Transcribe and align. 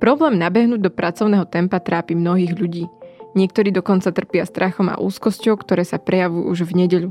Problém 0.00 0.40
nabehnúť 0.40 0.80
do 0.80 0.88
pracovného 0.88 1.44
tempa 1.44 1.76
trápi 1.76 2.16
mnohých 2.16 2.56
ľudí. 2.56 2.88
Niektorí 3.36 3.68
dokonca 3.68 4.08
trpia 4.08 4.48
strachom 4.48 4.88
a 4.88 4.96
úzkosťou, 4.96 5.60
ktoré 5.60 5.84
sa 5.84 6.00
prejavujú 6.00 6.48
už 6.48 6.58
v 6.64 6.72
nedeľu. 6.82 7.10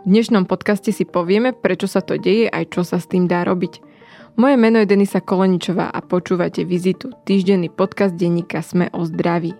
V 0.00 0.06
dnešnom 0.08 0.48
podcaste 0.48 0.88
si 0.88 1.04
povieme, 1.04 1.52
prečo 1.52 1.84
sa 1.84 2.00
to 2.00 2.16
deje 2.16 2.48
aj 2.48 2.72
čo 2.72 2.80
sa 2.80 2.96
s 2.96 3.04
tým 3.12 3.28
dá 3.28 3.44
robiť. 3.44 3.84
Moje 4.40 4.56
meno 4.56 4.80
je 4.80 4.88
Denisa 4.88 5.20
Koleničová 5.20 5.92
a 5.92 6.00
počúvate 6.00 6.64
Vizitu, 6.64 7.12
týždenný 7.28 7.68
podcast 7.68 8.16
denníka 8.16 8.64
Sme 8.64 8.88
o 8.96 9.04
zdraví. 9.04 9.52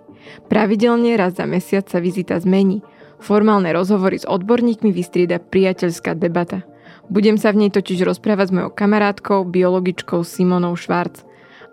Pravidelne 0.48 1.20
raz 1.20 1.36
za 1.36 1.44
mesiac 1.44 1.84
sa 1.84 2.00
Vizita 2.00 2.40
zmení. 2.40 2.80
Formálne 3.20 3.68
rozhovory 3.76 4.24
s 4.24 4.24
odborníkmi 4.24 4.88
vystrieda 4.88 5.36
priateľská 5.36 6.16
debata. 6.16 6.64
Budem 7.12 7.36
sa 7.36 7.52
v 7.52 7.68
nej 7.68 7.70
totiž 7.76 8.08
rozprávať 8.08 8.48
s 8.48 8.54
mojou 8.56 8.72
kamarátkou, 8.72 9.44
biologičkou 9.44 10.24
Simonou 10.24 10.72
Švarc. 10.80 11.28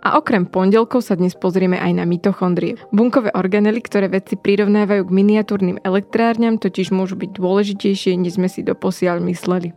A 0.05 0.15
okrem 0.15 0.45
pondelkov 0.45 1.01
sa 1.03 1.17
dnes 1.17 1.33
pozrieme 1.33 1.81
aj 1.81 1.91
na 1.97 2.05
mitochondrie. 2.05 2.77
Bunkové 2.93 3.33
organely, 3.33 3.81
ktoré 3.81 4.07
vedci 4.07 4.37
prirovnávajú 4.37 5.09
k 5.09 5.15
miniatúrnym 5.15 5.77
elektrárňam, 5.81 6.61
totiž 6.61 6.93
môžu 6.93 7.17
byť 7.17 7.33
dôležitejšie, 7.33 8.13
než 8.15 8.37
sme 8.37 8.47
si 8.47 8.61
doposiaľ 8.61 9.25
mysleli. 9.25 9.73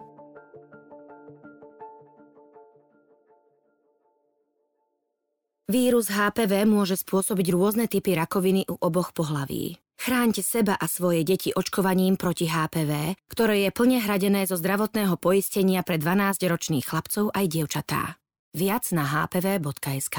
Vírus 5.70 6.10
HPV 6.10 6.66
môže 6.66 6.98
spôsobiť 6.98 7.46
rôzne 7.54 7.86
typy 7.86 8.18
rakoviny 8.18 8.66
u 8.66 8.74
oboch 8.82 9.14
pohlaví. 9.14 9.78
Chráňte 10.00 10.42
seba 10.42 10.74
a 10.74 10.90
svoje 10.90 11.22
deti 11.22 11.54
očkovaním 11.54 12.18
proti 12.18 12.50
HPV, 12.50 13.14
ktoré 13.30 13.68
je 13.68 13.70
plne 13.70 14.02
hradené 14.02 14.50
zo 14.50 14.58
zdravotného 14.58 15.14
poistenia 15.20 15.86
pre 15.86 16.00
12-ročných 16.00 16.82
chlapcov 16.82 17.30
aj 17.30 17.44
dievčatá. 17.46 18.19
Viac 18.50 18.90
na 18.90 19.06
hpv.sk 19.06 20.18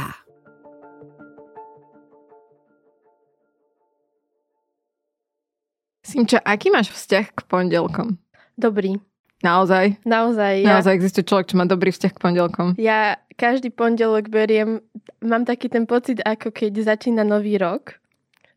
Simča, 6.02 6.40
aký 6.42 6.74
máš 6.74 6.90
vzťah 6.96 7.26
k 7.36 7.40
pondelkom? 7.46 8.18
Dobrý. 8.58 8.98
Naozaj? 9.44 10.02
Naozaj. 10.06 10.64
Ja, 10.66 10.78
Naozaj 10.78 10.94
existuje 10.96 11.26
človek, 11.26 11.50
čo 11.52 11.60
má 11.60 11.66
dobrý 11.66 11.90
vzťah 11.92 12.14
k 12.14 12.22
pondelkom? 12.22 12.68
ja 12.78 13.20
každý 13.36 13.74
pondelok 13.74 14.30
beriem, 14.30 14.86
mám 15.20 15.50
taký 15.50 15.66
ten 15.68 15.90
pocit, 15.90 16.22
ako 16.22 16.54
keď 16.54 16.86
začína 16.86 17.26
nový 17.26 17.58
rok, 17.58 17.98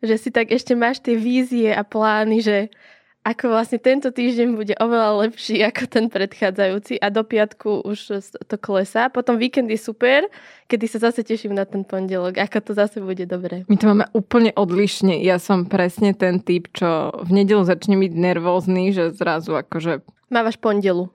že 0.05 0.21
si 0.21 0.29
tak 0.29 0.53
ešte 0.53 0.77
máš 0.77 1.01
tie 1.01 1.17
vízie 1.17 1.73
a 1.73 1.81
plány, 1.83 2.45
že 2.45 2.69
ako 3.25 3.57
vlastne 3.57 3.81
tento 3.81 4.13
týždeň 4.13 4.49
bude 4.53 4.75
oveľa 4.77 5.25
lepší 5.25 5.65
ako 5.65 5.89
ten 5.89 6.13
predchádzajúci 6.13 7.01
a 7.01 7.09
do 7.09 7.25
piatku 7.25 7.81
už 7.89 8.21
to 8.45 8.57
klesá. 8.61 9.09
Potom 9.09 9.41
víkend 9.41 9.73
je 9.73 9.81
super, 9.81 10.29
kedy 10.69 10.85
sa 10.85 11.09
zase 11.09 11.25
teším 11.25 11.57
na 11.57 11.65
ten 11.65 11.89
pondelok, 11.89 12.37
ako 12.37 12.61
to 12.61 12.73
zase 12.77 13.01
bude 13.01 13.25
dobre. 13.25 13.65
My 13.67 13.77
to 13.81 13.89
máme 13.89 14.07
úplne 14.13 14.53
odlišne. 14.53 15.25
Ja 15.25 15.41
som 15.41 15.65
presne 15.65 16.13
ten 16.13 16.45
typ, 16.45 16.69
čo 16.77 17.17
v 17.25 17.31
nedelu 17.33 17.65
začne 17.65 17.97
byť 17.97 18.13
nervózny, 18.13 18.93
že 18.93 19.17
zrazu 19.17 19.57
akože 19.57 20.05
Mávaš 20.33 20.59
pondelu. 20.59 21.13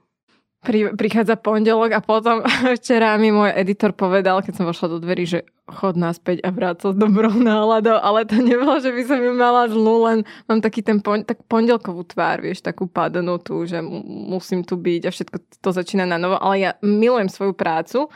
Pri, 0.59 0.91
prichádza 0.91 1.39
pondelok 1.39 1.95
a 1.95 2.01
potom 2.03 2.43
včera 2.77 3.15
mi 3.15 3.31
môj 3.31 3.55
editor 3.55 3.95
povedal, 3.95 4.43
keď 4.43 4.53
som 4.59 4.65
vošla 4.67 4.87
do 4.91 4.97
dverí, 4.99 5.23
že 5.23 5.39
chod 5.69 5.95
naspäť 5.95 6.43
a 6.43 6.49
vráť 6.51 6.77
sa 6.81 6.87
s 6.91 6.97
dobrou 6.99 7.31
náladou, 7.31 7.95
ale 7.95 8.27
to 8.27 8.41
nebolo, 8.41 8.81
že 8.83 8.91
by 8.91 9.03
som 9.07 9.19
ju 9.21 9.31
mala 9.31 9.71
zlú, 9.71 9.95
len 10.09 10.19
mám 10.51 10.59
taký 10.59 10.83
ten 10.83 10.99
pon- 10.99 11.23
tak 11.23 11.45
pondelkovú 11.47 12.03
tvár, 12.03 12.43
vieš, 12.43 12.65
takú 12.65 12.89
padnutú, 12.89 13.63
že 13.63 13.79
mu- 13.79 14.03
musím 14.35 14.65
tu 14.67 14.75
byť 14.75 15.01
a 15.07 15.13
všetko 15.13 15.37
to 15.63 15.69
začína 15.71 16.03
na 16.03 16.19
novo, 16.19 16.35
ale 16.35 16.55
ja 16.59 16.71
milujem 16.83 17.31
svoju 17.31 17.53
prácu, 17.55 18.11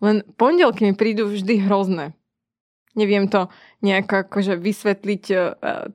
len 0.00 0.24
pondelky 0.40 0.88
mi 0.88 0.94
prídu 0.96 1.28
vždy 1.28 1.68
hrozné. 1.68 2.16
Neviem 2.92 3.24
to 3.24 3.48
nejako 3.80 4.28
akože 4.28 4.60
vysvetliť 4.60 5.24
e, 5.32 5.36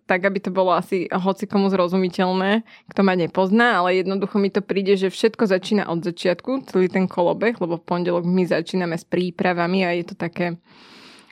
tak, 0.10 0.20
aby 0.26 0.42
to 0.42 0.50
bolo 0.50 0.74
asi 0.74 1.06
hoci 1.14 1.46
komu 1.46 1.70
zrozumiteľné, 1.70 2.66
kto 2.90 3.02
ma 3.06 3.14
nepozná, 3.14 3.78
ale 3.78 4.02
jednoducho 4.02 4.42
mi 4.42 4.50
to 4.50 4.66
príde, 4.66 4.98
že 4.98 5.14
všetko 5.14 5.46
začína 5.46 5.86
od 5.94 6.02
začiatku, 6.02 6.66
celý 6.66 6.90
ten 6.90 7.06
kolobeh, 7.06 7.54
lebo 7.62 7.78
v 7.78 7.86
pondelok 7.86 8.26
my 8.26 8.50
začíname 8.50 8.98
s 8.98 9.06
prípravami 9.06 9.86
a 9.86 9.94
je 9.94 10.10
to 10.10 10.16
také 10.18 10.58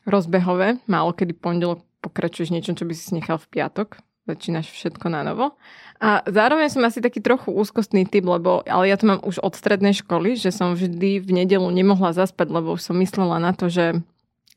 rozbehové. 0.06 0.78
Málo 0.86 1.18
kedy 1.18 1.34
pondelok 1.34 1.81
pokračuješ 2.06 2.54
niečom, 2.54 2.78
čo 2.78 2.86
by 2.86 2.94
si 2.94 3.18
nechal 3.18 3.42
v 3.42 3.50
piatok. 3.50 3.98
Začínaš 4.25 4.74
všetko 4.74 5.06
na 5.09 5.22
novo. 5.22 5.54
A 6.02 6.25
zároveň 6.25 6.74
som 6.74 6.81
asi 6.86 6.98
taký 6.98 7.22
trochu 7.22 7.54
úzkostný 7.54 8.09
typ, 8.09 8.25
lebo, 8.25 8.66
ale 8.66 8.90
ja 8.90 8.98
to 8.98 9.06
mám 9.06 9.22
už 9.22 9.38
od 9.42 9.54
strednej 9.54 9.94
školy, 9.94 10.34
že 10.34 10.50
som 10.50 10.74
vždy 10.74 11.22
v 11.22 11.30
nedelu 11.30 11.66
nemohla 11.70 12.09
zaspať, 12.14 12.50
lebo 12.50 12.74
už 12.74 12.90
som 12.90 12.98
myslela 12.98 13.38
na 13.38 13.54
to, 13.54 13.70
že 13.70 14.02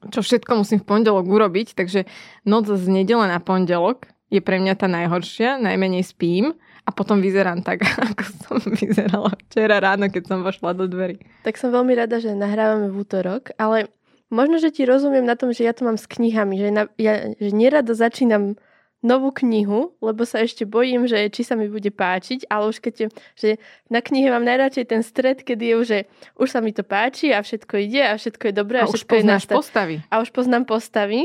čo 0.07 0.23
všetko 0.23 0.63
musím 0.63 0.79
v 0.79 0.89
pondelok 0.89 1.27
urobiť, 1.27 1.75
takže 1.75 2.07
noc 2.47 2.71
z 2.71 2.87
nedele 2.87 3.27
na 3.27 3.43
pondelok 3.43 4.07
je 4.29 4.39
pre 4.39 4.61
mňa 4.61 4.75
tá 4.79 4.87
najhoršia, 4.87 5.59
najmenej 5.59 6.05
spím 6.05 6.55
a 6.87 6.91
potom 6.95 7.19
vyzerám 7.19 7.67
tak, 7.67 7.83
ako 8.15 8.25
som 8.45 8.57
vyzerala 8.63 9.35
včera 9.49 9.83
ráno, 9.83 10.07
keď 10.09 10.23
som 10.25 10.39
vošla 10.47 10.77
do 10.79 10.87
dverí. 10.87 11.19
Tak 11.43 11.59
som 11.59 11.75
veľmi 11.75 11.93
rada, 11.99 12.23
že 12.23 12.37
nahrávame 12.37 12.93
v 12.93 12.97
útorok, 13.03 13.51
ale 13.59 13.91
možno, 14.31 14.61
že 14.63 14.71
ti 14.71 14.87
rozumiem 14.87 15.25
na 15.25 15.35
tom, 15.35 15.51
že 15.51 15.67
ja 15.67 15.75
to 15.75 15.83
mám 15.89 15.99
s 15.99 16.07
knihami, 16.07 16.57
že, 16.61 16.69
na, 16.71 16.83
ja, 17.01 17.33
že 17.35 17.51
nerada 17.51 17.93
začínam 17.97 18.61
novú 19.01 19.31
knihu, 19.33 19.95
lebo 19.99 20.27
sa 20.27 20.43
ešte 20.43 20.63
bojím, 20.63 21.07
že 21.07 21.31
či 21.31 21.43
sa 21.43 21.55
mi 21.55 21.67
bude 21.67 21.87
páčiť, 21.89 22.47
ale 22.47 22.69
už 22.69 22.79
keď 22.81 22.95
je, 22.97 23.07
že 23.37 23.49
na 23.87 23.99
knihe 23.99 24.27
mám 24.27 24.43
najradšej 24.43 24.87
ten 24.87 25.03
stred, 25.03 25.41
kedy 25.41 25.65
je 25.65 25.75
už, 25.77 25.87
že 25.87 25.99
už 26.35 26.49
sa 26.49 26.59
mi 26.59 26.71
to 26.71 26.83
páči 26.83 27.31
a 27.31 27.39
všetko 27.39 27.75
ide 27.79 28.03
a 28.03 28.15
všetko 28.15 28.43
je 28.45 28.55
dobré 28.55 28.77
A 28.79 28.83
a, 28.83 28.87
už 28.87 28.99
všetko 28.99 29.07
je 29.09 29.17
poznáš 29.17 29.43
nastav- 29.45 29.57
postavy. 29.57 29.97
a 30.05 30.15
už 30.19 30.29
poznám 30.31 30.65
postavy, 30.65 31.21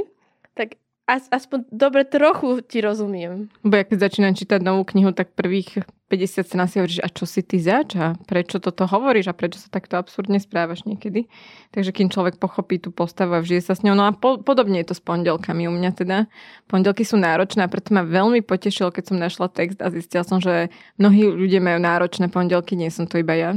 as, 1.14 1.30
aspoň 1.30 1.70
dobre 1.70 2.02
trochu 2.10 2.66
ti 2.66 2.82
rozumiem. 2.82 3.54
Bo 3.62 3.78
ja 3.78 3.86
keď 3.86 4.10
začínam 4.10 4.34
čítať 4.34 4.66
novú 4.66 4.82
knihu, 4.90 5.14
tak 5.14 5.38
prvých 5.38 5.86
50 6.10 6.50
strán 6.50 6.66
si 6.70 6.82
hovoríš, 6.82 7.02
a 7.06 7.10
čo 7.10 7.30
si 7.30 7.46
ty 7.46 7.62
zač? 7.62 7.94
A 7.98 8.18
prečo 8.26 8.58
toto 8.58 8.90
hovoríš? 8.90 9.30
A 9.30 9.38
prečo 9.38 9.62
sa 9.62 9.70
takto 9.70 9.98
absurdne 9.98 10.42
správaš 10.42 10.86
niekedy? 10.90 11.30
Takže 11.70 11.94
kým 11.94 12.10
človek 12.10 12.42
pochopí 12.42 12.82
tú 12.82 12.90
postavu 12.90 13.38
a 13.38 13.42
vžije 13.42 13.62
sa 13.62 13.74
s 13.78 13.86
ňou. 13.86 13.94
No 13.94 14.10
a 14.10 14.14
po, 14.14 14.42
podobne 14.42 14.82
je 14.82 14.94
to 14.94 14.98
s 14.98 15.02
pondelkami 15.06 15.70
u 15.70 15.74
mňa 15.74 15.92
teda. 15.94 16.18
Pondelky 16.66 17.06
sú 17.06 17.18
náročné 17.22 17.66
a 17.66 17.72
preto 17.72 17.94
ma 17.94 18.02
veľmi 18.06 18.42
potešilo, 18.42 18.90
keď 18.90 19.04
som 19.14 19.18
našla 19.22 19.50
text 19.54 19.82
a 19.82 19.94
zistila 19.94 20.26
som, 20.26 20.42
že 20.42 20.74
mnohí 20.98 21.30
ľudia 21.30 21.62
majú 21.62 21.78
náročné 21.82 22.30
pondelky, 22.30 22.74
nie 22.74 22.94
som 22.94 23.06
to 23.06 23.22
iba 23.22 23.34
ja. 23.34 23.52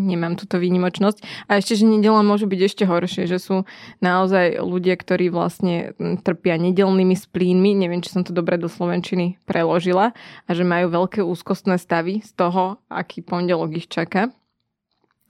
Nemám 0.00 0.40
túto 0.40 0.56
výnimočnosť. 0.56 1.46
A 1.46 1.60
ešte, 1.60 1.76
že 1.76 1.84
nedela 1.84 2.24
môžu 2.24 2.48
byť 2.48 2.60
ešte 2.64 2.84
horšie, 2.88 3.28
že 3.28 3.36
sú 3.36 3.68
naozaj 4.00 4.56
ľudia, 4.64 4.96
ktorí 4.96 5.28
vlastne 5.28 5.92
mm, 6.00 6.24
trpia 6.24 6.56
nedelnými 6.56 7.12
splínmi, 7.12 7.76
neviem, 7.76 8.00
či 8.00 8.16
som 8.16 8.24
to 8.24 8.32
dobre 8.32 8.56
do 8.56 8.72
Slovenčiny 8.72 9.36
preložila, 9.44 10.16
a 10.48 10.50
že 10.56 10.64
majú 10.64 10.88
veľké 10.88 11.20
úzkostné 11.20 11.76
stavy 11.76 12.24
z 12.24 12.32
toho, 12.32 12.80
aký 12.88 13.20
pondelok 13.20 13.76
ich 13.76 13.86
čaká. 13.92 14.32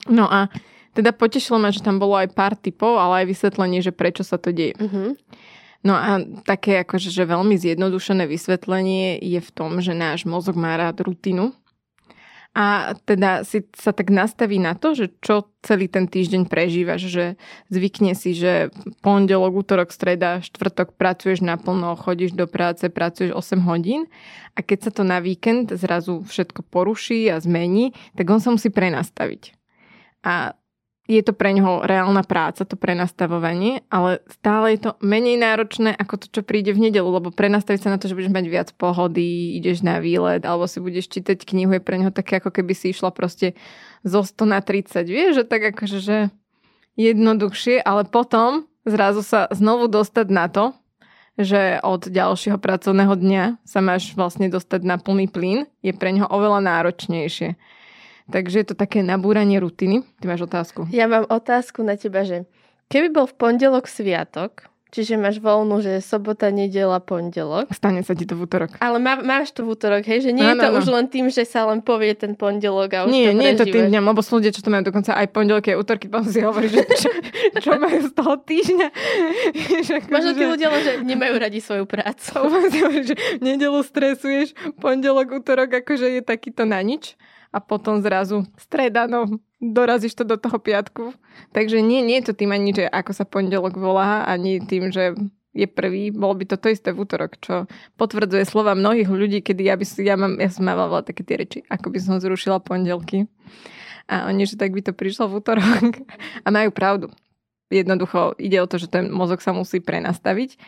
No 0.07 0.31
a 0.31 0.47
teda 0.95 1.11
potešilo 1.11 1.59
ma, 1.59 1.71
že 1.71 1.83
tam 1.83 1.99
bolo 1.99 2.15
aj 2.19 2.31
pár 2.31 2.55
typov, 2.55 2.99
ale 2.99 3.23
aj 3.23 3.31
vysvetlenie, 3.31 3.79
že 3.83 3.95
prečo 3.95 4.23
sa 4.23 4.35
to 4.39 4.51
deje. 4.51 4.75
Uh-huh. 4.75 5.15
No 5.81 5.97
a 5.97 6.21
také 6.45 6.85
akože, 6.85 7.09
že 7.09 7.25
veľmi 7.25 7.57
zjednodušené 7.57 8.29
vysvetlenie 8.29 9.17
je 9.17 9.39
v 9.41 9.49
tom, 9.49 9.81
že 9.81 9.97
náš 9.97 10.29
mozog 10.29 10.53
má 10.53 10.77
rád 10.77 11.01
rutinu 11.01 11.57
a 12.51 12.99
teda 13.07 13.47
si 13.47 13.63
sa 13.71 13.95
tak 13.95 14.11
nastaví 14.11 14.59
na 14.59 14.75
to, 14.75 14.91
že 14.91 15.15
čo 15.23 15.47
celý 15.63 15.87
ten 15.87 16.03
týždeň 16.03 16.51
prežívaš, 16.51 17.07
že 17.07 17.25
zvykne 17.71 18.11
si, 18.11 18.35
že 18.35 18.75
pondelok, 18.99 19.63
útorok, 19.63 19.95
streda, 19.95 20.43
štvrtok 20.43 20.99
pracuješ 20.99 21.39
naplno, 21.39 21.95
chodíš 21.95 22.35
do 22.35 22.51
práce, 22.51 22.91
pracuješ 22.91 23.31
8 23.31 23.63
hodín 23.63 24.11
a 24.51 24.59
keď 24.59 24.79
sa 24.83 24.91
to 24.91 25.07
na 25.07 25.23
víkend 25.23 25.71
zrazu 25.71 26.27
všetko 26.27 26.67
poruší 26.67 27.31
a 27.31 27.39
zmení, 27.39 27.95
tak 28.19 28.27
on 28.27 28.43
sa 28.43 28.51
musí 28.51 28.67
prenastaviť. 28.67 29.55
A 30.27 30.53
je 31.11 31.19
to 31.27 31.35
pre 31.35 31.51
ňoho 31.51 31.83
reálna 31.83 32.23
práca, 32.23 32.63
to 32.63 32.79
prenastavovanie, 32.79 33.83
ale 33.91 34.23
stále 34.31 34.79
je 34.79 34.87
to 34.87 34.91
menej 35.03 35.35
náročné 35.35 35.91
ako 35.91 36.23
to, 36.23 36.27
čo 36.31 36.41
príde 36.47 36.71
v 36.71 36.87
nedelu, 36.87 37.03
lebo 37.03 37.35
prenastaviť 37.35 37.83
sa 37.83 37.91
na 37.91 37.99
to, 37.99 38.07
že 38.07 38.15
budeš 38.15 38.31
mať 38.31 38.45
viac 38.47 38.69
pohody, 38.79 39.59
ideš 39.59 39.83
na 39.83 39.99
výlet, 39.99 40.47
alebo 40.47 40.71
si 40.71 40.79
budeš 40.79 41.11
čítať 41.11 41.43
knihu, 41.43 41.75
je 41.75 41.83
pre 41.83 41.99
neho 41.99 42.15
také, 42.15 42.39
ako 42.39 42.55
keby 42.55 42.71
si 42.71 42.95
išla 42.95 43.11
proste 43.11 43.59
zo 44.07 44.23
100 44.23 44.47
na 44.47 44.63
30, 44.63 45.03
vieš, 45.11 45.43
že 45.43 45.43
tak 45.43 45.75
akože, 45.75 45.99
že 45.99 46.17
jednoduchšie, 46.95 47.83
ale 47.83 48.07
potom 48.07 48.63
zrazu 48.87 49.19
sa 49.19 49.51
znovu 49.51 49.91
dostať 49.91 50.27
na 50.31 50.47
to, 50.47 50.71
že 51.35 51.79
od 51.83 52.07
ďalšieho 52.07 52.55
pracovného 52.55 53.15
dňa 53.19 53.43
sa 53.67 53.79
máš 53.83 54.15
vlastne 54.15 54.47
dostať 54.47 54.81
na 54.87 54.95
plný 54.95 55.27
plyn, 55.27 55.67
je 55.83 55.91
pre 55.91 56.15
neho 56.15 56.27
oveľa 56.27 56.63
náročnejšie. 56.63 57.59
Takže 58.31 58.55
je 58.63 58.67
to 58.71 58.75
také 58.79 59.03
nabúranie 59.03 59.59
rutiny. 59.59 60.07
Ty 60.23 60.25
máš 60.31 60.47
otázku. 60.47 60.87
Ja 60.89 61.05
mám 61.05 61.27
otázku 61.27 61.83
na 61.83 61.99
teba, 61.99 62.23
že 62.23 62.47
keby 62.87 63.11
bol 63.11 63.27
v 63.27 63.35
pondelok 63.35 63.91
sviatok, 63.91 64.71
Čiže 64.91 65.15
máš 65.15 65.39
voľnú, 65.39 65.79
že 65.79 66.03
sobota, 66.03 66.51
nedela, 66.51 66.99
pondelok. 66.99 67.71
Stane 67.71 68.03
sa 68.03 68.11
ti 68.11 68.27
to 68.27 68.35
v 68.35 68.43
útorok. 68.43 68.75
Ale 68.83 68.99
má, 68.99 69.15
máš 69.23 69.55
to 69.55 69.63
v 69.63 69.79
útorok, 69.79 70.03
hej? 70.03 70.27
Že 70.27 70.31
nie 70.35 70.43
no, 70.43 70.51
je 70.51 70.55
to 70.59 70.67
no, 70.67 70.75
no. 70.75 70.79
už 70.83 70.87
len 70.91 71.05
tým, 71.07 71.31
že 71.31 71.47
sa 71.47 71.63
len 71.63 71.79
povie 71.79 72.11
ten 72.11 72.35
pondelok 72.35 72.91
a 72.91 72.99
už 73.07 73.15
Nie, 73.15 73.31
to 73.31 73.39
nie 73.39 73.49
je 73.55 73.59
to 73.63 73.67
tým 73.71 73.87
dňom, 73.87 74.03
lebo 74.11 74.19
sú 74.19 74.43
ľudia, 74.43 74.51
čo 74.51 74.59
to 74.59 74.67
majú 74.67 74.83
dokonca 74.83 75.15
aj 75.15 75.31
pondelky, 75.31 75.71
aj 75.71 75.79
útorky, 75.79 76.11
potom 76.11 76.27
si 76.27 76.43
hovorí, 76.43 76.67
že 76.67 76.83
čo, 76.91 77.07
čo 77.63 77.71
majú 77.79 78.03
z 78.03 78.11
toho 78.11 78.33
týždňa. 78.35 78.87
Možno 80.11 80.31
tí 80.35 80.43
ľudia 80.43 80.67
len, 80.67 80.81
že 80.83 80.93
nemajú 81.07 81.33
radi 81.39 81.63
svoju 81.63 81.87
prácu. 81.87 82.35
že 83.07 83.15
v 83.15 83.43
nedelu 83.47 83.79
stresuješ, 83.87 84.51
pondelok, 84.75 85.39
útorok, 85.39 85.87
akože 85.87 86.19
je 86.19 86.21
takýto 86.21 86.67
na 86.67 86.83
nič 86.83 87.15
a 87.51 87.59
potom 87.59 87.99
zrazu 87.99 88.47
streda, 88.55 89.05
no 89.11 89.27
dorazíš 89.61 90.17
to 90.17 90.23
do 90.23 90.39
toho 90.39 90.57
piatku. 90.57 91.13
Takže 91.51 91.83
nie, 91.83 92.01
nie 92.01 92.23
je 92.23 92.31
to 92.31 92.43
tým 92.43 92.51
ani, 92.55 92.73
že 92.73 92.89
ako 92.89 93.11
sa 93.13 93.27
pondelok 93.27 93.77
volá, 93.77 94.25
ani 94.25 94.63
tým, 94.63 94.89
že 94.89 95.13
je 95.51 95.67
prvý, 95.67 96.15
bolo 96.15 96.39
by 96.39 96.47
to 96.47 96.55
to 96.55 96.71
isté 96.71 96.95
v 96.95 97.03
útorok, 97.03 97.35
čo 97.43 97.67
potvrdzuje 97.99 98.47
slova 98.47 98.71
mnohých 98.71 99.11
ľudí, 99.11 99.43
kedy 99.43 99.67
ja 99.67 99.75
by 99.75 99.83
si, 99.83 100.07
ja, 100.07 100.15
mám, 100.15 100.39
ja 100.39 100.47
som 100.47 100.63
mávala 100.63 101.03
také 101.03 101.27
tie 101.27 101.35
reči, 101.35 101.59
ako 101.67 101.91
by 101.91 101.99
som 101.99 102.15
zrušila 102.23 102.63
pondelky. 102.63 103.27
A 104.07 104.31
oni, 104.31 104.47
že 104.47 104.55
tak 104.55 104.71
by 104.71 104.81
to 104.81 104.95
prišlo 104.95 105.27
v 105.27 105.43
útorok. 105.43 106.03
A 106.45 106.47
majú 106.51 106.71
pravdu. 106.71 107.07
Jednoducho 107.71 108.35
ide 108.35 108.59
o 108.59 108.67
to, 108.67 108.75
že 108.75 108.91
ten 108.91 109.07
mozog 109.07 109.39
sa 109.39 109.55
musí 109.55 109.79
prenastaviť. 109.79 110.59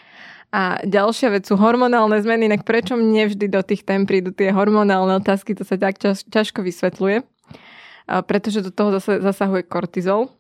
A 0.54 0.78
ďalšia 0.86 1.34
vec 1.34 1.50
sú 1.50 1.58
hormonálne 1.58 2.22
zmeny, 2.22 2.46
inak 2.46 2.62
prečo 2.62 2.94
mne 2.94 3.26
vždy 3.26 3.50
do 3.50 3.66
tých 3.66 3.82
tém 3.82 4.06
prídu 4.06 4.30
tie 4.30 4.54
hormonálne 4.54 5.18
otázky, 5.18 5.58
to 5.58 5.66
sa 5.66 5.82
tak 5.82 5.98
ťaž, 5.98 6.30
ťažko 6.30 6.62
vysvetľuje 6.62 7.26
pretože 8.08 8.64
do 8.64 8.72
toho 8.72 9.00
zase 9.00 9.24
zasahuje 9.24 9.64
kortizol 9.68 10.32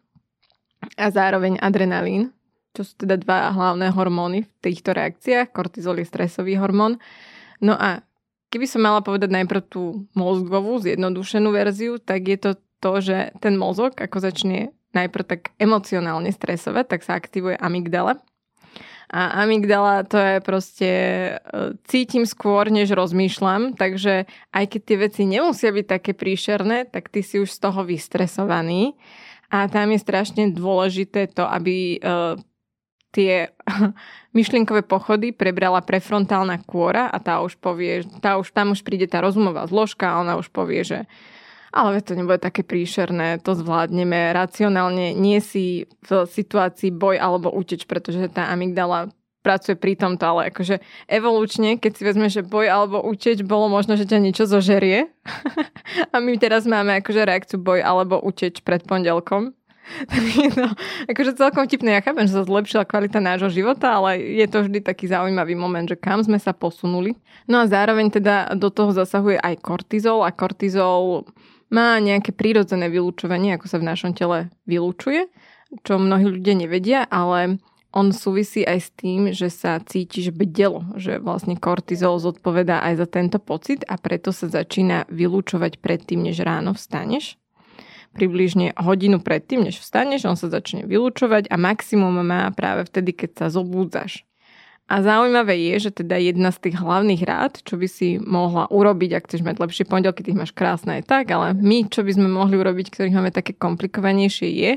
a 0.99 1.07
zároveň 1.07 1.55
adrenalín, 1.63 2.35
čo 2.75 2.83
sú 2.83 2.93
teda 2.99 3.15
dva 3.15 3.55
hlavné 3.55 3.93
hormóny 3.95 4.43
v 4.43 4.51
týchto 4.59 4.91
reakciách. 4.91 5.55
Kortizol 5.55 6.03
je 6.03 6.09
stresový 6.09 6.59
hormón. 6.59 6.99
No 7.63 7.77
a 7.79 8.03
keby 8.51 8.67
som 8.67 8.83
mala 8.83 8.99
povedať 8.99 9.31
najprv 9.31 9.63
tú 9.71 10.03
mozgovú, 10.11 10.83
zjednodušenú 10.83 11.55
verziu, 11.55 12.03
tak 12.03 12.27
je 12.27 12.37
to 12.37 12.51
to, 12.83 12.99
že 12.99 13.17
ten 13.39 13.55
mozog, 13.55 13.95
ako 13.95 14.19
začne 14.19 14.75
najprv 14.91 15.23
tak 15.23 15.41
emocionálne 15.55 16.35
stresovať, 16.35 16.85
tak 16.91 17.01
sa 17.07 17.15
aktivuje 17.15 17.55
amygdala. 17.55 18.19
A 19.13 19.45
amygdala 19.45 20.09
to 20.09 20.17
je 20.17 20.37
proste, 20.41 20.91
e, 20.91 21.33
cítim 21.85 22.25
skôr, 22.25 22.73
než 22.73 22.89
rozmýšľam, 22.97 23.77
takže 23.77 24.25
aj 24.49 24.65
keď 24.73 24.81
tie 24.81 24.97
veci 24.97 25.21
nemusia 25.29 25.69
byť 25.69 25.85
také 25.85 26.11
príšerné, 26.17 26.89
tak 26.89 27.13
ty 27.13 27.21
si 27.21 27.37
už 27.37 27.53
z 27.53 27.59
toho 27.61 27.85
vystresovaný. 27.85 28.97
A 29.53 29.69
tam 29.69 29.93
je 29.93 30.01
strašne 30.01 30.49
dôležité 30.49 31.29
to, 31.29 31.45
aby 31.45 32.01
uh, 32.01 32.33
tie 33.13 33.53
myšlienkové 34.37 34.81
pochody 34.81 35.29
prebrala 35.29 35.85
prefrontálna 35.85 36.57
kôra 36.65 37.05
a 37.07 37.21
tá 37.21 37.39
už 37.45 37.61
povie, 37.61 38.01
tá 38.19 38.41
už, 38.41 38.49
tam 38.49 38.73
už 38.73 38.81
príde 38.81 39.05
tá 39.05 39.21
rozumová 39.21 39.69
zložka 39.69 40.09
a 40.09 40.19
ona 40.25 40.33
už 40.41 40.49
povie, 40.49 40.81
že 40.81 40.99
ale 41.73 42.05
to 42.05 42.13
nebude 42.13 42.37
také 42.37 42.61
príšerné, 42.61 43.41
to 43.41 43.57
zvládneme. 43.57 44.31
Racionálne 44.31 45.17
nie 45.17 45.41
si 45.41 45.89
v 46.05 46.29
situácii 46.29 46.93
boj 46.93 47.17
alebo 47.17 47.49
uteč, 47.49 47.89
pretože 47.89 48.29
tá 48.29 48.53
amygdala 48.53 49.09
pracuje 49.43 49.75
pri 49.75 49.99
tomto, 49.99 50.23
ale 50.23 50.53
akože 50.53 50.79
evolučne, 51.11 51.75
keď 51.75 51.91
si 51.91 52.03
vezme, 52.07 52.31
že 52.31 52.47
boj 52.47 52.71
alebo 52.71 53.03
uteč, 53.03 53.43
bolo 53.43 53.67
možno, 53.67 53.99
že 53.99 54.07
ťa 54.07 54.23
niečo 54.23 54.47
zožerie. 54.47 55.11
a 56.13 56.15
my 56.23 56.39
teraz 56.39 56.63
máme 56.63 57.03
akože 57.03 57.27
reakciu 57.27 57.59
boj 57.59 57.83
alebo 57.83 58.21
uteč 58.23 58.63
pred 58.63 58.85
pondelkom. 58.87 59.51
no, 60.59 60.67
akože 61.11 61.35
celkom 61.35 61.67
vtipné. 61.67 61.99
Ja 61.99 62.01
chápem, 62.01 62.23
že 62.23 62.39
sa 62.39 62.47
zlepšila 62.47 62.87
kvalita 62.87 63.19
nášho 63.19 63.51
života, 63.51 63.99
ale 63.99 64.15
je 64.15 64.47
to 64.47 64.63
vždy 64.63 64.79
taký 64.79 65.11
zaujímavý 65.11 65.59
moment, 65.59 65.83
že 65.83 65.99
kam 65.99 66.23
sme 66.23 66.39
sa 66.39 66.55
posunuli. 66.55 67.19
No 67.51 67.59
a 67.59 67.67
zároveň 67.67 68.07
teda 68.07 68.55
do 68.55 68.71
toho 68.71 68.95
zasahuje 68.95 69.35
aj 69.43 69.59
kortizol 69.59 70.23
a 70.23 70.31
kortizol 70.31 71.27
má 71.73 71.97
nejaké 71.97 72.29
prírodzené 72.29 72.85
vylúčovanie, 72.93 73.57
ako 73.57 73.65
sa 73.65 73.81
v 73.81 73.89
našom 73.89 74.13
tele 74.13 74.53
vylúčuje, 74.69 75.25
čo 75.81 75.97
mnohí 75.97 76.29
ľudia 76.29 76.53
nevedia, 76.53 77.01
ale 77.09 77.57
on 77.93 78.13
súvisí 78.13 78.61
aj 78.65 78.79
s 78.81 78.89
tým, 78.93 79.33
že 79.33 79.49
sa 79.49 79.81
cítiš 79.81 80.33
bdelo, 80.33 80.97
že 80.97 81.17
vlastne 81.17 81.57
kortizol 81.57 82.21
zodpovedá 82.21 82.81
aj 82.85 83.05
za 83.05 83.07
tento 83.09 83.37
pocit 83.41 83.81
a 83.89 83.97
preto 83.97 84.29
sa 84.29 84.49
začína 84.49 85.09
vylúčovať 85.09 85.81
predtým, 85.81 86.25
než 86.25 86.41
ráno 86.41 86.77
vstaneš. 86.77 87.37
Približne 88.13 88.77
hodinu 88.77 89.17
predtým, 89.21 89.65
než 89.65 89.81
vstaneš, 89.81 90.29
on 90.29 90.37
sa 90.37 90.49
začne 90.49 90.85
vylúčovať 90.85 91.49
a 91.49 91.57
maximum 91.57 92.21
má 92.21 92.49
práve 92.53 92.85
vtedy, 92.85 93.13
keď 93.13 93.45
sa 93.45 93.47
zobúdzaš. 93.49 94.25
A 94.83 94.99
zaujímavé 94.99 95.55
je, 95.71 95.87
že 95.87 96.03
teda 96.03 96.19
jedna 96.19 96.51
z 96.51 96.67
tých 96.67 96.75
hlavných 96.75 97.23
rád, 97.23 97.63
čo 97.63 97.79
by 97.79 97.87
si 97.87 98.19
mohla 98.19 98.67
urobiť, 98.67 99.15
ak 99.15 99.25
chceš 99.31 99.41
mať 99.47 99.55
lepšie 99.63 99.87
pondelky, 99.87 100.27
tých 100.27 100.35
máš 100.35 100.51
krásne 100.51 100.99
aj 100.99 101.07
tak, 101.07 101.31
ale 101.31 101.55
my, 101.55 101.87
čo 101.87 102.03
by 102.03 102.11
sme 102.11 102.27
mohli 102.27 102.59
urobiť, 102.59 102.91
ktorých 102.91 103.15
máme 103.15 103.31
také 103.31 103.55
komplikovanejšie, 103.55 104.51
je, 104.51 104.71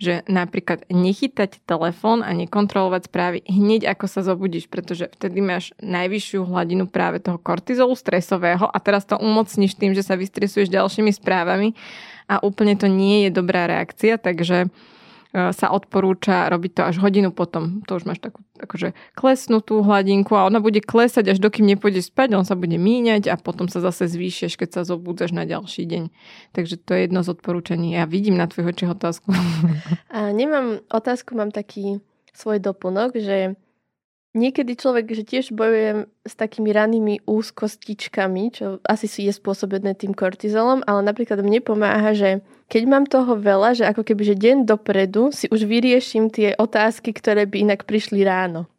že 0.00 0.14
napríklad 0.32 0.88
nechytať 0.88 1.60
telefón 1.68 2.24
a 2.24 2.32
nekontrolovať 2.32 3.12
správy 3.12 3.44
hneď 3.44 3.92
ako 3.92 4.08
sa 4.08 4.24
zobudíš, 4.24 4.64
pretože 4.64 5.12
vtedy 5.12 5.44
máš 5.44 5.76
najvyššiu 5.84 6.40
hladinu 6.48 6.88
práve 6.88 7.20
toho 7.20 7.36
kortizolu 7.36 7.92
stresového 7.92 8.64
a 8.64 8.78
teraz 8.80 9.04
to 9.04 9.20
umocníš 9.20 9.76
tým, 9.76 9.92
že 9.92 10.00
sa 10.00 10.16
vystresuješ 10.16 10.72
ďalšími 10.72 11.12
správami 11.12 11.76
a 12.32 12.40
úplne 12.40 12.80
to 12.80 12.88
nie 12.88 13.28
je 13.28 13.30
dobrá 13.36 13.68
reakcia, 13.68 14.16
takže 14.16 14.72
sa 15.30 15.66
odporúča 15.70 16.50
robiť 16.50 16.72
to 16.74 16.82
až 16.82 16.96
hodinu 16.98 17.30
potom. 17.30 17.86
To 17.86 18.02
už 18.02 18.04
máš 18.06 18.18
takú 18.18 18.42
akože 18.58 18.98
klesnutú 19.14 19.80
hladinku 19.86 20.34
a 20.34 20.50
ona 20.50 20.58
bude 20.58 20.82
klesať 20.82 21.32
až 21.32 21.38
dokým 21.38 21.70
nepôjde 21.70 22.02
spať, 22.02 22.34
on 22.34 22.42
sa 22.42 22.58
bude 22.58 22.74
míňať 22.74 23.30
a 23.30 23.38
potom 23.38 23.70
sa 23.70 23.78
zase 23.78 24.10
zvýšieš, 24.10 24.58
keď 24.58 24.68
sa 24.74 24.82
zobúdzaš 24.82 25.30
na 25.30 25.46
ďalší 25.46 25.86
deň. 25.86 26.04
Takže 26.50 26.82
to 26.82 26.90
je 26.98 27.00
jedno 27.06 27.22
z 27.22 27.30
odporúčaní. 27.30 27.94
Ja 27.94 28.10
vidím 28.10 28.34
na 28.34 28.50
tvojho 28.50 28.74
očiach 28.74 28.98
otázku. 28.98 29.30
A 30.10 30.34
nemám 30.34 30.82
otázku, 30.90 31.38
mám 31.38 31.54
taký 31.54 32.02
svoj 32.34 32.58
doplnok, 32.58 33.14
že 33.14 33.54
Niekedy 34.30 34.78
človek, 34.78 35.10
že 35.10 35.26
tiež 35.26 35.50
bojuje 35.50 36.06
s 36.22 36.34
takými 36.38 36.70
ranými 36.70 37.26
úzkostičkami, 37.26 38.42
čo 38.54 38.78
asi 38.86 39.10
si 39.10 39.26
je 39.26 39.34
spôsobené 39.34 39.98
tým 39.98 40.14
kortizolom, 40.14 40.86
ale 40.86 41.02
napríklad 41.02 41.42
mne 41.42 41.58
pomáha, 41.58 42.14
že 42.14 42.38
keď 42.70 42.82
mám 42.86 43.04
toho 43.10 43.34
veľa, 43.34 43.74
že 43.74 43.84
ako 43.90 44.06
keby 44.06 44.22
že 44.30 44.36
deň 44.38 44.56
dopredu 44.62 45.34
si 45.34 45.50
už 45.50 45.66
vyrieším 45.66 46.30
tie 46.30 46.54
otázky, 46.54 47.10
ktoré 47.10 47.42
by 47.50 47.66
inak 47.66 47.82
prišli 47.82 48.22
ráno. 48.22 48.70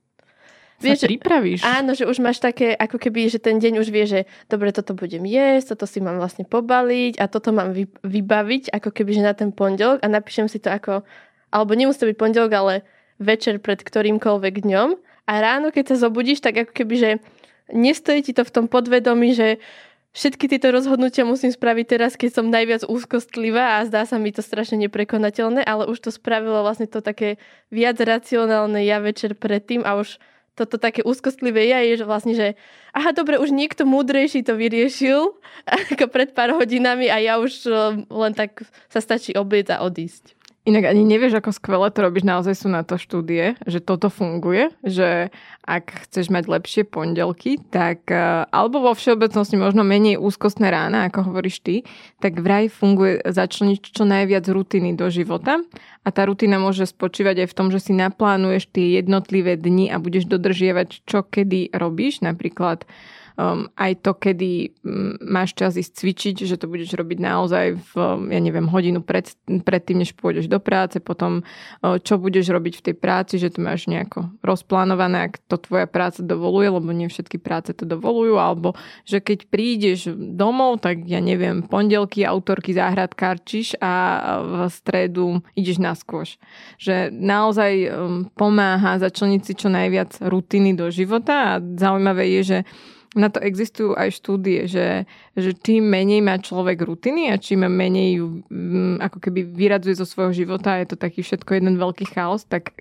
Vieš, 0.81 1.05
pripravíš. 1.05 1.61
Áno, 1.61 1.93
že 1.93 2.09
už 2.09 2.17
máš 2.17 2.41
také, 2.41 2.73
ako 2.73 2.97
keby, 2.97 3.29
že 3.29 3.38
ten 3.38 3.61
deň 3.61 3.85
už 3.85 3.88
vie, 3.93 4.05
že 4.09 4.19
dobre, 4.49 4.73
toto 4.73 4.97
budem 4.97 5.21
jesť, 5.29 5.77
toto 5.77 5.85
si 5.85 6.01
mám 6.01 6.17
vlastne 6.17 6.41
pobaliť 6.41 7.21
a 7.21 7.29
toto 7.29 7.53
mám 7.53 7.69
vybaviť, 8.01 8.73
ako 8.73 8.89
keby, 8.89 9.21
že 9.21 9.21
na 9.21 9.38
ten 9.38 9.53
pondelok 9.53 10.01
a 10.01 10.09
napíšem 10.09 10.49
si 10.49 10.57
to 10.57 10.73
ako, 10.73 11.05
alebo 11.53 11.71
nemusí 11.77 12.01
to 12.01 12.10
byť 12.10 12.17
pondelok, 12.17 12.51
ale 12.57 12.74
večer 13.21 13.62
pred 13.62 13.77
ktorýmkoľvek 13.86 14.65
dňom 14.65 14.89
a 15.29 15.33
ráno, 15.38 15.69
keď 15.69 15.93
sa 15.93 16.10
zobudíš, 16.10 16.41
tak 16.41 16.57
ako 16.65 16.74
keby, 16.74 16.95
že 16.98 17.10
nestojí 17.69 18.25
ti 18.25 18.33
to 18.33 18.41
v 18.41 18.53
tom 18.53 18.65
podvedomí, 18.65 19.38
že 19.38 19.62
všetky 20.12 20.51
tieto 20.51 20.72
rozhodnutia 20.72 21.24
musím 21.24 21.51
spraviť 21.51 21.86
teraz, 21.88 22.20
keď 22.20 22.30
som 22.39 22.51
najviac 22.51 22.88
úzkostlivá 22.88 23.80
a 23.80 23.88
zdá 23.88 24.03
sa 24.03 24.20
mi 24.20 24.32
to 24.36 24.44
strašne 24.44 24.80
neprekonateľné, 24.88 25.63
ale 25.63 25.88
už 25.88 26.08
to 26.08 26.12
spravilo 26.12 26.63
vlastne 26.63 26.88
to 26.88 27.00
také 27.00 27.39
viac 27.72 28.00
racionálne 28.00 28.84
ja 28.84 29.00
večer 29.00 29.36
predtým 29.36 29.84
a 29.88 30.00
už 30.00 30.20
toto 30.51 30.75
také 30.75 31.01
úzkostlivé 31.01 31.72
ja 31.72 31.80
je, 31.80 32.03
že 32.03 32.06
vlastne, 32.06 32.34
že 32.36 32.60
aha, 32.91 33.15
dobre, 33.15 33.39
už 33.39 33.56
niekto 33.56 33.88
múdrejší 33.88 34.44
to 34.44 34.60
vyriešil 34.60 35.39
ako 35.96 36.12
pred 36.12 36.36
pár 36.36 36.53
hodinami 36.60 37.08
a 37.08 37.18
ja 37.24 37.39
už 37.39 37.65
eh, 37.68 38.03
len 38.06 38.34
tak 38.36 38.68
sa 38.91 39.00
stačí 39.00 39.32
obliec 39.34 39.72
a 39.72 39.82
odísť. 39.82 40.40
Inak 40.62 40.94
ani 40.94 41.01
nevieš, 41.01 41.41
ako 41.41 41.58
skvelé 41.58 41.89
to 41.89 42.06
robíš, 42.06 42.22
naozaj 42.22 42.53
sú 42.53 42.70
na 42.70 42.86
to 42.86 43.01
štúdie, 43.01 43.58
že 43.65 43.82
toto 43.82 44.13
funguje, 44.13 44.70
že 44.86 45.34
ak 45.65 46.06
chceš 46.06 46.30
mať 46.30 46.46
lepšie 46.46 46.84
pondelky, 46.86 47.58
tak 47.74 48.06
e, 48.13 48.46
alebo 48.46 48.86
vo 48.86 48.94
všeobecnosti 48.94 49.58
možno 49.58 49.82
menej 49.82 50.22
úzkostné 50.22 50.70
rána, 50.70 51.10
ako 51.10 51.34
hovoríš 51.34 51.65
ty, 51.65 51.75
tak 52.22 52.38
vraj 52.38 52.70
funguje 52.70 53.25
začleniť 53.25 53.80
čo 53.82 54.06
najviac 54.06 54.46
rutiny 54.53 54.94
do 54.94 55.10
života. 55.10 55.65
A 56.06 56.13
tá 56.13 56.30
rutina 56.30 56.62
môže 56.62 56.86
spočívať 56.86 57.41
aj 57.41 57.48
v 57.50 57.58
tom, 57.58 57.68
že 57.74 57.82
si 57.82 57.98
naplánuješ 57.98 58.70
tie 58.70 59.01
jednotlivé 59.01 59.58
dni 59.58 59.89
a 59.89 59.98
budeš 59.98 60.30
dodržiavať, 60.30 61.10
čo 61.10 61.25
kedy 61.25 61.74
robíš, 61.74 62.22
napríklad 62.22 62.86
um, 63.41 63.65
aj 63.74 64.05
to, 64.05 64.13
kedy 64.13 64.77
um, 64.86 65.17
máš 65.17 65.57
čas 65.57 65.74
ísť 65.74 65.98
cvičiť, 65.98 66.36
že 66.45 66.55
to 66.62 66.69
budeš 66.69 66.93
robiť 66.93 67.17
naozaj 67.17 67.65
v, 67.81 67.93
ja 68.29 68.39
neviem, 68.39 68.69
hodinu 68.69 69.01
pred, 69.01 69.33
predtým, 69.65 70.05
než 70.05 70.13
pôjdeš 70.13 70.45
do 70.45 70.62
práce, 70.62 71.01
potom 71.01 71.41
uh, 71.41 71.98
čo 71.98 72.21
budeš 72.21 72.53
robiť 72.53 72.74
v 72.77 72.86
tej 72.91 72.95
práci, 72.95 73.41
že 73.41 73.50
to 73.50 73.65
máš 73.65 73.89
nejako 73.89 74.29
rozplánované, 74.45 75.33
ak 75.33 75.41
to 75.50 75.57
tvoja 75.57 75.89
práca 75.89 76.21
dovoluje, 76.21 76.69
lebo 76.69 76.93
nie 76.93 77.10
všetky 77.10 77.41
práce 77.41 77.74
to 77.74 77.89
dovolujú, 77.89 78.38
alebo 78.38 78.77
že 79.10 79.17
keď 79.17 79.50
prídeš 79.50 80.13
domov, 80.15 80.86
tak 80.86 81.10
ja 81.10 81.17
neviem, 81.17 81.65
pondelky, 81.65 82.21
autorky, 82.21 82.77
záhradkárčiš 82.77 83.79
a 83.81 83.93
v 84.43 84.53
stredu 84.69 85.41
ideš 85.57 85.81
na 85.81 85.98
skôš. 85.98 86.38
Že 86.77 87.10
naozaj 87.10 87.71
um, 87.89 87.89
pomáha 88.36 89.01
začleniť 89.01 89.41
si 89.41 89.53
čo 89.57 89.71
najviac 89.71 90.19
rutiny 90.21 90.75
do 90.75 90.91
života 90.91 91.57
a 91.57 91.62
zaujímavé 91.62 92.27
je, 92.39 92.41
že 92.43 92.60
na 93.12 93.27
to 93.27 93.44
existujú 93.44 93.91
aj 94.00 94.15
štúdie, 94.15 94.72
že, 94.72 95.03
že 95.36 95.51
čím 95.51 95.91
menej 95.91 96.24
má 96.24 96.39
človek 96.39 96.80
rutiny 96.80 97.27
a 97.27 97.36
čím 97.36 97.68
menej 97.68 98.24
ju 98.24 98.25
um, 98.48 98.96
ako 99.03 99.20
keby 99.20 99.51
vyradzuje 99.51 100.00
zo 100.00 100.08
svojho 100.08 100.32
života, 100.32 100.80
je 100.80 100.96
to 100.96 100.98
taký 100.98 101.20
všetko 101.20 101.60
jeden 101.60 101.75
veľký 101.75 102.08
chaos, 102.08 102.48
tak 102.48 102.72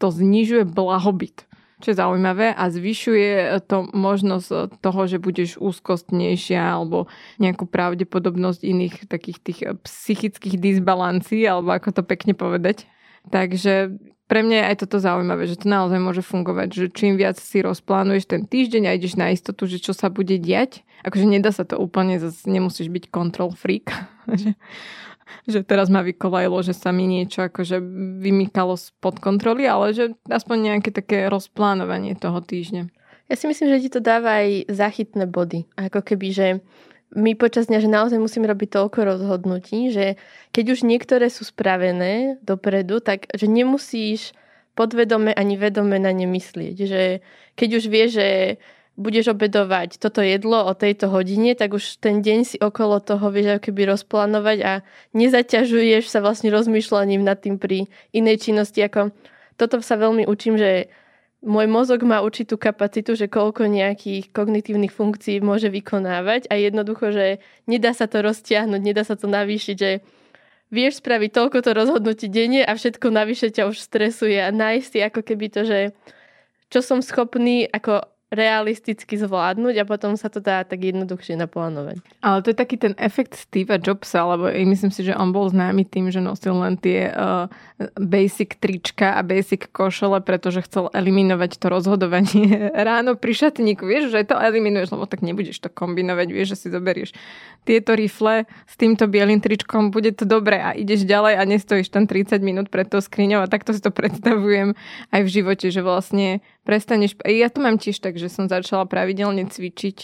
to 0.00 0.08
znižuje 0.08 0.64
blahobyt 0.64 1.44
čo 1.84 1.92
je 1.92 2.00
zaujímavé 2.00 2.56
a 2.56 2.72
zvyšuje 2.72 3.60
to 3.68 3.84
možnosť 3.92 4.80
toho, 4.80 5.00
že 5.04 5.20
budeš 5.20 5.60
úzkostnejšia 5.60 6.80
alebo 6.80 7.12
nejakú 7.36 7.68
pravdepodobnosť 7.68 8.60
iných 8.64 8.94
takých 9.04 9.38
tých 9.44 9.60
psychických 9.84 10.56
disbalancí, 10.56 11.44
alebo 11.44 11.76
ako 11.76 12.00
to 12.00 12.02
pekne 12.06 12.32
povedať. 12.32 12.88
Takže 13.32 13.94
pre 14.24 14.40
mňa 14.40 14.56
je 14.56 14.68
aj 14.72 14.76
toto 14.84 14.96
zaujímavé, 15.00 15.44
že 15.44 15.60
to 15.60 15.68
naozaj 15.68 16.00
môže 16.00 16.24
fungovať, 16.24 16.68
že 16.72 16.86
čím 16.92 17.20
viac 17.20 17.36
si 17.36 17.60
rozplánuješ 17.60 18.24
ten 18.24 18.42
týždeň 18.48 18.88
a 18.88 18.96
ideš 18.96 19.20
na 19.20 19.28
istotu, 19.32 19.68
že 19.68 19.80
čo 19.80 19.92
sa 19.92 20.08
bude 20.08 20.40
diať, 20.40 20.80
akože 21.04 21.28
nedá 21.28 21.52
sa 21.52 21.68
to 21.68 21.76
úplne, 21.76 22.16
zase 22.16 22.48
nemusíš 22.48 22.88
byť 22.88 23.12
control 23.12 23.52
freak, 23.52 23.92
že 25.52 25.60
teraz 25.60 25.92
ma 25.92 26.00
vykolajilo, 26.00 26.56
že 26.64 26.72
sa 26.72 26.88
mi 26.88 27.04
niečo 27.04 27.44
akože 27.44 27.80
vymýkalo 28.24 28.80
spod 28.80 29.20
kontroly, 29.20 29.68
ale 29.68 29.92
že 29.92 30.16
aspoň 30.28 30.72
nejaké 30.72 30.88
také 30.88 31.28
rozplánovanie 31.28 32.16
toho 32.16 32.40
týždňa. 32.40 32.88
Ja 33.28 33.40
si 33.40 33.48
myslím, 33.48 33.72
že 33.72 33.88
ti 33.88 33.90
to 33.92 34.04
dáva 34.04 34.44
aj 34.44 34.68
zachytné 34.68 35.24
body. 35.24 35.64
Ako 35.80 36.04
keby, 36.04 36.28
že 36.28 36.46
my 37.12 37.36
počas 37.36 37.68
dňa, 37.68 37.78
že 37.84 37.90
naozaj 37.92 38.18
musíme 38.18 38.48
robiť 38.48 38.80
toľko 38.80 38.98
rozhodnutí, 39.04 39.92
že 39.92 40.16
keď 40.50 40.64
už 40.74 40.80
niektoré 40.88 41.28
sú 41.28 41.44
spravené 41.44 42.40
dopredu, 42.40 43.04
tak 43.04 43.28
že 43.36 43.44
nemusíš 43.44 44.32
podvedome 44.74 45.30
ani 45.30 45.54
vedome 45.54 46.00
na 46.02 46.10
ne 46.10 46.26
myslieť. 46.26 46.76
Že 46.88 47.02
keď 47.54 47.68
už 47.78 47.84
vieš, 47.86 48.10
že 48.18 48.28
budeš 48.94 49.34
obedovať 49.34 49.98
toto 49.98 50.22
jedlo 50.22 50.70
o 50.70 50.74
tejto 50.74 51.10
hodine, 51.10 51.58
tak 51.58 51.74
už 51.74 51.98
ten 51.98 52.22
deň 52.22 52.38
si 52.46 52.56
okolo 52.62 53.02
toho 53.02 53.26
vieš 53.30 53.58
ako 53.58 53.62
keby 53.70 53.82
rozplánovať 53.90 54.58
a 54.62 54.72
nezaťažuješ 55.18 56.06
sa 56.06 56.22
vlastne 56.22 56.54
rozmýšľaním 56.54 57.26
nad 57.26 57.38
tým 57.42 57.58
pri 57.58 57.90
inej 58.14 58.46
činnosti. 58.50 58.86
Ako, 58.86 59.10
toto 59.58 59.82
sa 59.82 59.98
veľmi 59.98 60.30
učím, 60.30 60.58
že 60.58 60.86
môj 61.44 61.68
mozog 61.68 62.00
má 62.08 62.24
určitú 62.24 62.56
kapacitu, 62.56 63.12
že 63.14 63.28
koľko 63.28 63.68
nejakých 63.68 64.32
kognitívnych 64.32 64.90
funkcií 64.90 65.44
môže 65.44 65.68
vykonávať 65.68 66.48
a 66.48 66.56
jednoducho, 66.56 67.12
že 67.12 67.44
nedá 67.68 67.92
sa 67.92 68.08
to 68.08 68.24
roztiahnuť, 68.24 68.80
nedá 68.80 69.04
sa 69.04 69.14
to 69.14 69.28
navýšiť, 69.28 69.76
že 69.76 70.00
vieš 70.72 71.04
spraviť 71.04 71.30
toľko 71.30 71.58
to 71.60 71.70
rozhodnutí 71.76 72.26
denne 72.32 72.64
a 72.64 72.72
všetko 72.72 73.12
navyše 73.12 73.52
ťa 73.52 73.68
už 73.68 73.76
stresuje 73.76 74.40
a 74.40 74.48
nájsť 74.48 74.88
si 74.88 74.98
ako 75.04 75.20
keby 75.20 75.46
to, 75.52 75.62
že 75.68 75.78
čo 76.72 76.80
som 76.80 77.04
schopný 77.04 77.68
ako 77.68 78.02
realisticky 78.34 79.16
zvládnuť 79.16 79.74
a 79.80 79.84
potom 79.88 80.18
sa 80.18 80.28
to 80.28 80.42
dá 80.42 80.66
tak 80.66 80.82
jednoduchšie 80.82 81.38
naplánovať. 81.38 82.02
Ale 82.20 82.42
to 82.42 82.50
je 82.52 82.58
taký 82.58 82.76
ten 82.76 82.92
efekt 83.00 83.38
Steva 83.38 83.78
Jobsa, 83.80 84.26
lebo 84.26 84.50
myslím 84.50 84.90
si, 84.90 85.06
že 85.06 85.14
on 85.14 85.30
bol 85.30 85.48
známy 85.48 85.86
tým, 85.86 86.10
že 86.10 86.18
nosil 86.18 86.58
len 86.58 86.74
tie 86.74 87.14
uh, 87.14 87.46
basic 87.96 88.58
trička 88.58 89.16
a 89.16 89.22
basic 89.22 89.70
košele, 89.70 90.20
pretože 90.20 90.66
chcel 90.66 90.90
eliminovať 90.90 91.56
to 91.56 91.66
rozhodovanie 91.70 92.68
ráno 92.88 93.14
pri 93.14 93.32
šatníku. 93.32 93.86
Vieš, 93.86 94.10
že 94.10 94.26
to 94.28 94.36
eliminuješ, 94.36 94.92
lebo 94.92 95.06
tak 95.06 95.22
nebudeš 95.22 95.62
to 95.62 95.70
kombinovať, 95.70 96.28
vieš, 96.28 96.58
že 96.58 96.66
si 96.66 96.68
zoberieš 96.74 97.10
tieto 97.64 97.96
rifle 97.96 98.44
s 98.68 98.74
týmto 98.76 99.08
bielým 99.08 99.40
tričkom, 99.40 99.88
bude 99.88 100.12
to 100.12 100.28
dobré 100.28 100.60
a 100.60 100.76
ideš 100.76 101.08
ďalej 101.08 101.34
a 101.40 101.42
nestojíš 101.48 101.88
tam 101.88 102.04
30 102.04 102.44
minút 102.44 102.68
pred 102.68 102.84
tou 102.84 103.00
skriňou 103.00 103.40
a 103.40 103.50
takto 103.50 103.72
si 103.72 103.80
to 103.80 103.88
predstavujem 103.88 104.76
aj 105.10 105.20
v 105.24 105.32
živote, 105.32 105.72
že 105.72 105.80
vlastne 105.80 106.44
prestaneš... 106.64 107.20
Ja 107.28 107.52
to 107.52 107.60
mám 107.60 107.76
tiež 107.78 108.00
tak, 108.00 108.16
že 108.16 108.32
som 108.32 108.50
začala 108.50 108.88
pravidelne 108.88 109.46
cvičiť 109.46 109.98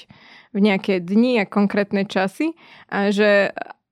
v 0.55 0.59
nejaké 0.59 1.01
dni 1.01 1.43
a 1.43 1.45
konkrétne 1.49 2.07
časy 2.07 2.55
a 2.93 3.11
že 3.11 3.51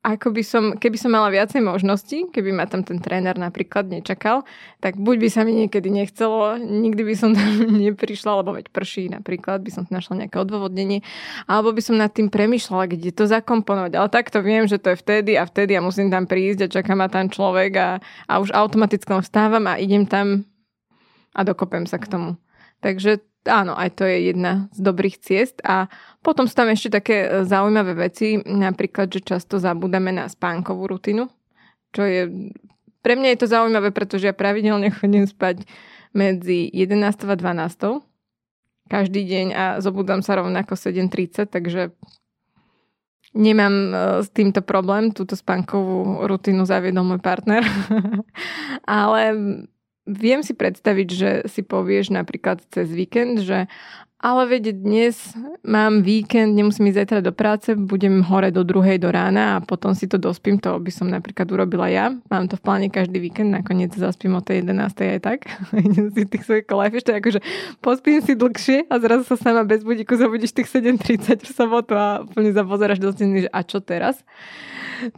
ako 0.09 0.31
by 0.31 0.43
som, 0.47 0.65
keby 0.79 0.95
som 0.95 1.11
mala 1.11 1.29
viacej 1.29 1.59
možností, 1.59 2.31
keby 2.31 2.55
ma 2.55 2.71
tam 2.71 2.87
ten 2.87 3.03
tréner 3.03 3.35
napríklad 3.35 3.91
nečakal, 3.91 4.47
tak 4.79 4.95
buď 4.95 5.17
by 5.21 5.29
sa 5.29 5.43
mi 5.43 5.53
niekedy 5.53 5.91
nechcelo, 5.91 6.57
nikdy 6.57 7.03
by 7.03 7.15
som 7.19 7.35
tam 7.35 7.51
neprišla, 7.85 8.41
lebo 8.41 8.57
veď 8.57 8.71
prší 8.71 9.11
napríklad, 9.11 9.61
by 9.61 9.71
som 9.75 9.85
našla 9.91 10.25
nejaké 10.25 10.39
odôvodnenie, 10.39 11.03
alebo 11.51 11.75
by 11.75 11.83
som 11.83 11.99
nad 11.99 12.15
tým 12.15 12.31
premyšľala, 12.31 12.89
kde 12.89 13.11
to 13.11 13.27
zakomponovať. 13.27 13.93
Ale 13.99 14.09
takto 14.09 14.39
viem, 14.41 14.65
že 14.65 14.79
to 14.79 14.95
je 14.95 15.01
vtedy 15.03 15.37
a 15.37 15.45
vtedy 15.45 15.75
a 15.75 15.85
musím 15.85 16.09
tam 16.09 16.31
prísť 16.31 16.71
a 16.71 16.73
čaká 16.81 16.95
ma 16.95 17.11
tam 17.11 17.29
človek 17.29 17.73
a, 17.77 17.89
a 18.31 18.35
už 18.41 18.55
automaticky 18.55 19.13
vstávam 19.19 19.67
a 19.67 19.77
idem 19.77 20.07
tam 20.07 20.47
a 21.35 21.45
dokopem 21.45 21.85
sa 21.85 22.01
k 22.01 22.07
tomu. 22.09 22.39
Takže 22.79 23.23
áno, 23.49 23.75
aj 23.75 23.99
to 23.99 24.05
je 24.07 24.31
jedna 24.31 24.69
z 24.71 24.81
dobrých 24.85 25.17
ciest. 25.19 25.59
A 25.65 25.89
potom 26.23 26.47
sú 26.47 26.55
tam 26.55 26.71
ešte 26.71 27.01
také 27.01 27.17
e, 27.27 27.29
zaujímavé 27.49 27.97
veci, 27.97 28.39
napríklad, 28.45 29.11
že 29.11 29.25
často 29.25 29.59
zabúdame 29.59 30.15
na 30.15 30.29
spánkovú 30.29 30.87
rutinu, 30.87 31.27
čo 31.91 32.03
je... 32.05 32.53
Pre 32.99 33.15
mňa 33.15 33.29
je 33.35 33.41
to 33.41 33.49
zaujímavé, 33.49 33.95
pretože 33.95 34.29
ja 34.29 34.35
pravidelne 34.37 34.93
chodím 34.99 35.27
spať 35.27 35.65
medzi 36.13 36.69
11 36.73 37.29
a 37.29 37.37
12 37.37 38.09
každý 38.89 39.21
deň 39.29 39.47
a 39.53 39.65
zobudám 39.85 40.25
sa 40.25 40.41
rovnako 40.41 40.73
7.30, 40.73 41.53
takže 41.53 41.93
nemám 43.37 43.75
e, 43.75 43.95
s 44.25 44.29
týmto 44.33 44.65
problém. 44.65 45.13
Túto 45.13 45.37
spánkovú 45.37 46.25
rutinu 46.25 46.65
zaviedol 46.65 47.05
môj 47.05 47.21
partner. 47.21 47.63
Ale 48.89 49.21
viem 50.09 50.41
si 50.41 50.57
predstaviť, 50.57 51.09
že 51.13 51.31
si 51.47 51.61
povieš 51.61 52.09
napríklad 52.11 52.65
cez 52.73 52.89
víkend, 52.89 53.45
že 53.45 53.69
ale 54.19 54.51
veď 54.51 54.75
dnes 54.83 55.15
mám 55.63 56.03
víkend, 56.03 56.59
nemusím 56.59 56.91
ísť 56.91 56.99
zajtra 57.07 57.21
do 57.23 57.31
práce, 57.31 57.71
budem 57.79 58.27
hore 58.27 58.51
do 58.51 58.67
druhej 58.67 58.99
do 58.99 59.15
rána 59.15 59.55
a 59.55 59.63
potom 59.63 59.95
si 59.95 60.11
to 60.11 60.19
dospím, 60.19 60.59
to 60.59 60.75
by 60.75 60.91
som 60.91 61.07
napríklad 61.07 61.47
urobila 61.55 61.87
ja. 61.87 62.11
Mám 62.27 62.51
to 62.51 62.59
v 62.59 62.65
pláne 62.67 62.89
každý 62.91 63.23
víkend, 63.23 63.55
nakoniec 63.55 63.95
zaspím 63.95 64.35
o 64.35 64.43
tej 64.43 64.67
11. 64.67 64.91
aj 64.91 65.21
tak. 65.23 65.47
Idem 65.87 66.11
si 66.11 66.27
tých 66.27 66.43
svojich 66.43 66.67
life 66.67 66.99
ešte 66.99 67.15
akože 67.15 67.41
pospím 67.79 68.19
si 68.19 68.35
dlhšie 68.35 68.91
a 68.91 68.95
zrazu 68.99 69.23
sa 69.23 69.39
sama 69.39 69.63
bez 69.63 69.87
budíku 69.87 70.19
zabudíš 70.19 70.51
tých 70.51 70.67
7.30 70.67 71.47
v 71.47 71.51
sobotu 71.55 71.95
a 71.95 72.27
úplne 72.27 72.51
zapozeráš 72.51 72.99
do 72.99 73.15
steny, 73.15 73.47
že 73.47 73.51
a 73.55 73.63
čo 73.63 73.79
teraz? 73.79 74.19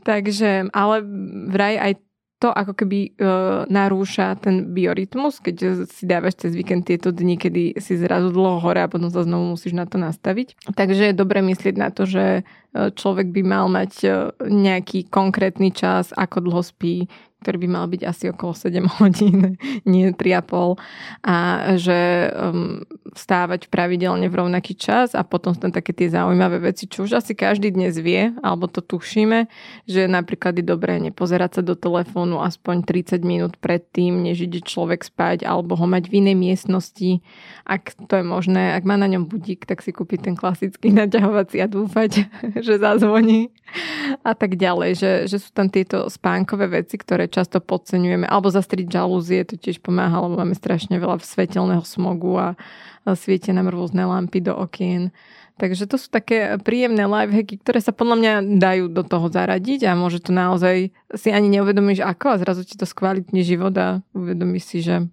Takže, 0.04 0.68
ale 0.76 1.00
vraj 1.48 1.80
aj 1.80 1.92
to 2.40 2.48
ako 2.48 2.72
keby 2.72 2.98
e, 3.04 3.28
narúša 3.68 4.40
ten 4.40 4.72
biorytmus, 4.72 5.44
keď 5.44 5.84
si 5.84 6.08
dávaš 6.08 6.40
cez 6.40 6.56
víkend 6.56 6.88
tieto 6.88 7.12
dni, 7.12 7.36
kedy 7.36 7.76
si 7.76 8.00
zrazu 8.00 8.32
dlho 8.32 8.64
hore 8.64 8.80
a 8.80 8.88
potom 8.88 9.12
sa 9.12 9.28
znovu 9.28 9.52
musíš 9.54 9.76
na 9.76 9.84
to 9.84 10.00
nastaviť. 10.00 10.72
Takže 10.72 11.12
je 11.12 11.14
dobre 11.14 11.44
myslieť 11.44 11.76
na 11.76 11.92
to, 11.92 12.08
že 12.08 12.40
e, 12.40 12.42
človek 12.72 13.28
by 13.28 13.42
mal 13.44 13.68
mať 13.68 13.92
e, 14.02 14.08
nejaký 14.40 15.12
konkrétny 15.12 15.68
čas, 15.68 16.16
ako 16.16 16.48
dlho 16.48 16.64
spí, 16.64 17.12
ktorý 17.40 17.66
by 17.66 17.68
mal 17.68 17.86
byť 17.88 18.02
asi 18.04 18.24
okolo 18.30 18.52
7 18.52 18.84
hodín, 19.00 19.56
nie 19.88 20.12
3,5 20.12 20.76
a 21.24 21.36
že 21.80 22.30
um, 22.36 22.84
vstávať 23.16 23.72
pravidelne 23.72 24.28
v 24.30 24.38
rovnaký 24.44 24.76
čas 24.76 25.16
a 25.16 25.26
potom 25.26 25.56
tam 25.56 25.74
také 25.74 25.90
tie 25.96 26.12
zaujímavé 26.12 26.60
veci, 26.60 26.86
čo 26.86 27.08
už 27.08 27.24
asi 27.24 27.32
každý 27.34 27.74
dnes 27.74 27.98
vie, 27.98 28.30
alebo 28.44 28.70
to 28.70 28.84
tušíme, 28.84 29.50
že 29.88 30.06
napríklad 30.06 30.60
je 30.60 30.64
dobré 30.64 31.00
nepozerať 31.00 31.60
sa 31.60 31.62
do 31.64 31.74
telefónu 31.74 32.38
aspoň 32.44 32.84
30 32.86 33.24
minút 33.24 33.52
predtým, 33.58 34.20
než 34.22 34.46
ide 34.46 34.60
človek 34.62 35.02
spať, 35.02 35.48
alebo 35.48 35.74
ho 35.74 35.86
mať 35.88 36.12
v 36.12 36.22
inej 36.22 36.36
miestnosti, 36.36 37.24
ak 37.64 37.96
to 38.10 38.20
je 38.20 38.24
možné, 38.26 38.74
ak 38.74 38.82
má 38.82 38.98
na 38.98 39.06
ňom 39.06 39.30
budík, 39.30 39.64
tak 39.64 39.80
si 39.80 39.94
kúpiť 39.94 40.30
ten 40.30 40.34
klasický 40.34 40.92
naťahovací 41.00 41.62
a 41.62 41.66
dúfať, 41.70 42.26
že 42.66 42.82
zazvoní 42.82 43.50
a 44.26 44.34
tak 44.34 44.58
ďalej, 44.58 44.90
že, 44.98 45.12
že 45.30 45.38
sú 45.38 45.54
tam 45.54 45.70
tieto 45.70 46.10
spánkové 46.10 46.82
veci, 46.82 46.98
ktoré 46.98 47.29
často 47.30 47.62
podceňujeme, 47.62 48.26
alebo 48.26 48.50
zastriť 48.50 48.90
žalúzie, 48.90 49.46
to 49.46 49.54
tiež 49.54 49.78
pomáha, 49.80 50.20
lebo 50.20 50.42
máme 50.42 50.58
strašne 50.58 50.98
veľa 50.98 51.22
svetelného 51.22 51.86
smogu 51.86 52.34
a, 52.36 52.58
svietia 53.16 53.56
nám 53.56 53.72
rôzne 53.72 54.04
lampy 54.04 54.44
do 54.44 54.52
okien. 54.52 55.08
Takže 55.56 55.88
to 55.88 56.00
sú 56.00 56.08
také 56.08 56.56
príjemné 56.60 57.04
lifehacky, 57.04 57.60
ktoré 57.60 57.84
sa 57.84 57.92
podľa 57.92 58.16
mňa 58.16 58.32
dajú 58.56 58.84
do 58.88 59.04
toho 59.04 59.28
zaradiť 59.28 59.88
a 59.88 59.92
môže 59.92 60.24
to 60.24 60.32
naozaj 60.32 60.88
si 61.12 61.28
ani 61.28 61.52
neuvedomíš 61.52 62.00
ako 62.00 62.32
a 62.32 62.40
zrazu 62.40 62.64
ti 62.64 62.80
to 62.80 62.88
skvalitne 62.88 63.44
život 63.44 63.76
a 63.76 64.00
uvedomíš 64.16 64.64
si, 64.64 64.78
že 64.80 65.04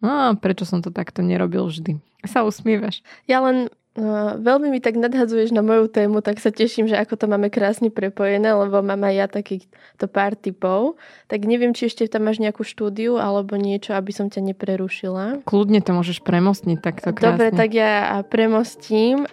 no, 0.00 0.36
prečo 0.40 0.64
som 0.64 0.80
to 0.80 0.88
takto 0.88 1.20
nerobil 1.20 1.68
vždy. 1.68 2.00
Sa 2.24 2.48
usmievaš. 2.48 3.04
Ja 3.28 3.44
len 3.44 3.68
Veľmi 3.94 4.74
mi 4.74 4.82
tak 4.82 4.98
nadhadzuješ 4.98 5.54
na 5.54 5.62
moju 5.62 5.86
tému, 5.86 6.18
tak 6.18 6.42
sa 6.42 6.50
teším, 6.50 6.90
že 6.90 6.98
ako 6.98 7.14
to 7.14 7.26
máme 7.30 7.46
krásne 7.46 7.94
prepojené, 7.94 8.50
lebo 8.50 8.82
mám 8.82 8.98
aj 9.06 9.14
ja 9.14 9.26
takýchto 9.30 10.10
pár 10.10 10.34
typov. 10.34 10.98
Tak 11.30 11.46
neviem, 11.46 11.70
či 11.70 11.86
ešte 11.86 12.10
tam 12.10 12.26
máš 12.26 12.42
nejakú 12.42 12.66
štúdiu 12.66 13.22
alebo 13.22 13.54
niečo, 13.54 13.94
aby 13.94 14.10
som 14.10 14.26
ťa 14.26 14.50
neprerušila. 14.50 15.46
Kľudne 15.46 15.78
to 15.78 15.94
môžeš 15.94 16.26
premostniť 16.26 16.78
takto 16.82 17.14
krásne. 17.14 17.38
Dobre, 17.38 17.46
tak 17.54 17.70
ja 17.70 18.18
premostím. 18.26 19.30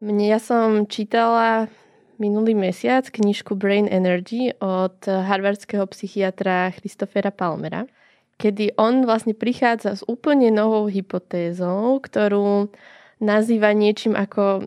Mne 0.00 0.32
ja 0.32 0.40
som 0.40 0.88
čítala 0.88 1.68
minulý 2.16 2.56
mesiac 2.56 3.04
knižku 3.04 3.52
Brain 3.52 3.84
Energy 3.84 4.56
od 4.64 4.96
harvardského 5.04 5.84
psychiatra 5.92 6.72
Christophera 6.72 7.28
Palmera 7.28 7.84
kedy 8.40 8.80
on 8.80 9.04
vlastne 9.04 9.36
prichádza 9.36 10.00
s 10.00 10.02
úplne 10.08 10.48
novou 10.48 10.88
hypotézou, 10.88 12.00
ktorú 12.00 12.72
nazýva 13.20 13.76
niečím 13.76 14.16
ako 14.16 14.64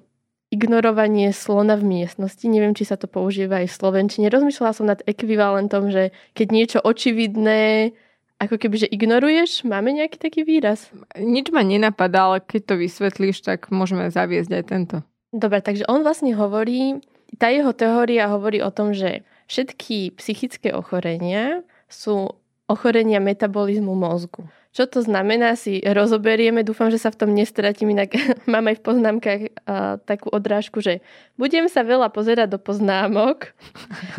ignorovanie 0.53 1.33
slona 1.33 1.73
v 1.73 2.05
miestnosti. 2.05 2.45
Neviem, 2.45 2.77
či 2.77 2.85
sa 2.85 2.93
to 2.93 3.09
používa 3.09 3.65
aj 3.65 3.73
v 3.73 3.77
Slovenčine. 3.81 4.29
Rozmýšľala 4.29 4.77
som 4.77 4.85
nad 4.85 5.01
ekvivalentom, 5.09 5.89
že 5.89 6.13
keď 6.37 6.47
niečo 6.53 6.79
očividné 6.85 7.89
ako 8.37 8.61
keby, 8.61 8.85
že 8.85 8.91
ignoruješ? 8.93 9.65
Máme 9.65 9.95
nejaký 9.97 10.21
taký 10.21 10.45
výraz? 10.45 10.93
Nič 11.17 11.49
ma 11.49 11.65
nenapadá, 11.65 12.29
ale 12.29 12.37
keď 12.45 12.61
to 12.69 12.75
vysvetlíš, 12.77 13.41
tak 13.41 13.73
môžeme 13.73 14.13
zaviesť 14.13 14.51
aj 14.53 14.63
tento. 14.69 14.97
Dobre, 15.33 15.65
takže 15.65 15.89
on 15.89 16.05
vlastne 16.05 16.37
hovorí, 16.37 17.01
tá 17.41 17.49
jeho 17.49 17.73
teória 17.73 18.29
hovorí 18.29 18.61
o 18.61 18.69
tom, 18.69 18.93
že 18.93 19.25
všetky 19.49 20.13
psychické 20.21 20.69
ochorenia 20.75 21.65
sú 21.89 22.37
ochorenia 22.73 23.21
metabolizmu 23.21 23.93
mozgu. 23.93 24.49
Čo 24.73 24.89
to 24.89 25.05
znamená, 25.05 25.53
si 25.53 25.85
rozoberieme. 25.85 26.65
Dúfam, 26.65 26.89
že 26.89 26.97
sa 26.97 27.13
v 27.13 27.21
tom 27.21 27.29
nestratím, 27.29 27.93
inak 27.93 28.17
mám 28.49 28.65
aj 28.65 28.81
v 28.81 28.85
poznámkach 28.89 29.41
uh, 29.45 30.01
takú 30.01 30.33
odrážku, 30.33 30.81
že 30.81 31.05
budem 31.37 31.69
sa 31.69 31.85
veľa 31.85 32.09
pozerať 32.09 32.57
do 32.57 32.57
poznámok. 32.57 33.53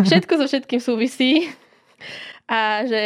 Všetko 0.07 0.39
so 0.39 0.47
všetkým 0.47 0.79
súvisí 0.79 1.51
a 2.45 2.85
že 2.85 3.03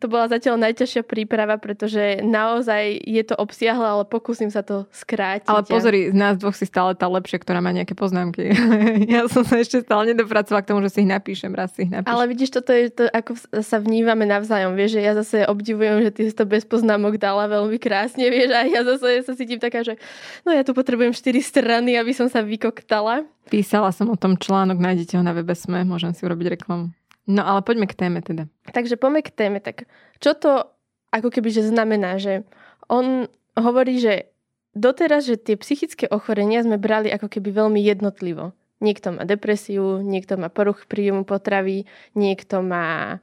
to 0.00 0.08
bola 0.08 0.24
zatiaľ 0.24 0.56
najťažšia 0.56 1.04
príprava, 1.04 1.60
pretože 1.60 2.24
naozaj 2.24 2.96
je 3.04 3.22
to 3.28 3.36
obsiahle, 3.36 3.84
ale 3.84 4.04
pokúsim 4.08 4.48
sa 4.48 4.64
to 4.64 4.88
skrátiť. 4.88 5.52
Ale 5.52 5.68
pozri, 5.68 6.08
z 6.08 6.16
nás 6.16 6.40
dvoch 6.40 6.56
si 6.56 6.64
stále 6.64 6.96
tá 6.96 7.04
lepšia, 7.04 7.44
ktorá 7.44 7.60
má 7.60 7.76
nejaké 7.76 7.92
poznámky. 7.92 8.56
ja 9.12 9.28
som 9.28 9.44
sa 9.44 9.60
ešte 9.60 9.84
stále 9.84 10.16
nedopracovala 10.16 10.64
k 10.64 10.68
tomu, 10.72 10.80
že 10.80 10.96
si 10.96 10.98
ich 11.04 11.10
napíšem, 11.12 11.52
raz 11.52 11.76
si 11.76 11.84
ich 11.84 11.92
napíšem. 11.92 12.08
Ale 12.08 12.24
vidíš, 12.32 12.56
toto 12.56 12.72
je 12.72 12.88
to, 12.88 13.04
ako 13.12 13.36
sa 13.60 13.76
vnívame 13.84 14.24
navzájom, 14.24 14.72
vieš, 14.72 14.96
že 14.96 15.00
ja 15.04 15.12
zase 15.12 15.44
obdivujem, 15.44 16.00
že 16.08 16.10
ty 16.16 16.20
si 16.30 16.32
to 16.32 16.48
bez 16.48 16.64
poznámok 16.64 17.20
dala 17.20 17.52
veľmi 17.52 17.76
krásne, 17.76 18.32
vieš, 18.32 18.56
a 18.56 18.64
ja 18.64 18.80
zase 18.80 19.28
sa 19.28 19.36
cítim 19.36 19.60
taká, 19.60 19.84
že 19.84 20.00
no 20.48 20.56
ja 20.56 20.64
tu 20.64 20.72
potrebujem 20.72 21.12
4 21.12 21.36
strany, 21.44 22.00
aby 22.00 22.16
som 22.16 22.32
sa 22.32 22.40
vykoktala. 22.40 23.28
Písala 23.52 23.92
som 23.92 24.08
o 24.08 24.16
tom 24.16 24.40
článok, 24.40 24.80
nájdete 24.80 25.18
ho 25.18 25.22
na 25.26 25.36
webe 25.36 25.52
SME, 25.52 25.84
môžem 25.84 26.14
si 26.14 26.24
urobiť 26.24 26.56
reklamu. 26.56 26.94
No 27.30 27.46
ale 27.46 27.62
poďme 27.62 27.86
k 27.86 27.94
téme 27.94 28.18
teda. 28.26 28.50
Takže 28.74 28.98
poďme 28.98 29.22
k 29.22 29.30
téme. 29.30 29.58
Tak 29.62 29.86
čo 30.18 30.34
to 30.34 30.66
ako 31.14 31.30
keby 31.30 31.54
že 31.54 31.62
znamená, 31.62 32.18
že 32.18 32.42
on 32.90 33.30
hovorí, 33.54 34.02
že 34.02 34.30
doteraz, 34.74 35.26
že 35.26 35.38
tie 35.38 35.54
psychické 35.58 36.10
ochorenia 36.10 36.62
sme 36.62 36.78
brali 36.78 37.10
ako 37.10 37.30
keby 37.30 37.54
veľmi 37.54 37.78
jednotlivo. 37.78 38.54
Niekto 38.80 39.14
má 39.14 39.22
depresiu, 39.28 40.00
niekto 40.00 40.40
má 40.40 40.48
poruch 40.48 40.88
príjmu 40.88 41.28
potravy, 41.28 41.84
niekto 42.16 42.64
má 42.64 43.20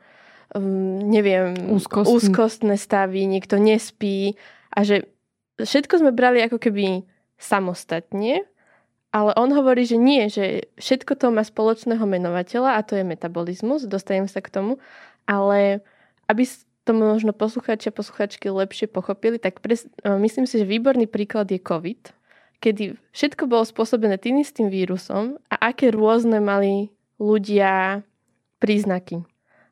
um, 0.54 1.02
neviem, 1.02 1.58
Úzkostný. 1.74 2.14
úzkostné 2.14 2.76
stavy, 2.78 3.26
niekto 3.26 3.58
nespí 3.58 4.38
a 4.70 4.86
že 4.86 5.10
všetko 5.58 6.06
sme 6.06 6.12
brali 6.14 6.46
ako 6.46 6.62
keby 6.62 7.04
samostatne 7.42 8.46
ale 9.16 9.32
on 9.40 9.50
hovorí, 9.56 9.88
že 9.88 9.96
nie, 9.96 10.28
že 10.28 10.68
všetko 10.78 11.16
to 11.16 11.32
má 11.32 11.42
spoločného 11.42 12.04
menovateľa 12.04 12.78
a 12.78 12.86
to 12.86 13.00
je 13.00 13.08
metabolizmus, 13.08 13.88
dostajem 13.88 14.28
sa 14.28 14.44
k 14.44 14.52
tomu, 14.52 14.84
ale 15.24 15.80
aby 16.28 16.44
to 16.88 16.92
možno 16.96 17.32
posluchači 17.36 17.92
a 17.92 17.96
posluchačky 17.96 18.48
lepšie 18.48 18.88
pochopili, 18.88 19.40
tak 19.40 19.60
pres, 19.60 19.88
e, 20.04 20.12
myslím 20.20 20.48
si, 20.48 20.60
že 20.60 20.68
výborný 20.68 21.08
príklad 21.08 21.52
je 21.52 21.60
COVID, 21.60 22.16
kedy 22.64 22.96
všetko 23.12 23.48
bolo 23.48 23.68
spôsobené 23.68 24.16
tým 24.16 24.40
istým 24.40 24.72
vírusom 24.72 25.36
a 25.52 25.56
aké 25.72 25.92
rôzne 25.92 26.40
mali 26.40 26.92
ľudia 27.20 28.04
príznaky. 28.64 29.24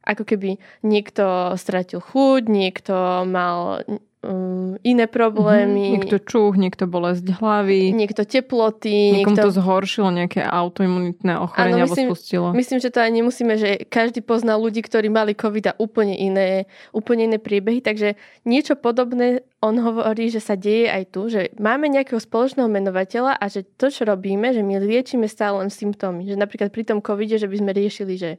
Ako 0.06 0.28
keby 0.28 0.62
niekto 0.86 1.58
stratil 1.58 1.98
chuť, 1.98 2.46
niekto 2.46 2.94
mal 3.26 3.82
um, 4.26 4.74
iné 4.82 5.06
problémy. 5.06 5.78
Mm-hmm. 5.78 5.96
Niekto 6.02 6.18
čuch, 6.26 6.58
niekto 6.58 6.90
bolesť 6.90 7.38
hlavy. 7.38 7.94
Niekto 7.94 8.26
teploty. 8.26 9.22
Niekomu 9.22 9.38
niekto... 9.38 9.48
to 9.48 9.58
zhoršilo 9.62 10.10
nejaké 10.10 10.42
autoimunitné 10.42 11.38
ochorenie 11.38 11.86
alebo 11.86 11.94
spustilo. 11.94 12.50
Myslím, 12.58 12.82
že 12.82 12.90
to 12.90 13.00
aj 13.06 13.12
nemusíme, 13.14 13.54
že 13.56 13.86
každý 13.86 14.26
pozná 14.26 14.58
ľudí, 14.58 14.82
ktorí 14.82 15.14
mali 15.14 15.38
COVID 15.38 15.66
a 15.70 15.78
úplne 15.78 16.18
iné, 16.18 16.66
úplne 16.90 17.30
iné 17.30 17.38
priebehy, 17.38 17.86
takže 17.86 18.18
niečo 18.44 18.74
podobné 18.74 19.46
on 19.62 19.78
hovorí, 19.82 20.30
že 20.30 20.42
sa 20.42 20.54
deje 20.54 20.90
aj 20.90 21.04
tu, 21.10 21.30
že 21.30 21.50
máme 21.58 21.90
nejakého 21.90 22.22
spoločného 22.22 22.70
menovateľa 22.70 23.38
a 23.38 23.46
že 23.50 23.66
to, 23.78 23.90
čo 23.90 24.06
robíme, 24.06 24.54
že 24.54 24.62
my 24.62 24.78
liečíme 24.78 25.26
stále 25.26 25.62
len 25.66 25.74
symptómy. 25.74 26.30
Že 26.30 26.38
napríklad 26.38 26.70
pri 26.70 26.86
tom 26.86 27.02
covide, 27.02 27.42
že 27.42 27.50
by 27.50 27.58
sme 27.62 27.72
riešili, 27.74 28.14
že 28.18 28.32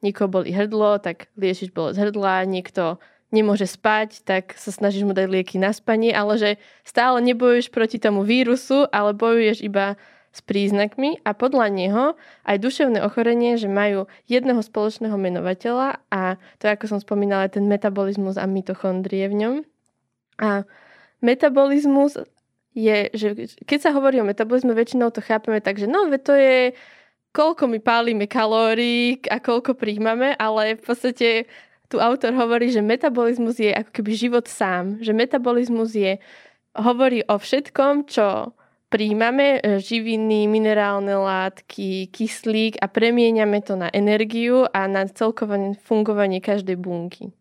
niekoho 0.00 0.32
boli 0.32 0.48
hrdlo, 0.52 0.96
tak 1.04 1.28
liešiš 1.36 1.76
bolesť 1.76 2.08
hrdla, 2.08 2.48
niekto 2.48 2.96
nemôže 3.30 3.66
spať, 3.66 4.26
tak 4.26 4.54
sa 4.58 4.74
snažíš 4.74 5.06
mu 5.06 5.14
dať 5.14 5.26
lieky 5.30 5.56
na 5.58 5.70
spanie, 5.70 6.10
ale 6.10 6.38
že 6.38 6.50
stále 6.82 7.22
nebojuješ 7.22 7.70
proti 7.70 8.02
tomu 8.02 8.26
vírusu, 8.26 8.90
ale 8.90 9.14
bojuješ 9.14 9.62
iba 9.62 9.94
s 10.30 10.40
príznakmi 10.46 11.18
a 11.26 11.34
podľa 11.34 11.66
neho 11.74 12.04
aj 12.46 12.56
duševné 12.62 13.02
ochorenie, 13.02 13.58
že 13.58 13.66
majú 13.66 14.06
jedného 14.30 14.62
spoločného 14.62 15.18
menovateľa 15.18 15.98
a 16.06 16.38
to, 16.62 16.70
ako 16.70 16.86
som 16.86 16.98
spomínala, 17.02 17.50
ten 17.50 17.66
metabolizmus 17.66 18.38
a 18.38 18.46
mitochondrie 18.46 19.26
v 19.26 19.34
ňom. 19.34 19.54
A 20.38 20.62
metabolizmus 21.18 22.22
je, 22.78 23.10
že 23.10 23.50
keď 23.66 23.78
sa 23.82 23.90
hovorí 23.90 24.22
o 24.22 24.26
metabolizme, 24.26 24.70
väčšinou 24.70 25.10
to 25.10 25.18
chápeme 25.18 25.58
tak, 25.58 25.82
že 25.82 25.90
no, 25.90 26.06
to 26.22 26.34
je 26.38 26.78
koľko 27.34 27.66
my 27.66 27.78
pálime 27.82 28.26
kalórií 28.30 29.18
a 29.26 29.42
koľko 29.42 29.74
príjmame, 29.74 30.34
ale 30.38 30.78
v 30.78 30.82
podstate 30.82 31.28
tu 31.90 31.98
autor 31.98 32.30
hovorí, 32.38 32.70
že 32.70 32.86
metabolizmus 32.86 33.58
je 33.58 33.74
ako 33.74 33.90
keby 33.90 34.12
život 34.14 34.46
sám. 34.46 35.02
Že 35.02 35.10
metabolizmus 35.10 35.90
je, 35.98 36.22
hovorí 36.78 37.26
o 37.26 37.34
všetkom, 37.34 38.06
čo 38.06 38.54
príjmame, 38.90 39.58
e, 39.58 39.82
živiny, 39.82 40.46
minerálne 40.46 41.14
látky, 41.18 42.10
kyslík 42.14 42.78
a 42.78 42.86
premieňame 42.86 43.58
to 43.66 43.74
na 43.74 43.90
energiu 43.90 44.70
a 44.70 44.86
na 44.86 45.06
celkové 45.10 45.74
fungovanie 45.82 46.38
každej 46.38 46.78
bunky. 46.78 47.34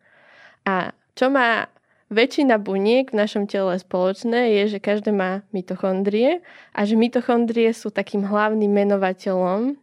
A 0.66 0.98
čo 1.14 1.30
má 1.30 1.70
väčšina 2.10 2.58
buniek 2.58 3.10
v 3.14 3.20
našom 3.22 3.46
tele 3.46 3.78
spoločné 3.78 4.58
je, 4.62 4.78
že 4.78 4.80
každé 4.82 5.14
má 5.14 5.46
mitochondrie 5.54 6.42
a 6.74 6.86
že 6.86 6.98
mitochondrie 6.98 7.70
sú 7.74 7.94
takým 7.94 8.26
hlavným 8.26 8.70
menovateľom 8.70 9.78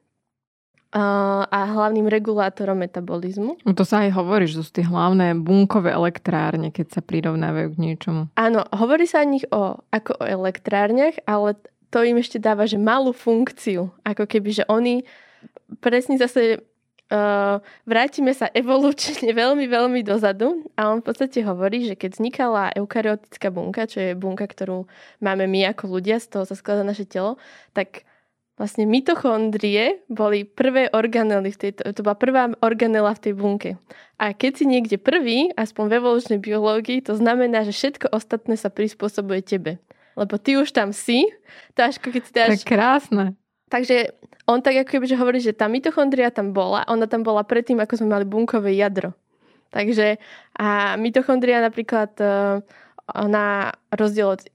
a 0.96 1.58
hlavným 1.76 2.08
regulátorom 2.08 2.80
metabolizmu. 2.80 3.60
No 3.68 3.72
to 3.76 3.84
sa 3.84 4.08
aj 4.08 4.16
hovorí, 4.16 4.48
že 4.48 4.64
sú 4.64 4.70
tie 4.72 4.86
hlavné 4.88 5.36
bunkové 5.36 5.92
elektrárne, 5.92 6.72
keď 6.72 6.98
sa 6.98 7.00
prirovnávajú 7.04 7.76
k 7.76 7.80
niečomu. 7.82 8.22
Áno, 8.40 8.64
hovorí 8.72 9.04
sa 9.04 9.20
o 9.20 9.28
nich 9.28 9.44
o, 9.52 9.76
ako 9.92 10.16
o 10.16 10.24
elektrárniach, 10.24 11.20
ale 11.28 11.60
to 11.92 12.00
im 12.00 12.16
ešte 12.16 12.40
dáva, 12.40 12.64
že 12.64 12.80
malú 12.80 13.12
funkciu. 13.12 13.92
Ako 14.08 14.24
keby, 14.24 14.62
že 14.62 14.64
oni 14.72 15.04
presne 15.84 16.16
zase 16.16 16.64
uh, 17.12 17.60
vrátime 17.84 18.32
sa 18.32 18.50
evolučne 18.50 19.30
veľmi, 19.40 19.66
veľmi 19.68 20.00
dozadu 20.00 20.64
a 20.74 20.90
on 20.90 21.04
v 21.04 21.06
podstate 21.12 21.44
hovorí, 21.44 21.86
že 21.86 21.94
keď 21.94 22.10
vznikala 22.18 22.74
eukaryotická 22.74 23.52
bunka, 23.52 23.84
čo 23.84 24.00
je 24.00 24.12
bunka, 24.18 24.48
ktorú 24.48 24.88
máme 25.20 25.44
my 25.44 25.76
ako 25.76 25.98
ľudia, 25.98 26.18
z 26.18 26.32
toho 26.32 26.44
sa 26.48 26.56
skladá 26.58 26.82
naše 26.82 27.04
telo, 27.04 27.38
tak 27.76 28.08
Vlastne 28.56 28.88
mitochondrie 28.88 30.00
boli 30.08 30.48
prvé 30.48 30.88
organely 30.88 31.52
v 31.52 31.60
tejto, 31.68 31.92
to 31.92 32.00
bola 32.00 32.16
prvá 32.16 32.48
organela 32.64 33.12
v 33.12 33.22
tej 33.28 33.32
bunke. 33.36 33.70
A 34.16 34.32
keď 34.32 34.52
si 34.56 34.64
niekde 34.64 34.96
prvý, 34.96 35.52
aspoň 35.52 35.84
v 35.92 35.96
evolučnej 36.00 36.40
biológii, 36.40 37.04
to 37.04 37.12
znamená, 37.20 37.68
že 37.68 37.76
všetko 37.76 38.16
ostatné 38.16 38.56
sa 38.56 38.72
prispôsobuje 38.72 39.44
tebe. 39.44 39.76
Lebo 40.16 40.40
ty 40.40 40.56
už 40.56 40.72
tam 40.72 40.96
si, 40.96 41.28
až 41.76 42.00
keď 42.00 42.22
si 42.24 42.32
dáš... 42.32 42.48
To 42.48 42.56
je 42.56 42.64
krásne. 42.64 43.24
Takže 43.68 44.16
on 44.48 44.64
tak 44.64 44.80
ako 44.80 44.88
keby, 44.96 45.04
že 45.04 45.20
hovorí, 45.20 45.38
že 45.42 45.52
tá 45.52 45.68
mitochondria 45.68 46.32
tam 46.32 46.56
bola, 46.56 46.88
ona 46.88 47.04
tam 47.04 47.20
bola 47.20 47.44
predtým, 47.44 47.76
ako 47.76 48.00
sme 48.00 48.16
mali 48.16 48.24
bunkové 48.24 48.72
jadro. 48.72 49.12
Takže 49.68 50.16
a 50.56 50.96
mitochondria 50.96 51.60
napríklad 51.60 52.16
na 53.14 53.70
rozdiel 53.94 54.34
od 54.34 54.42
e, 54.42 54.50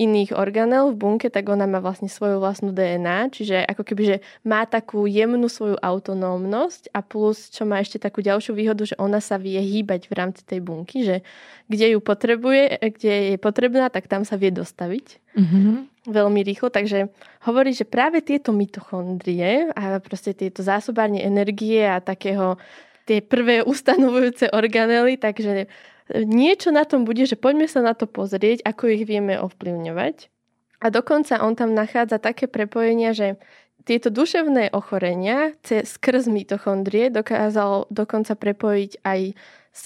iných 0.00 0.32
organel 0.32 0.96
v 0.96 0.96
bunke, 0.96 1.28
tak 1.28 1.52
ona 1.52 1.68
má 1.68 1.84
vlastne 1.84 2.08
svoju 2.08 2.40
vlastnú 2.40 2.72
DNA, 2.72 3.28
čiže 3.28 3.60
ako 3.60 3.82
keby, 3.84 4.02
že 4.08 4.16
má 4.40 4.64
takú 4.64 5.04
jemnú 5.04 5.52
svoju 5.52 5.76
autonómnosť 5.76 6.88
a 6.96 7.04
plus, 7.04 7.52
čo 7.52 7.68
má 7.68 7.84
ešte 7.84 8.00
takú 8.00 8.24
ďalšiu 8.24 8.56
výhodu, 8.56 8.88
že 8.88 8.96
ona 8.96 9.20
sa 9.20 9.36
vie 9.36 9.60
hýbať 9.60 10.08
v 10.08 10.16
rámci 10.16 10.48
tej 10.48 10.64
bunky, 10.64 11.04
že 11.04 11.20
kde 11.68 11.92
ju 11.92 12.00
potrebuje, 12.00 12.80
kde 12.96 13.14
je 13.32 13.36
potrebná, 13.36 13.92
tak 13.92 14.08
tam 14.08 14.24
sa 14.24 14.40
vie 14.40 14.48
dostaviť. 14.48 15.06
Mm-hmm 15.36 15.92
veľmi 16.04 16.44
rýchlo, 16.44 16.68
takže 16.68 17.08
hovorí, 17.48 17.72
že 17.72 17.88
práve 17.88 18.20
tieto 18.20 18.52
mitochondrie 18.52 19.72
a 19.72 19.96
proste 20.04 20.36
tieto 20.36 20.60
zásobárne 20.60 21.24
energie 21.24 21.80
a 21.80 21.96
takého 21.96 22.60
tie 23.08 23.24
prvé 23.24 23.64
ustanovujúce 23.64 24.52
organely, 24.52 25.16
takže 25.16 25.68
niečo 26.12 26.68
na 26.74 26.84
tom 26.84 27.08
bude, 27.08 27.24
že 27.24 27.38
poďme 27.38 27.68
sa 27.70 27.80
na 27.80 27.96
to 27.96 28.04
pozrieť, 28.04 28.60
ako 28.66 28.92
ich 28.92 29.04
vieme 29.08 29.40
ovplyvňovať. 29.40 30.28
A 30.84 30.92
dokonca 30.92 31.40
on 31.40 31.56
tam 31.56 31.72
nachádza 31.72 32.20
také 32.20 32.44
prepojenia, 32.44 33.16
že 33.16 33.40
tieto 33.84 34.08
duševné 34.08 34.72
ochorenia 34.72 35.52
cez 35.60 35.96
skrz 35.96 36.28
mitochondrie 36.28 37.12
dokázal 37.12 37.88
dokonca 37.92 38.32
prepojiť 38.36 38.92
aj 39.04 39.20
s 39.72 39.84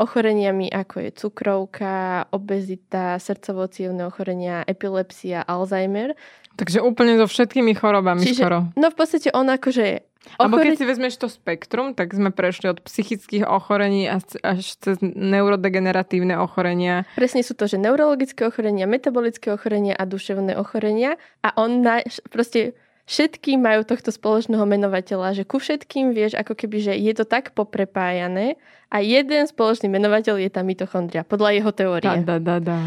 ochoreniami 0.00 0.72
ako 0.72 0.96
je 1.04 1.10
cukrovka, 1.12 2.24
obezita, 2.32 3.20
srdcovo 3.20 3.68
ochorenia, 4.08 4.64
epilepsia, 4.64 5.44
Alzheimer. 5.44 6.16
Takže 6.56 6.80
úplne 6.80 7.20
so 7.20 7.28
všetkými 7.28 7.76
chorobami 7.76 8.24
Čiže, 8.24 8.42
skoro. 8.42 8.58
No 8.74 8.88
v 8.88 8.96
podstate 8.96 9.28
on 9.36 9.48
akože 9.48 10.04
Alebo 10.36 10.60
keď 10.60 10.76
si 10.76 10.84
vezmeš 10.84 11.16
to 11.16 11.32
spektrum, 11.32 11.96
tak 11.96 12.12
sme 12.12 12.28
prešli 12.28 12.68
od 12.68 12.84
psychických 12.84 13.48
ochorení 13.48 14.04
až 14.44 14.64
cez 14.76 15.00
neurodegeneratívne 15.00 16.36
ochorenia. 16.36 17.08
Presne 17.16 17.40
sú 17.40 17.56
to, 17.56 17.64
že 17.64 17.80
neurologické 17.80 18.44
ochorenia, 18.44 18.84
metabolické 18.84 19.48
ochorenia 19.48 19.96
a 19.96 20.04
duševné 20.04 20.60
ochorenia. 20.60 21.16
A 21.40 21.56
on 21.56 21.80
na, 21.80 22.04
proste 22.28 22.76
všetky 23.10 23.58
majú 23.58 23.82
tohto 23.82 24.14
spoločného 24.14 24.62
menovateľa, 24.62 25.34
že 25.34 25.42
ku 25.42 25.58
všetkým 25.58 26.14
vieš, 26.14 26.38
ako 26.38 26.54
keby, 26.54 26.78
že 26.78 26.92
je 26.94 27.10
to 27.10 27.26
tak 27.26 27.50
poprepájané 27.58 28.54
a 28.86 29.02
jeden 29.02 29.50
spoločný 29.50 29.90
menovateľ 29.90 30.38
je 30.38 30.50
tá 30.54 30.62
mitochondria, 30.62 31.26
podľa 31.26 31.58
jeho 31.58 31.72
teórie. 31.74 32.14
Da, 32.22 32.38
da, 32.38 32.38
da, 32.38 32.56
da. 32.62 32.78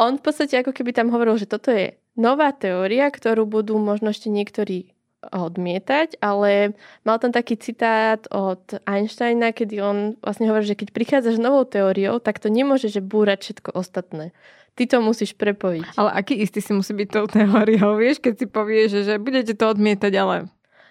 On 0.00 0.16
v 0.16 0.22
podstate 0.24 0.56
ako 0.56 0.72
keby 0.72 0.96
tam 0.96 1.12
hovoril, 1.12 1.36
že 1.36 1.44
toto 1.44 1.68
je 1.68 1.92
nová 2.16 2.56
teória, 2.56 3.04
ktorú 3.12 3.44
budú 3.44 3.76
možno 3.76 4.16
ešte 4.16 4.32
niektorí 4.32 4.96
odmietať, 5.26 6.22
ale 6.22 6.76
mal 7.02 7.18
tam 7.18 7.34
taký 7.34 7.58
citát 7.58 8.24
od 8.30 8.62
Einsteina, 8.86 9.50
kedy 9.50 9.76
on 9.82 9.98
vlastne 10.22 10.46
hovorí, 10.48 10.64
že 10.64 10.78
keď 10.78 10.88
prichádzaš 10.94 11.36
novou 11.42 11.66
teóriou, 11.66 12.22
tak 12.22 12.38
to 12.38 12.48
nemôže 12.48 12.88
že 12.88 13.02
búrať 13.02 13.50
všetko 13.50 13.74
ostatné. 13.74 14.30
Ty 14.76 14.84
to 14.84 14.98
musíš 15.00 15.32
prepojiť. 15.32 15.96
Ale 15.96 16.10
aký 16.12 16.36
istý 16.36 16.60
si 16.60 16.76
musí 16.76 16.92
byť 16.92 17.08
tou 17.08 17.24
teóriou, 17.24 17.96
vieš, 17.96 18.20
keď 18.20 18.34
si 18.36 18.46
povieš, 18.46 18.88
že, 18.92 19.00
že 19.08 19.14
budete 19.16 19.56
to 19.56 19.72
odmietať, 19.72 20.12
ale 20.20 20.36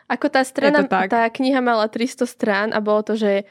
ako 0.05 0.29
tá 0.29 0.45
strana, 0.45 0.85
tá 0.85 1.25
kniha 1.33 1.65
mala 1.65 1.89
300 1.89 2.29
strán 2.29 2.69
a 2.69 2.77
bolo 2.77 3.01
to, 3.01 3.17
že 3.17 3.49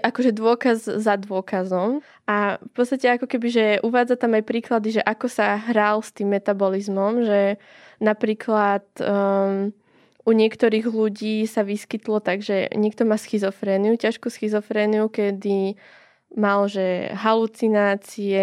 akože 0.00 0.32
dôkaz 0.32 0.88
za 0.88 1.14
dôkazom 1.20 2.00
a 2.24 2.56
v 2.56 2.72
podstate 2.72 3.04
ako 3.12 3.28
keby, 3.28 3.48
že 3.52 3.64
uvádza 3.84 4.16
tam 4.16 4.32
aj 4.32 4.44
príklady, 4.48 4.96
že 4.96 5.02
ako 5.04 5.28
sa 5.28 5.60
hral 5.60 6.00
s 6.00 6.16
tým 6.16 6.32
metabolizmom, 6.32 7.20
že 7.20 7.60
napríklad 8.00 8.88
um, 8.96 9.76
u 10.24 10.32
niektorých 10.32 10.88
ľudí 10.88 11.44
sa 11.44 11.68
vyskytlo 11.68 12.24
tak, 12.24 12.40
že 12.40 12.72
niekto 12.72 13.04
má 13.04 13.20
schizofréniu, 13.20 14.00
ťažkú 14.00 14.32
schizofréniu, 14.32 15.12
kedy 15.12 15.76
mal, 16.32 16.64
že 16.64 17.12
halucinácie, 17.12 18.40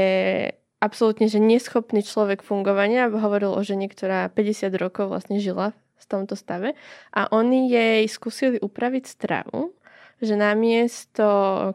absolútne, 0.78 1.26
že 1.28 1.42
neschopný 1.42 2.06
človek 2.06 2.46
fungovania. 2.46 3.10
Hovoril 3.10 3.54
o 3.54 3.62
žene, 3.66 3.90
ktorá 3.90 4.30
50 4.30 4.74
rokov 4.78 5.10
vlastne 5.10 5.42
žila 5.42 5.74
v 5.98 6.06
tomto 6.06 6.38
stave. 6.38 6.78
A 7.14 7.26
oni 7.34 7.70
jej 7.70 8.04
skúsili 8.06 8.62
upraviť 8.62 9.04
stravu, 9.10 9.74
že 10.18 10.34
namiesto 10.34 11.28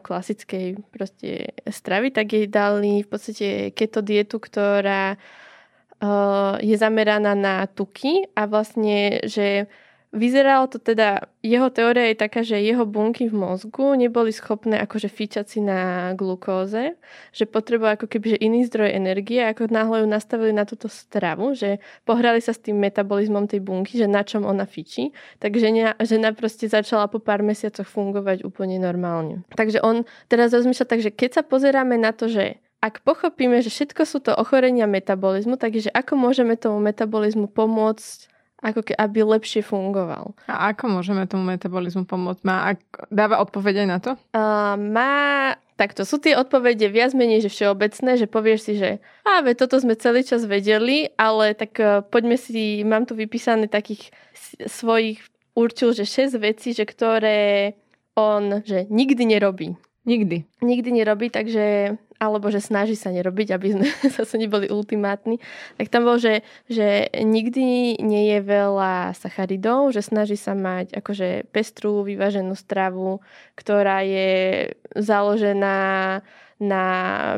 klasickej 0.03 0.83
proste 0.91 1.55
stravy, 1.63 2.11
tak 2.11 2.35
jej 2.35 2.47
dali 2.47 3.03
v 3.03 3.07
podstate 3.07 3.47
keto 3.71 4.03
dietu, 4.03 4.39
ktorá 4.39 5.15
uh, 5.15 6.59
je 6.59 6.75
zameraná 6.75 7.35
na 7.39 7.67
tuky 7.71 8.27
a 8.35 8.43
vlastne, 8.47 9.23
že 9.23 9.71
Vyzeralo 10.13 10.69
to 10.69 10.77
teda, 10.77 11.25
jeho 11.41 11.73
teória 11.73 12.13
je 12.13 12.21
taká, 12.21 12.45
že 12.45 12.61
jeho 12.61 12.85
bunky 12.85 13.25
v 13.25 13.33
mozgu 13.33 13.97
neboli 13.97 14.29
schopné 14.29 14.77
akože 14.85 15.09
fičať 15.09 15.45
si 15.49 15.57
na 15.57 16.13
glukóze, 16.13 16.93
že 17.33 17.49
potrebuje 17.49 17.97
ako 17.97 18.05
keby 18.05 18.37
že 18.37 18.43
iný 18.45 18.61
zdroj 18.69 18.93
energie, 18.93 19.41
ako 19.41 19.73
náhle 19.73 20.05
ju 20.05 20.07
nastavili 20.07 20.53
na 20.53 20.69
túto 20.69 20.85
stravu, 20.85 21.57
že 21.57 21.81
pohrali 22.05 22.45
sa 22.45 22.53
s 22.53 22.61
tým 22.61 22.77
metabolizmom 22.77 23.49
tej 23.49 23.65
bunky, 23.65 23.97
že 23.97 24.05
na 24.05 24.21
čom 24.21 24.45
ona 24.45 24.69
fičí, 24.69 25.09
takže 25.41 25.65
žena, 25.65 25.97
žena 25.97 26.29
proste 26.37 26.69
začala 26.69 27.09
po 27.09 27.17
pár 27.17 27.41
mesiacoch 27.41 27.89
fungovať 27.89 28.45
úplne 28.45 28.77
normálne. 28.77 29.41
Takže 29.57 29.81
on 29.81 30.05
teraz 30.29 30.53
rozmýšľa 30.53 30.85
tak, 30.85 31.01
že 31.01 31.09
keď 31.09 31.41
sa 31.41 31.43
pozeráme 31.43 31.97
na 31.97 32.13
to, 32.13 32.29
že 32.29 32.61
ak 32.85 33.01
pochopíme, 33.01 33.63
že 33.65 33.73
všetko 33.73 34.03
sú 34.05 34.21
to 34.21 34.35
ochorenia 34.35 34.85
metabolizmu, 34.85 35.57
takže 35.57 35.89
ako 35.89 36.19
môžeme 36.19 36.53
tomu 36.53 36.83
metabolizmu 36.83 37.49
pomôcť 37.49 38.32
ako 38.63 38.79
ke, 38.87 38.93
aby 38.95 39.19
lepšie 39.27 39.59
fungoval. 39.59 40.31
A 40.47 40.71
ako 40.71 40.87
môžeme 40.87 41.27
tomu 41.27 41.51
metabolizmu 41.51 42.07
pomôcť? 42.07 42.41
Má, 42.47 42.73
ak, 42.73 43.11
dáva 43.11 43.43
odpovede 43.43 43.83
na 43.83 43.99
to? 43.99 44.15
Uh, 44.31 44.79
má, 44.79 45.53
takto 45.75 46.07
sú 46.07 46.23
tie 46.23 46.39
odpovede 46.39 46.87
viac 46.87 47.11
menej, 47.11 47.43
že 47.43 47.51
všeobecné, 47.51 48.15
že 48.15 48.27
povieš 48.31 48.59
si, 48.63 48.73
že 48.79 48.89
a 49.27 49.43
ve, 49.43 49.51
toto 49.51 49.75
sme 49.75 49.99
celý 49.99 50.23
čas 50.23 50.47
vedeli, 50.47 51.11
ale 51.19 51.51
tak 51.51 51.75
uh, 51.77 51.99
poďme 52.07 52.39
si, 52.39 52.87
mám 52.87 53.03
tu 53.03 53.19
vypísané 53.19 53.67
takých 53.67 54.15
svojich, 54.63 55.19
určil, 55.53 55.91
že 55.91 56.07
6 56.07 56.39
vecí, 56.39 56.71
že 56.71 56.87
ktoré 56.87 57.75
on, 58.15 58.63
že 58.63 58.87
nikdy 58.87 59.27
nerobí. 59.27 59.75
Nikdy. 60.03 60.59
Nikdy 60.59 60.89
nerobí, 61.03 61.31
takže 61.31 61.95
alebo 62.23 62.47
že 62.47 62.63
snaží 62.63 62.95
sa 62.95 63.11
nerobiť, 63.11 63.47
aby 63.51 63.67
sme 63.75 63.85
zase 64.17 64.39
neboli 64.39 64.71
ultimátni, 64.71 65.43
tak 65.75 65.91
tam 65.91 66.07
bol, 66.07 66.15
že, 66.15 66.47
že 66.71 67.11
nikdy 67.11 67.99
nie 67.99 68.23
je 68.33 68.39
veľa 68.39 69.11
sacharidov, 69.19 69.91
že 69.91 69.99
snaží 69.99 70.39
sa 70.39 70.55
mať 70.55 70.95
akože 70.95 71.51
pestrú, 71.51 72.07
vyváženú 72.07 72.55
stravu, 72.55 73.19
ktorá 73.59 74.01
je 74.07 74.71
založená 74.95 76.21
na 76.63 76.85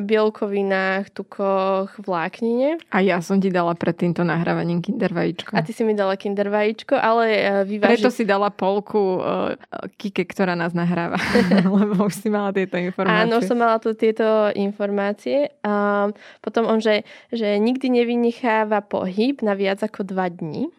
bielkovinách, 0.06 1.10
tukoch, 1.10 1.90
vláknine. 1.98 2.78
A 2.94 3.02
ja 3.02 3.18
som 3.26 3.42
ti 3.42 3.50
dala 3.50 3.74
pred 3.74 3.98
týmto 3.98 4.22
nahrávaním 4.22 4.86
kinder 4.86 5.10
vajíčko. 5.10 5.58
A 5.58 5.66
ty 5.66 5.74
si 5.74 5.82
mi 5.82 5.98
dala 5.98 6.14
kinder 6.14 6.54
vajíčko, 6.54 6.94
ale 6.94 7.26
uh, 7.26 7.44
vyváži... 7.66 8.06
Preto 8.06 8.14
si 8.14 8.24
dala 8.30 8.54
polku 8.54 9.18
uh, 9.18 9.58
Kike, 9.98 10.30
ktorá 10.30 10.54
nás 10.54 10.78
nahráva. 10.78 11.18
Lebo 11.82 12.06
už 12.06 12.16
si 12.22 12.30
mala 12.30 12.54
tieto 12.54 12.78
informácie. 12.78 13.26
Áno, 13.26 13.42
som 13.42 13.58
mala 13.58 13.82
tu 13.82 13.98
tieto 13.98 14.54
informácie. 14.54 15.50
A 15.66 16.08
potom 16.46 16.70
on, 16.70 16.78
že, 16.78 17.02
že 17.34 17.58
nikdy 17.58 17.90
nevynecháva 17.90 18.86
pohyb 18.86 19.42
na 19.42 19.58
viac 19.58 19.82
ako 19.82 20.06
dva 20.06 20.30
dní 20.30 20.70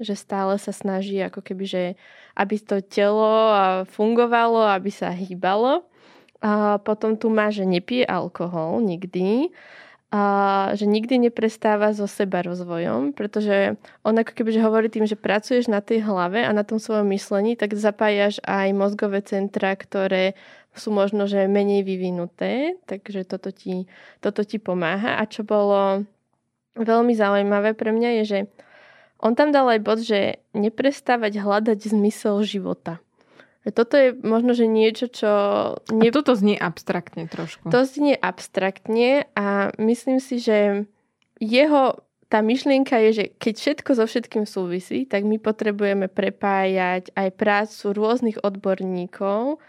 že 0.00 0.16
stále 0.16 0.56
sa 0.56 0.72
snaží 0.72 1.20
ako 1.20 1.44
keby, 1.44 1.64
že 1.68 1.82
aby 2.32 2.56
to 2.56 2.80
telo 2.80 3.52
fungovalo, 3.92 4.64
aby 4.64 4.88
sa 4.88 5.12
hýbalo. 5.12 5.84
A 6.42 6.82
potom 6.82 7.14
tu 7.14 7.30
má, 7.30 7.54
že 7.54 7.62
nepije 7.62 8.02
alkohol 8.02 8.82
nikdy, 8.82 9.54
a 10.12 10.22
že 10.76 10.84
nikdy 10.84 11.32
neprestáva 11.32 11.96
so 11.96 12.04
seba 12.04 12.44
rozvojom, 12.44 13.16
pretože 13.16 13.80
on 14.04 14.12
ako 14.20 14.36
keby 14.36 14.60
hovorí 14.60 14.92
tým, 14.92 15.08
že 15.08 15.16
pracuješ 15.16 15.72
na 15.72 15.80
tej 15.80 16.04
hlave 16.04 16.44
a 16.44 16.52
na 16.52 16.68
tom 16.68 16.76
svojom 16.76 17.08
myslení, 17.16 17.56
tak 17.56 17.72
zapájaš 17.72 18.36
aj 18.44 18.76
mozgové 18.76 19.24
centra, 19.24 19.72
ktoré 19.72 20.36
sú 20.76 20.92
možno, 20.92 21.24
že 21.24 21.48
menej 21.48 21.80
vyvinuté, 21.88 22.76
takže 22.84 23.24
toto 23.24 23.56
ti, 23.56 23.88
toto 24.20 24.44
ti 24.44 24.60
pomáha. 24.60 25.16
A 25.16 25.24
čo 25.24 25.48
bolo 25.48 26.04
veľmi 26.76 27.16
zaujímavé 27.16 27.72
pre 27.72 27.96
mňa 27.96 28.10
je, 28.20 28.24
že 28.28 28.38
on 29.16 29.32
tam 29.32 29.48
dal 29.48 29.64
aj 29.70 29.80
bod, 29.80 30.04
že 30.04 30.44
neprestávať 30.52 31.40
hľadať 31.40 31.88
zmysel 31.88 32.44
života. 32.44 33.00
Toto 33.70 33.94
je 33.94 34.10
možno, 34.26 34.58
že 34.58 34.66
niečo, 34.66 35.06
čo... 35.06 35.30
Ne... 35.94 36.10
A 36.10 36.14
toto 36.14 36.34
znie 36.34 36.58
abstraktne 36.58 37.30
trošku. 37.30 37.70
To 37.70 37.86
znie 37.86 38.18
abstraktne 38.18 39.30
a 39.38 39.70
myslím 39.78 40.18
si, 40.18 40.42
že 40.42 40.90
jeho 41.38 42.02
tá 42.26 42.40
myšlienka 42.40 42.96
je, 43.06 43.10
že 43.12 43.24
keď 43.36 43.54
všetko 43.60 43.90
so 43.92 44.04
všetkým 44.08 44.48
súvisí, 44.48 45.04
tak 45.04 45.28
my 45.28 45.36
potrebujeme 45.36 46.08
prepájať 46.08 47.12
aj 47.12 47.28
prácu 47.36 47.92
rôznych 47.92 48.40
odborníkov 48.40 49.60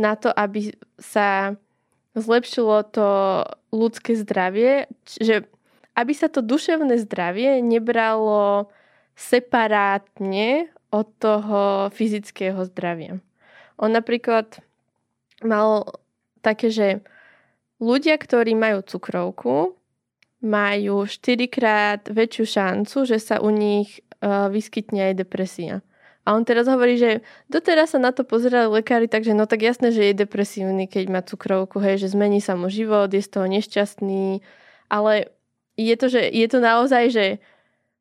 na 0.00 0.16
to, 0.16 0.32
aby 0.32 0.72
sa 0.96 1.54
zlepšilo 2.16 2.80
to 2.90 3.08
ľudské 3.70 4.16
zdravie, 4.16 4.88
že 5.04 5.44
aby 5.94 6.12
sa 6.16 6.32
to 6.32 6.40
duševné 6.40 6.96
zdravie 7.04 7.60
nebralo 7.60 8.72
separátne 9.18 10.72
od 10.88 11.06
toho 11.20 11.92
fyzického 11.92 12.64
zdravia. 12.72 13.20
On 13.78 13.90
napríklad 13.90 14.58
mal 15.42 15.86
také, 16.42 16.68
že 16.68 16.88
ľudia, 17.78 18.18
ktorí 18.18 18.58
majú 18.58 18.82
cukrovku, 18.82 19.78
majú 20.42 21.06
4 21.06 21.50
krát 21.50 22.00
väčšiu 22.06 22.44
šancu, 22.46 22.98
že 23.06 23.18
sa 23.18 23.42
u 23.42 23.50
nich 23.50 24.02
uh, 24.22 24.46
vyskytne 24.50 25.10
aj 25.10 25.14
depresia. 25.18 25.82
A 26.28 26.36
on 26.36 26.44
teraz 26.44 26.68
hovorí, 26.68 27.00
že 27.00 27.24
doteraz 27.48 27.96
sa 27.96 27.98
na 27.98 28.12
to 28.12 28.20
pozerali 28.20 28.68
lekári, 28.68 29.08
takže 29.08 29.32
no 29.32 29.48
tak 29.48 29.64
jasné, 29.64 29.88
že 29.96 30.12
je 30.12 30.20
depresívny, 30.20 30.84
keď 30.84 31.04
má 31.08 31.20
cukrovku, 31.24 31.80
hej, 31.80 32.04
že 32.04 32.12
zmení 32.12 32.44
sa 32.44 32.52
mu 32.52 32.68
život, 32.68 33.08
je 33.08 33.24
z 33.24 33.32
toho 33.32 33.48
nešťastný, 33.48 34.44
ale 34.92 35.32
je 35.80 35.94
to, 35.96 36.12
že 36.12 36.28
je 36.28 36.46
to 36.50 36.58
naozaj, 36.60 37.08
že 37.08 37.26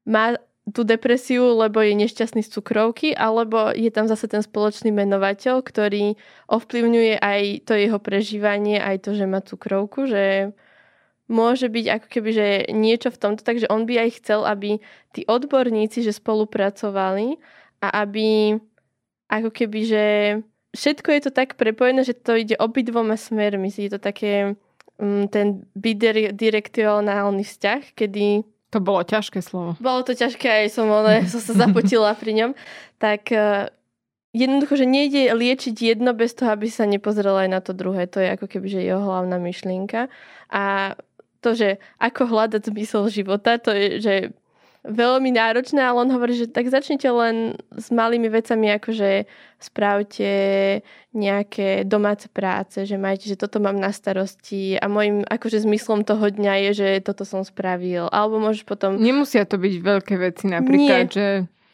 má 0.04 0.36
tú 0.68 0.84
depresiu, 0.84 1.56
lebo 1.56 1.80
je 1.80 1.96
nešťastný 1.96 2.44
z 2.44 2.52
cukrovky, 2.60 3.16
alebo 3.16 3.72
je 3.72 3.88
tam 3.88 4.12
zase 4.12 4.28
ten 4.28 4.44
spoločný 4.44 4.92
menovateľ, 4.92 5.64
ktorý 5.64 6.20
ovplyvňuje 6.52 7.24
aj 7.24 7.42
to 7.64 7.74
jeho 7.76 8.00
prežívanie, 8.04 8.76
aj 8.76 9.08
to, 9.08 9.16
že 9.16 9.26
má 9.28 9.40
cukrovku, 9.40 10.12
že 10.12 10.52
môže 11.32 11.68
byť 11.72 11.86
ako 11.88 12.08
keby, 12.08 12.30
že 12.32 12.48
niečo 12.72 13.12
v 13.12 13.20
tomto, 13.20 13.42
takže 13.44 13.72
on 13.72 13.88
by 13.88 14.08
aj 14.08 14.10
chcel, 14.24 14.44
aby 14.44 14.80
tí 15.16 15.24
odborníci, 15.28 16.04
že 16.04 16.16
spolupracovali 16.16 17.40
a 17.84 18.04
aby 18.04 18.60
ako 19.28 19.50
keby, 19.52 19.80
že 19.84 20.06
všetko 20.76 21.08
je 21.12 21.22
to 21.28 21.32
tak 21.36 21.60
prepojené, 21.60 22.04
že 22.08 22.16
to 22.16 22.36
ide 22.36 22.56
obidvoma 22.60 23.20
smermi. 23.20 23.68
Je 23.72 23.92
to 23.92 24.00
také 24.00 24.56
um, 25.00 25.28
ten 25.28 25.68
bidirekcionálny 25.76 27.44
vzťah, 27.44 27.82
kedy 27.92 28.48
to 28.68 28.84
bolo 28.84 29.00
ťažké 29.04 29.40
slovo. 29.40 29.80
Bolo 29.80 30.04
to 30.04 30.12
ťažké, 30.12 30.68
aj 30.68 30.68
som, 30.76 30.88
ale, 30.92 31.24
som 31.32 31.40
sa 31.40 31.54
zapotila 31.56 32.12
pri 32.16 32.32
ňom. 32.36 32.52
Tak 33.00 33.32
uh, 33.32 33.72
jednoducho, 34.36 34.76
že 34.76 34.86
nejde 34.90 35.32
liečiť 35.32 35.76
jedno 35.76 36.12
bez 36.12 36.36
toho, 36.36 36.52
aby 36.52 36.68
sa 36.68 36.84
nepozrela 36.84 37.48
aj 37.48 37.50
na 37.50 37.62
to 37.64 37.72
druhé. 37.72 38.06
To 38.12 38.20
je 38.20 38.36
ako 38.36 38.46
keby, 38.46 38.68
že 38.68 38.88
jeho 38.88 39.00
hlavná 39.00 39.40
myšlienka. 39.40 40.12
A 40.52 40.96
to, 41.40 41.56
že 41.56 41.80
ako 42.02 42.28
hľadať 42.28 42.68
zmysel 42.68 43.08
života, 43.08 43.56
to 43.62 43.72
je, 43.72 43.88
že 44.04 44.14
veľmi 44.88 45.36
náročné, 45.36 45.84
ale 45.84 46.08
on 46.08 46.12
hovorí, 46.16 46.34
že 46.40 46.48
tak 46.48 46.72
začnite 46.72 47.08
len 47.12 47.60
s 47.76 47.92
malými 47.92 48.32
vecami, 48.32 48.72
ako 48.72 48.96
že 48.96 49.12
správte 49.60 50.30
nejaké 51.12 51.84
domáce 51.84 52.30
práce, 52.32 52.86
že 52.88 52.96
majte, 52.96 53.28
že 53.28 53.36
toto 53.36 53.60
mám 53.60 53.76
na 53.76 53.92
starosti 53.92 54.80
a 54.80 54.86
môjim 54.88 55.28
akože 55.28 55.66
zmyslom 55.68 56.08
toho 56.08 56.30
dňa 56.30 56.54
je, 56.70 56.72
že 56.74 56.90
toto 57.04 57.28
som 57.28 57.44
spravil. 57.44 58.08
Alebo 58.14 58.40
môžeš 58.40 58.64
potom... 58.64 58.96
Nemusia 58.96 59.44
to 59.44 59.60
byť 59.60 59.74
veľké 59.82 60.16
veci, 60.16 60.46
napríklad, 60.48 61.06
Nie. 61.10 61.14
že 61.14 61.28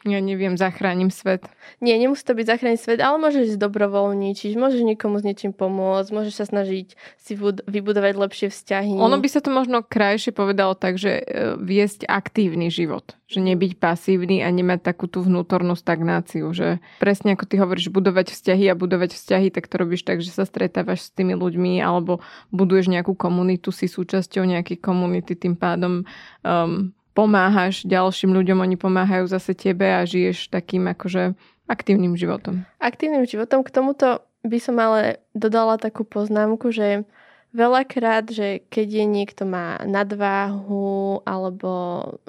ja 0.04 0.20
neviem, 0.20 0.60
zachránim 0.60 1.08
svet. 1.08 1.48
Nie, 1.80 1.96
nemusí 1.96 2.20
to 2.28 2.36
byť 2.36 2.44
zachrániť 2.44 2.80
svet, 2.80 3.00
ale 3.00 3.16
môžeš 3.16 3.56
dobrovoľničiť, 3.56 4.52
môžeš 4.52 4.84
niekomu 4.84 5.16
s 5.16 5.24
niečím 5.24 5.56
pomôcť, 5.56 6.12
môžeš 6.12 6.34
sa 6.36 6.44
snažiť 6.44 6.92
si 7.16 7.32
vybudovať 7.64 8.12
lepšie 8.12 8.48
vzťahy. 8.52 9.00
Ono 9.00 9.16
by 9.16 9.28
sa 9.32 9.40
to 9.40 9.48
možno 9.48 9.80
krajšie 9.80 10.36
povedalo 10.36 10.76
tak, 10.76 11.00
že 11.00 11.24
e, 11.24 11.56
viesť 11.56 12.04
aktívny 12.04 12.68
život. 12.68 13.16
Že 13.32 13.56
nebyť 13.56 13.80
pasívny 13.80 14.44
a 14.44 14.52
nemať 14.52 14.84
takú 14.84 15.08
tú 15.08 15.24
vnútornú 15.24 15.72
stagnáciu. 15.72 16.52
Že 16.52 16.84
presne 17.00 17.32
ako 17.32 17.48
ty 17.48 17.56
hovoríš, 17.56 17.88
budovať 17.88 18.36
vzťahy 18.36 18.68
a 18.68 18.76
budovať 18.76 19.16
vzťahy, 19.16 19.48
tak 19.48 19.72
to 19.72 19.80
robíš 19.80 20.04
tak, 20.04 20.20
že 20.20 20.36
sa 20.36 20.44
stretávaš 20.44 21.08
s 21.08 21.14
tými 21.16 21.32
ľuďmi 21.32 21.80
alebo 21.80 22.20
buduješ 22.52 22.92
nejakú 22.92 23.16
komunitu, 23.16 23.72
si 23.72 23.88
súčasťou 23.88 24.44
nejakej 24.44 24.84
komunity, 24.84 25.32
tým 25.32 25.56
pádom 25.56 26.04
um, 26.44 26.92
pomáhaš 27.14 27.86
ďalším 27.86 28.34
ľuďom, 28.34 28.60
oni 28.60 28.76
pomáhajú 28.76 29.30
zase 29.30 29.54
tebe 29.54 29.86
a 29.86 30.02
žiješ 30.02 30.50
takým 30.50 30.90
akože 30.90 31.38
aktívnym 31.70 32.18
životom. 32.18 32.66
Aktívnym 32.82 33.24
životom. 33.24 33.64
K 33.64 33.72
tomuto 33.72 34.26
by 34.44 34.58
som 34.60 34.76
ale 34.76 35.24
dodala 35.32 35.80
takú 35.80 36.04
poznámku, 36.04 36.68
že 36.74 37.08
veľakrát, 37.54 38.28
že 38.28 38.66
keď 38.66 38.86
je 39.00 39.04
niekto 39.06 39.42
má 39.46 39.78
nadváhu 39.86 41.22
alebo 41.22 41.70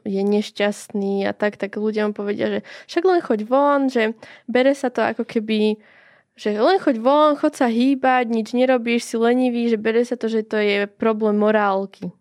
je 0.06 0.22
nešťastný 0.22 1.26
a 1.26 1.34
tak, 1.34 1.58
tak 1.58 1.76
ľudia 1.76 2.06
mu 2.06 2.14
povedia, 2.14 2.48
že 2.48 2.60
však 2.88 3.04
len 3.04 3.20
choď 3.26 3.40
von, 3.50 3.90
že 3.90 4.14
bere 4.46 4.72
sa 4.78 4.94
to 4.94 5.02
ako 5.02 5.26
keby 5.26 5.82
že 6.36 6.52
len 6.52 6.84
choď 6.84 7.00
von, 7.00 7.40
choď 7.40 7.54
sa 7.56 7.68
hýbať, 7.72 8.28
nič 8.28 8.52
nerobíš, 8.52 9.08
si 9.08 9.16
lenivý, 9.16 9.72
že 9.72 9.80
bere 9.80 10.04
sa 10.04 10.20
to, 10.20 10.28
že 10.28 10.44
to 10.44 10.60
je 10.60 10.84
problém 10.84 11.40
morálky. 11.40 12.12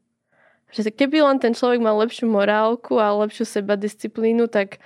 Že 0.74 0.90
keby 0.90 1.22
len 1.22 1.38
ten 1.38 1.54
človek 1.54 1.78
mal 1.78 1.94
lepšiu 2.02 2.26
morálku 2.26 2.98
a 2.98 3.14
lepšiu 3.14 3.46
seba 3.46 3.78
disciplínu, 3.78 4.50
tak, 4.50 4.82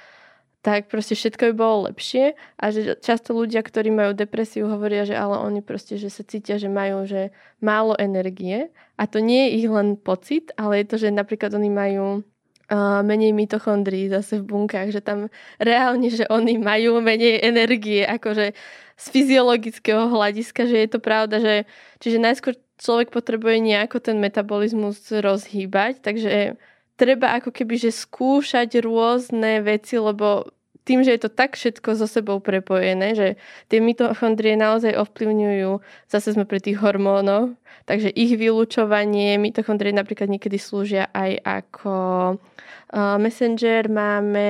tak 0.61 0.93
proste 0.93 1.17
všetko 1.17 1.53
by 1.53 1.55
bolo 1.57 1.77
lepšie. 1.89 2.37
A 2.61 2.65
že 2.69 3.01
často 3.01 3.33
ľudia, 3.33 3.65
ktorí 3.65 3.89
majú 3.89 4.13
depresiu, 4.13 4.69
hovoria, 4.69 5.09
že 5.09 5.17
ale 5.17 5.41
oni 5.41 5.65
proste, 5.65 5.97
že 5.97 6.13
sa 6.13 6.21
cítia, 6.21 6.61
že 6.61 6.69
majú 6.69 7.09
že 7.09 7.33
málo 7.65 7.97
energie. 7.97 8.69
A 9.01 9.09
to 9.09 9.25
nie 9.25 9.49
je 9.49 9.65
ich 9.65 9.69
len 9.73 9.97
pocit, 9.97 10.53
ale 10.61 10.85
je 10.85 10.87
to, 10.93 10.97
že 11.01 11.09
napríklad 11.09 11.57
oni 11.57 11.73
majú 11.73 12.21
uh, 12.69 13.01
menej 13.01 13.33
mitochondrií 13.33 14.13
zase 14.13 14.45
v 14.45 14.49
bunkách, 14.49 14.93
že 14.93 15.01
tam 15.01 15.33
reálne, 15.57 16.13
že 16.13 16.29
oni 16.29 16.61
majú 16.61 17.01
menej 17.01 17.41
energie, 17.41 18.05
akože 18.05 18.53
z 18.99 19.05
fyziologického 19.15 20.11
hľadiska, 20.11 20.67
že 20.67 20.77
je 20.85 20.89
to 20.91 20.99
pravda, 20.99 21.39
že 21.39 21.55
čiže 22.03 22.19
najskôr 22.19 22.59
človek 22.79 23.11
potrebuje 23.11 23.59
nejako 23.59 23.99
ten 23.99 24.23
metabolizmus 24.23 25.03
rozhýbať, 25.11 26.01
takže 26.01 26.55
treba 26.99 27.35
ako 27.39 27.51
keby, 27.55 27.75
že 27.79 27.91
skúšať 27.95 28.83
rôzne 28.83 29.63
veci, 29.63 29.99
lebo 29.99 30.51
tým, 30.89 31.05
že 31.05 31.13
je 31.15 31.29
to 31.29 31.31
tak 31.31 31.53
všetko 31.53 32.01
so 32.01 32.09
sebou 32.09 32.41
prepojené, 32.41 33.13
že 33.13 33.29
tie 33.69 33.77
mitochondrie 33.77 34.57
naozaj 34.57 34.97
ovplyvňujú, 34.97 35.85
zase 36.09 36.33
sme 36.33 36.49
pri 36.49 36.65
tých 36.65 36.81
hormónoch, 36.81 37.53
takže 37.85 38.09
ich 38.09 38.33
vylúčovanie, 38.41 39.37
mitochondrie 39.37 39.93
napríklad 39.93 40.33
niekedy 40.33 40.57
slúžia 40.57 41.13
aj 41.13 41.45
ako 41.45 41.97
uh, 42.41 43.17
messenger, 43.21 43.85
máme 43.93 44.49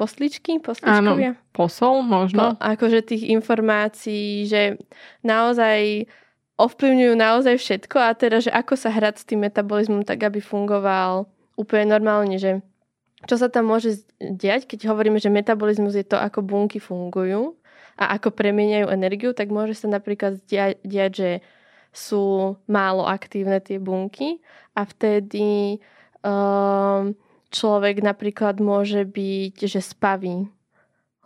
posličky, 0.00 0.64
posličkovia. 0.64 1.36
Áno, 1.36 1.52
posol 1.52 2.00
možno. 2.00 2.56
Po, 2.56 2.64
akože 2.64 3.04
tých 3.04 3.28
informácií, 3.28 4.48
že 4.48 4.80
naozaj 5.20 6.08
ovplyvňujú 6.54 7.14
naozaj 7.18 7.58
všetko 7.58 7.96
a 7.98 8.14
teda, 8.14 8.38
že 8.38 8.50
ako 8.54 8.74
sa 8.78 8.94
hrať 8.94 9.14
s 9.22 9.26
tým 9.26 9.42
metabolizmom 9.42 10.06
tak, 10.06 10.22
aby 10.22 10.38
fungoval 10.38 11.26
úplne 11.58 11.90
normálne, 11.90 12.38
že 12.38 12.62
čo 13.24 13.40
sa 13.40 13.48
tam 13.48 13.72
môže 13.72 14.04
diať, 14.20 14.68
keď 14.68 14.92
hovoríme, 14.92 15.16
že 15.16 15.32
metabolizmus 15.32 15.96
je 15.96 16.06
to, 16.06 16.20
ako 16.20 16.44
bunky 16.44 16.78
fungujú 16.78 17.56
a 17.96 18.18
ako 18.18 18.34
premieňajú 18.34 18.86
energiu, 18.90 19.30
tak 19.32 19.50
môže 19.50 19.74
sa 19.74 19.88
napríklad 19.88 20.44
diať, 20.44 20.78
diať 20.84 21.12
že 21.14 21.30
sú 21.94 22.58
málo 22.66 23.06
aktívne 23.06 23.62
tie 23.62 23.78
bunky 23.78 24.42
a 24.74 24.82
vtedy 24.82 25.78
um, 26.26 27.14
človek 27.54 28.02
napríklad 28.02 28.58
môže 28.58 29.06
byť, 29.06 29.56
že 29.70 29.80
spaví. 29.80 30.50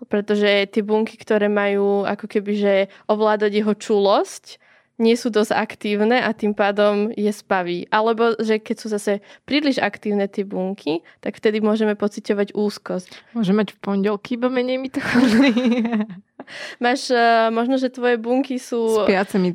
Pretože 0.07 0.69
tie 0.71 0.85
bunky, 0.85 1.19
ktoré 1.19 1.51
majú 1.51 2.07
ako 2.07 2.31
keby, 2.31 2.53
že 2.55 2.75
ovládať 3.11 3.64
jeho 3.64 3.75
čulosť, 3.75 4.61
nie 4.99 5.15
sú 5.15 5.31
dosť 5.31 5.55
aktívne 5.55 6.19
a 6.19 6.35
tým 6.35 6.53
pádom 6.53 7.15
je 7.15 7.31
spavý. 7.31 7.87
Alebo 7.89 8.35
že 8.43 8.59
keď 8.59 8.77
sú 8.77 8.87
zase 8.91 9.23
príliš 9.47 9.79
aktívne 9.79 10.27
tie 10.27 10.43
bunky, 10.43 11.07
tak 11.23 11.39
vtedy 11.39 11.63
môžeme 11.63 11.95
pociťovať 11.95 12.53
úzkosť. 12.53 13.09
Môže 13.33 13.55
mať 13.55 13.75
v 13.75 13.79
pondelky 13.79 14.35
iba 14.35 14.51
menej 14.51 14.83
mitochondrií. 14.83 16.05
Máš, 16.85 17.11
uh, 17.11 17.51
možno, 17.51 17.77
že 17.77 17.90
tvoje 17.90 18.16
bunky 18.16 18.57
sú, 18.57 19.05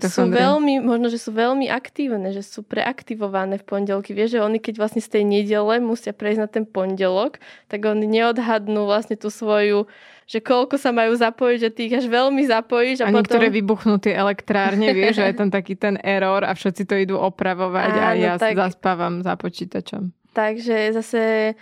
sú 0.03 0.23
veľmi, 0.27 0.83
možno, 0.83 1.07
že 1.07 1.19
sú 1.19 1.31
veľmi 1.31 1.67
aktívne, 1.71 2.29
že 2.35 2.43
sú 2.43 2.61
preaktivované 2.61 3.59
v 3.59 3.65
pondelky. 3.65 4.11
Vieš, 4.11 4.37
že 4.37 4.43
oni 4.43 4.59
keď 4.59 4.79
vlastne 4.79 5.01
z 5.01 5.09
tej 5.19 5.23
nedele 5.23 5.79
musia 5.79 6.11
prejsť 6.11 6.39
na 6.39 6.49
ten 6.49 6.63
pondelok, 6.67 7.39
tak 7.71 7.83
oni 7.87 8.05
neodhadnú 8.07 8.85
vlastne 8.85 9.15
tú 9.15 9.31
svoju 9.31 9.87
že 10.23 10.39
koľko 10.39 10.79
sa 10.79 10.95
majú 10.95 11.11
zapojiť, 11.19 11.57
že 11.59 11.69
tých 11.69 11.93
až 11.99 12.05
veľmi 12.07 12.47
zapojíš. 12.47 13.03
A, 13.03 13.05
a 13.05 13.07
potom... 13.11 13.19
niektoré 13.19 13.51
vybuchnú 13.51 13.99
tie 13.99 14.15
elektrárne, 14.15 14.87
vieš, 14.97 15.19
že 15.19 15.29
je 15.29 15.35
tam 15.35 15.51
taký 15.51 15.75
ten 15.75 15.99
error 15.99 16.47
a 16.47 16.55
všetci 16.55 16.83
to 16.87 16.95
idú 16.95 17.15
opravovať 17.19 17.91
Áno, 17.91 18.07
a 18.07 18.09
ja 18.15 18.33
tak... 18.39 18.55
zaspávam 18.55 19.19
za 19.19 19.35
počítačom. 19.35 20.15
Takže 20.33 20.95
zase 20.97 21.53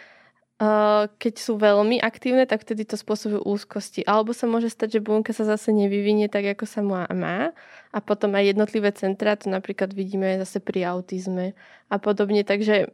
keď 1.18 1.34
sú 1.42 1.58
veľmi 1.58 1.98
aktívne, 1.98 2.46
tak 2.46 2.62
vtedy 2.62 2.86
to 2.86 2.94
spôsobuje 2.94 3.42
úzkosti. 3.42 4.06
Alebo 4.06 4.30
sa 4.30 4.46
môže 4.46 4.70
stať, 4.70 4.98
že 4.98 5.06
bunka 5.06 5.34
sa 5.34 5.42
zase 5.42 5.74
nevyvinie 5.74 6.30
tak, 6.30 6.54
ako 6.54 6.66
sa 6.70 6.86
má, 6.86 7.10
má. 7.10 7.50
A 7.90 7.98
potom 7.98 8.38
aj 8.38 8.54
jednotlivé 8.54 8.94
centra, 8.94 9.34
to 9.34 9.50
napríklad 9.50 9.90
vidíme 9.90 10.38
zase 10.38 10.62
pri 10.62 10.86
autizme 10.86 11.58
a 11.90 11.98
podobne. 11.98 12.46
Takže 12.46 12.94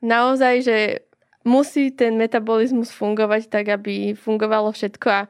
naozaj, 0.00 0.54
že 0.64 0.76
musí 1.44 1.92
ten 1.92 2.16
metabolizmus 2.16 2.88
fungovať 2.88 3.52
tak, 3.52 3.68
aby 3.68 4.16
fungovalo 4.16 4.72
všetko 4.72 5.08
a 5.12 5.22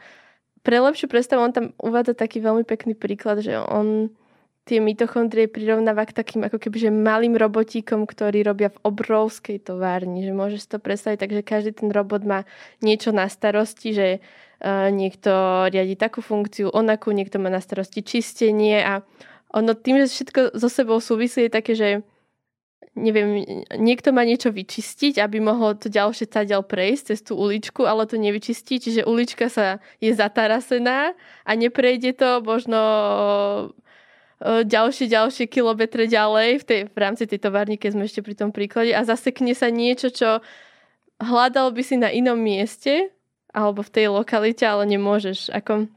pre 0.65 0.81
lepšiu 0.81 1.11
predstavu 1.11 1.43
on 1.43 1.53
tam 1.53 1.67
uvádza 1.77 2.15
taký 2.17 2.41
veľmi 2.41 2.65
pekný 2.65 2.95
príklad, 2.97 3.43
že 3.43 3.59
on 3.59 4.15
tie 4.64 4.81
mitochondrie 4.81 5.44
prirovnáva 5.44 6.09
k 6.09 6.16
takým 6.16 6.48
ako 6.48 6.57
keby, 6.57 6.88
že 6.88 6.90
malým 6.90 7.37
robotíkom, 7.37 8.09
ktorí 8.09 8.40
robia 8.40 8.72
v 8.72 8.81
obrovskej 8.81 9.61
továrni, 9.61 10.24
že 10.24 10.33
môžeš 10.33 10.62
to 10.72 10.77
predstaviť, 10.81 11.20
takže 11.20 11.42
každý 11.44 11.70
ten 11.77 11.92
robot 11.92 12.24
má 12.24 12.48
niečo 12.81 13.12
na 13.12 13.29
starosti, 13.29 13.92
že 13.92 14.09
uh, 14.18 14.88
niekto 14.88 15.31
riadi 15.68 16.00
takú 16.00 16.24
funkciu, 16.24 16.72
onakú, 16.72 17.12
niekto 17.12 17.37
má 17.37 17.53
na 17.53 17.61
starosti 17.61 18.00
čistenie 18.00 18.81
a 18.81 19.05
ono 19.53 19.77
tým, 19.77 20.00
že 20.03 20.11
všetko 20.11 20.57
so 20.57 20.68
sebou 20.72 20.98
súvisí, 20.98 21.46
je 21.46 21.53
také, 21.53 21.77
že 21.77 21.88
neviem, 22.96 23.42
niekto 23.74 24.14
má 24.14 24.22
niečo 24.22 24.55
vyčistiť, 24.55 25.18
aby 25.18 25.42
mohol 25.42 25.74
to 25.77 25.90
ďalšie 25.90 26.31
tadiaľ 26.31 26.62
prejsť 26.62 27.05
cez 27.12 27.20
tú 27.27 27.37
uličku, 27.37 27.83
ale 27.85 28.07
to 28.07 28.16
nevyčistí, 28.16 28.79
čiže 28.79 29.05
ulička 29.05 29.50
sa 29.50 29.83
je 29.98 30.14
zatarasená 30.14 31.12
a 31.44 31.50
neprejde 31.53 32.14
to 32.16 32.38
možno 32.40 32.81
ďalšie, 34.45 35.09
ďalšie 35.09 35.49
kilometre 35.49 36.05
ďalej 36.05 36.61
v, 36.61 36.65
tej, 36.65 36.81
v 36.93 36.97
rámci 37.01 37.25
tej 37.25 37.41
továrny, 37.41 37.81
keď 37.81 37.97
sme 37.97 38.05
ešte 38.05 38.21
pri 38.21 38.35
tom 38.37 38.53
príklade 38.53 38.93
a 38.93 39.01
zasekne 39.01 39.57
sa 39.57 39.73
niečo, 39.73 40.13
čo 40.13 40.45
hľadal 41.17 41.73
by 41.73 41.83
si 41.83 41.97
na 41.97 42.13
inom 42.13 42.37
mieste 42.37 43.09
alebo 43.55 43.81
v 43.81 43.93
tej 43.95 44.07
lokalite, 44.13 44.67
ale 44.67 44.85
nemôžeš. 44.85 45.49
Ako, 45.49 45.89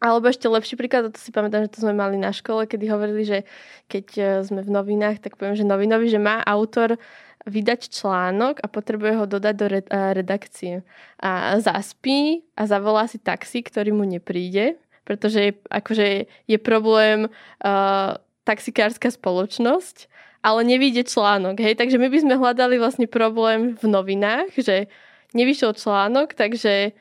alebo 0.00 0.30
ešte 0.30 0.48
lepší 0.48 0.78
príklad, 0.78 1.12
to 1.12 1.20
si 1.20 1.34
pamätám, 1.34 1.68
že 1.68 1.74
to 1.76 1.82
sme 1.84 1.92
mali 1.92 2.16
na 2.16 2.32
škole, 2.32 2.64
kedy 2.64 2.88
hovorili, 2.88 3.26
že 3.26 3.38
keď 3.90 4.06
e, 4.16 4.22
sme 4.46 4.62
v 4.62 4.70
novinách, 4.70 5.18
tak 5.20 5.34
poviem, 5.34 5.58
že 5.58 5.66
novinovi, 5.66 6.06
že 6.08 6.22
má 6.22 6.40
autor 6.46 6.96
vydať 7.42 7.90
článok 7.90 8.62
a 8.62 8.70
potrebuje 8.70 9.18
ho 9.18 9.24
dodať 9.26 9.54
do 9.58 9.66
e, 9.66 9.82
redakcie. 10.14 10.86
A 11.18 11.58
zaspí 11.58 12.46
a 12.54 12.70
zavolá 12.70 13.10
si 13.10 13.18
taxi, 13.18 13.66
ktorý 13.66 13.90
mu 13.90 14.06
nepríde, 14.06 14.78
pretože 15.02 15.58
akože 15.68 16.26
je 16.46 16.58
problém 16.58 17.26
uh, 17.26 18.18
taxikárska 18.42 19.10
spoločnosť, 19.10 20.10
ale 20.42 20.66
nevíde 20.66 21.06
článok. 21.06 21.62
Hej? 21.62 21.78
Takže 21.78 21.98
my 21.98 22.08
by 22.10 22.18
sme 22.18 22.34
hľadali 22.38 22.76
vlastne 22.78 23.06
problém 23.06 23.78
v 23.78 23.84
novinách, 23.86 24.50
že 24.58 24.90
nevyšiel 25.32 25.78
článok, 25.78 26.34
takže 26.34 26.92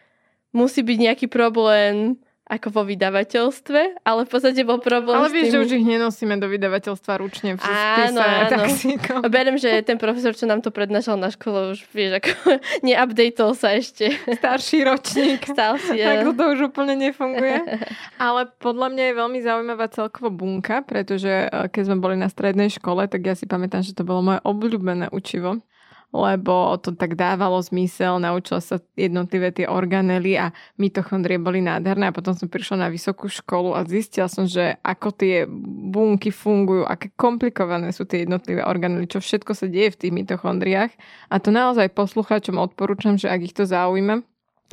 musí 0.53 0.85
byť 0.85 0.97
nejaký 0.97 1.27
problém 1.27 2.21
ako 2.51 2.67
vo 2.67 2.83
vydavateľstve, 2.83 4.03
ale 4.03 4.27
v 4.27 4.29
podstate 4.29 4.67
bol 4.67 4.83
problém 4.83 5.15
Ale 5.15 5.31
vieš, 5.31 5.47
tým... 5.47 5.53
že 5.55 5.59
už 5.63 5.71
ich 5.79 5.87
nenosíme 5.87 6.35
do 6.35 6.51
vydavateľstva 6.51 7.23
ručne 7.23 7.55
v 7.55 7.63
áno, 7.63 8.19
áno. 8.19 8.51
taxíkom. 8.51 9.23
Berem, 9.31 9.55
že 9.55 9.79
ten 9.87 9.95
profesor, 9.95 10.35
čo 10.35 10.51
nám 10.51 10.59
to 10.59 10.67
prednášal 10.67 11.15
na 11.15 11.31
škole, 11.31 11.71
už 11.71 11.87
vieš, 11.95 12.19
ako 12.19 12.31
neupdateol 12.87 13.55
sa 13.55 13.79
ešte. 13.79 14.11
Starší 14.43 14.83
ročník. 14.83 15.47
Starší, 15.47 15.95
Tak 16.03 16.27
to 16.35 16.43
už 16.51 16.75
úplne 16.75 16.99
nefunguje. 16.99 17.87
Ale 18.19 18.51
podľa 18.59 18.87
mňa 18.91 19.03
je 19.07 19.13
veľmi 19.15 19.39
zaujímavá 19.39 19.87
celkovo 19.87 20.27
bunka, 20.27 20.83
pretože 20.83 21.47
eh, 21.47 21.71
keď 21.71 21.83
sme 21.87 21.97
boli 22.03 22.19
na 22.19 22.27
strednej 22.27 22.67
škole, 22.67 23.07
tak 23.07 23.23
ja 23.23 23.31
si 23.31 23.47
pamätám, 23.47 23.79
že 23.79 23.95
to 23.95 24.03
bolo 24.03 24.27
moje 24.27 24.43
obľúbené 24.43 25.07
učivo 25.15 25.63
lebo 26.11 26.75
to 26.79 26.91
tak 26.95 27.15
dávalo 27.15 27.59
zmysel, 27.63 28.19
naučila 28.19 28.59
sa 28.59 28.79
jednotlivé 28.99 29.51
tie 29.55 29.67
organely 29.67 30.35
a 30.35 30.51
mitochondrie 30.75 31.39
boli 31.39 31.63
nádherné. 31.63 32.11
A 32.11 32.15
potom 32.15 32.35
som 32.35 32.51
prišla 32.51 32.85
na 32.85 32.87
vysokú 32.91 33.31
školu 33.31 33.75
a 33.75 33.87
zistila 33.87 34.27
som, 34.27 34.43
že 34.43 34.75
ako 34.83 35.07
tie 35.15 35.47
bunky 35.91 36.29
fungujú, 36.31 36.83
aké 36.83 37.11
komplikované 37.15 37.95
sú 37.95 38.03
tie 38.03 38.27
jednotlivé 38.27 38.63
organely, 38.63 39.07
čo 39.07 39.23
všetko 39.23 39.51
sa 39.55 39.65
deje 39.71 39.95
v 39.95 39.99
tých 39.99 40.13
mitochondriách. 40.13 40.91
A 41.31 41.35
to 41.39 41.49
naozaj 41.49 41.91
poslucháčom 41.95 42.59
odporúčam, 42.59 43.15
že 43.15 43.31
ak 43.31 43.41
ich 43.47 43.55
to 43.55 43.63
zaujíma, 43.63 44.23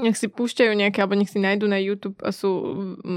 nech 0.01 0.17
si 0.17 0.27
púšťajú 0.31 0.73
nejaké, 0.75 1.03
alebo 1.03 1.19
nech 1.19 1.31
si 1.31 1.43
nájdu 1.43 1.67
na 1.67 1.79
YouTube, 1.79 2.19
sú 2.31 2.51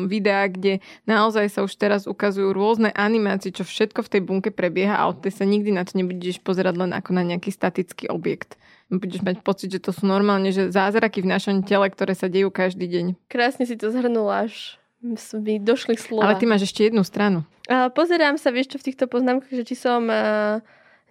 videá, 0.05 0.49
kde 0.49 0.83
naozaj 1.05 1.47
sa 1.49 1.61
už 1.61 1.73
teraz 1.77 2.05
ukazujú 2.05 2.51
rôzne 2.51 2.89
animácie, 2.93 3.53
čo 3.53 3.65
všetko 3.65 4.05
v 4.05 4.11
tej 4.17 4.21
bunke 4.21 4.49
prebieha 4.49 4.97
a 4.97 5.07
od 5.09 5.21
tej 5.21 5.41
sa 5.41 5.45
nikdy 5.45 5.71
na 5.73 5.87
to 5.87 5.95
nebudeš 5.95 6.41
pozerať 6.41 6.75
len 6.77 6.91
ako 6.91 7.15
na 7.15 7.23
nejaký 7.25 7.49
statický 7.53 8.09
objekt. 8.09 8.59
Budeš 8.91 9.23
mať 9.23 9.39
pocit, 9.39 9.71
že 9.71 9.79
to 9.79 9.95
sú 9.95 10.03
normálne 10.03 10.51
že 10.51 10.67
zázraky 10.67 11.23
v 11.23 11.31
našom 11.31 11.63
tele, 11.63 11.87
ktoré 11.87 12.11
sa 12.11 12.27
dejú 12.27 12.51
každý 12.51 12.91
deň. 12.91 13.05
Krásne 13.31 13.63
si 13.63 13.79
to 13.79 13.87
zhrnula 13.87 14.51
až 14.51 14.81
mi 15.33 15.57
došli 15.57 15.97
slova. 15.97 16.29
Ale 16.29 16.37
ty 16.37 16.45
máš 16.45 16.69
ešte 16.69 16.85
jednu 16.85 17.01
stranu. 17.01 17.41
Uh, 17.65 17.89
pozerám 17.89 18.37
sa, 18.37 18.53
vieš 18.53 18.75
čo, 18.75 18.77
v 18.77 18.93
týchto 18.93 19.05
poznámkach, 19.09 19.49
že 19.49 19.65
či 19.65 19.73
som 19.73 20.05
uh, 20.05 20.61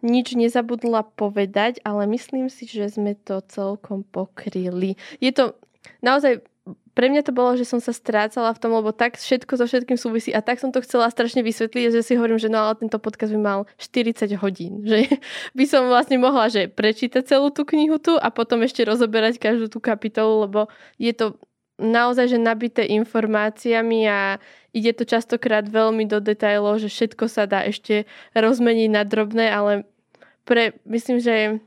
nič 0.01 0.37
nezabudla 0.37 1.07
povedať, 1.17 1.81
ale 1.85 2.09
myslím 2.11 2.49
si, 2.53 2.69
že 2.69 2.93
sme 2.93 3.17
to 3.17 3.45
celkom 3.49 4.05
pokryli. 4.05 4.97
Je 5.21 5.33
to 5.33 5.57
naozaj 6.05 6.45
pre 6.91 7.07
mňa 7.09 7.23
to 7.23 7.33
bolo, 7.33 7.55
že 7.55 7.65
som 7.65 7.79
sa 7.79 7.95
strácala 7.95 8.53
v 8.53 8.61
tom, 8.61 8.75
lebo 8.75 8.91
tak 8.91 9.17
všetko 9.17 9.57
so 9.57 9.65
všetkým 9.65 9.97
súvisí 9.97 10.35
a 10.35 10.43
tak 10.43 10.59
som 10.59 10.75
to 10.75 10.83
chcela 10.83 11.09
strašne 11.09 11.41
vysvetliť, 11.41 11.95
že 11.95 12.05
si 12.05 12.13
hovorím, 12.19 12.37
že 12.37 12.53
no 12.53 12.61
ale 12.61 12.77
tento 12.77 12.99
podcast 12.99 13.33
by 13.33 13.41
mal 13.41 13.61
40 13.79 14.29
hodín, 14.43 14.85
že 14.85 15.07
by 15.59 15.65
som 15.65 15.89
vlastne 15.89 16.19
mohla, 16.21 16.51
že 16.51 16.69
prečítať 16.69 17.25
celú 17.25 17.55
tú 17.55 17.65
knihu 17.65 17.97
tu 18.03 18.19
a 18.19 18.29
potom 18.29 18.61
ešte 18.67 18.85
rozoberať 18.85 19.39
každú 19.41 19.71
tú 19.71 19.79
kapitolu, 19.79 20.45
lebo 20.45 20.61
je 21.01 21.15
to 21.15 21.41
naozaj, 21.81 22.37
že 22.37 22.39
nabité 22.39 22.85
informáciami 22.85 24.05
a 24.07 24.37
ide 24.77 24.93
to 24.93 25.09
častokrát 25.09 25.65
veľmi 25.67 26.05
do 26.07 26.21
detajlov, 26.21 26.85
že 26.85 26.93
všetko 26.93 27.25
sa 27.27 27.49
dá 27.49 27.65
ešte 27.65 28.05
rozmeniť 28.37 28.89
na 28.93 29.03
drobné, 29.03 29.49
ale 29.51 29.73
pre, 30.45 30.77
myslím, 30.85 31.19
že 31.19 31.59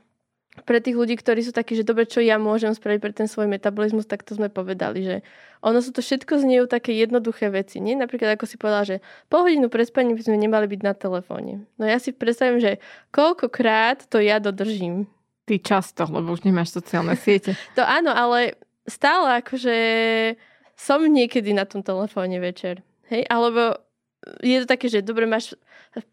pre 0.62 0.78
tých 0.78 0.94
ľudí, 0.94 1.18
ktorí 1.18 1.42
sú 1.42 1.50
takí, 1.50 1.74
že 1.74 1.82
dobre, 1.82 2.06
čo 2.06 2.22
ja 2.22 2.38
môžem 2.38 2.70
spraviť 2.70 3.00
pre 3.02 3.10
ten 3.10 3.26
svoj 3.26 3.50
metabolizmus, 3.50 4.06
tak 4.06 4.22
to 4.22 4.38
sme 4.38 4.46
povedali, 4.46 5.02
že 5.02 5.16
ono 5.58 5.82
sú 5.82 5.90
to 5.90 5.98
všetko 5.98 6.38
zniejú 6.38 6.70
také 6.70 6.94
jednoduché 6.94 7.50
veci. 7.50 7.82
Nie? 7.82 7.98
Napríklad, 7.98 8.38
ako 8.38 8.46
si 8.46 8.54
povedala, 8.54 8.86
že 8.86 8.96
pol 9.26 9.50
hodinu 9.50 9.66
pred 9.66 9.90
spaním 9.90 10.14
by 10.14 10.22
sme 10.22 10.38
nemali 10.38 10.70
byť 10.70 10.80
na 10.86 10.94
telefóne. 10.94 11.66
No 11.74 11.90
ja 11.90 11.98
si 11.98 12.14
predstavím, 12.14 12.62
že 12.62 12.78
koľkokrát 13.10 14.06
to 14.06 14.22
ja 14.22 14.38
dodržím. 14.38 15.10
Ty 15.44 15.58
často, 15.60 16.06
lebo 16.06 16.32
už 16.32 16.46
nemáš 16.46 16.72
sociálne 16.72 17.18
siete. 17.18 17.58
to 17.76 17.82
áno, 17.82 18.14
ale 18.14 18.54
stále 18.84 19.40
akože 19.40 19.76
som 20.74 21.00
niekedy 21.04 21.54
na 21.54 21.64
tom 21.64 21.80
telefóne 21.80 22.38
večer. 22.42 22.82
Hej, 23.08 23.24
alebo 23.30 23.78
je 24.40 24.64
to 24.64 24.66
také, 24.66 24.88
že 24.88 25.04
dobre, 25.04 25.28
máš 25.28 25.54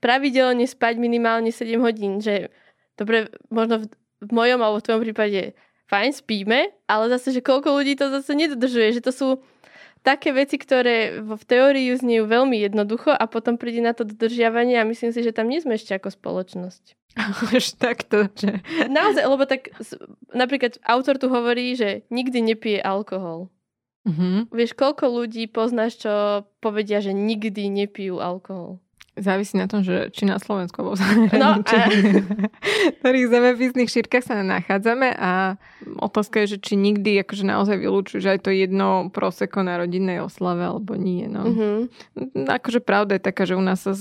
pravidelne 0.03 0.67
spať 0.67 0.99
minimálne 0.99 1.49
7 1.49 1.79
hodín, 1.81 2.19
že 2.19 2.51
dobre, 2.99 3.31
možno 3.49 3.81
v, 3.81 3.85
v 4.21 4.29
mojom 4.29 4.59
alebo 4.61 4.77
v 4.79 4.85
tvojom 4.85 5.01
prípade 5.07 5.41
fajn, 5.89 6.11
spíme, 6.15 6.59
ale 6.87 7.03
zase, 7.11 7.35
že 7.35 7.41
koľko 7.43 7.75
ľudí 7.75 7.99
to 7.99 8.07
zase 8.11 8.31
nedodržuje, 8.31 8.95
že 8.95 9.01
to 9.03 9.11
sú 9.11 9.27
také 10.01 10.33
veci, 10.33 10.57
ktoré 10.57 11.21
v 11.21 11.43
teóriu 11.45 11.93
znejú 11.97 12.25
veľmi 12.25 12.57
jednoducho 12.57 13.13
a 13.13 13.25
potom 13.29 13.57
príde 13.57 13.81
na 13.81 13.93
to 13.93 14.05
dodržiavanie 14.05 14.81
a 14.81 14.87
myslím 14.89 15.13
si, 15.13 15.21
že 15.21 15.33
tam 15.33 15.49
nie 15.49 15.61
sme 15.61 15.77
ešte 15.77 15.93
ako 15.93 16.09
spoločnosť. 16.09 16.83
Až 17.57 17.75
takto, 17.77 18.27
že... 18.33 18.63
Naozaj, 18.87 19.23
lebo 19.27 19.43
tak 19.45 19.75
napríklad 20.31 20.79
autor 20.83 21.19
tu 21.21 21.27
hovorí, 21.29 21.75
že 21.77 22.07
nikdy 22.09 22.41
nepije 22.41 22.79
alkohol. 22.81 23.51
Mm-hmm. 24.01 24.49
Vieš, 24.49 24.73
koľko 24.73 25.05
ľudí 25.21 25.45
poznáš, 25.45 26.01
čo 26.01 26.13
povedia, 26.57 27.05
že 27.05 27.13
nikdy 27.13 27.69
nepijú 27.69 28.17
alkohol? 28.17 28.81
Závisí 29.11 29.59
na 29.59 29.67
tom, 29.67 29.83
že 29.83 30.07
či 30.15 30.23
na 30.23 30.39
Slovensku 30.39 30.79
alebo 30.79 30.95
zahraničí. 30.95 31.35
No, 31.35 31.59
a... 31.67 31.77
v 32.87 32.95
ktorých 33.03 33.27
zemepisných 33.27 33.91
šírkach 33.91 34.23
sa 34.23 34.39
nachádzame 34.39 35.11
a 35.19 35.59
otázka 35.99 36.47
je, 36.47 36.55
že 36.55 36.57
či 36.63 36.73
nikdy 36.79 37.19
akože 37.19 37.43
naozaj 37.43 37.75
vylúčujú, 37.75 38.23
že 38.23 38.39
aj 38.39 38.47
to 38.47 38.55
jedno 38.55 39.11
proseko 39.11 39.67
na 39.67 39.75
rodinnej 39.75 40.23
oslave 40.23 40.63
alebo 40.63 40.95
nie. 40.95 41.27
No. 41.27 41.43
Mm-hmm. 41.43 42.47
Akože 42.47 42.79
pravda 42.79 43.19
je 43.19 43.27
taká, 43.27 43.43
že 43.43 43.59
u 43.59 43.63
nás 43.63 43.83
sa, 43.83 43.91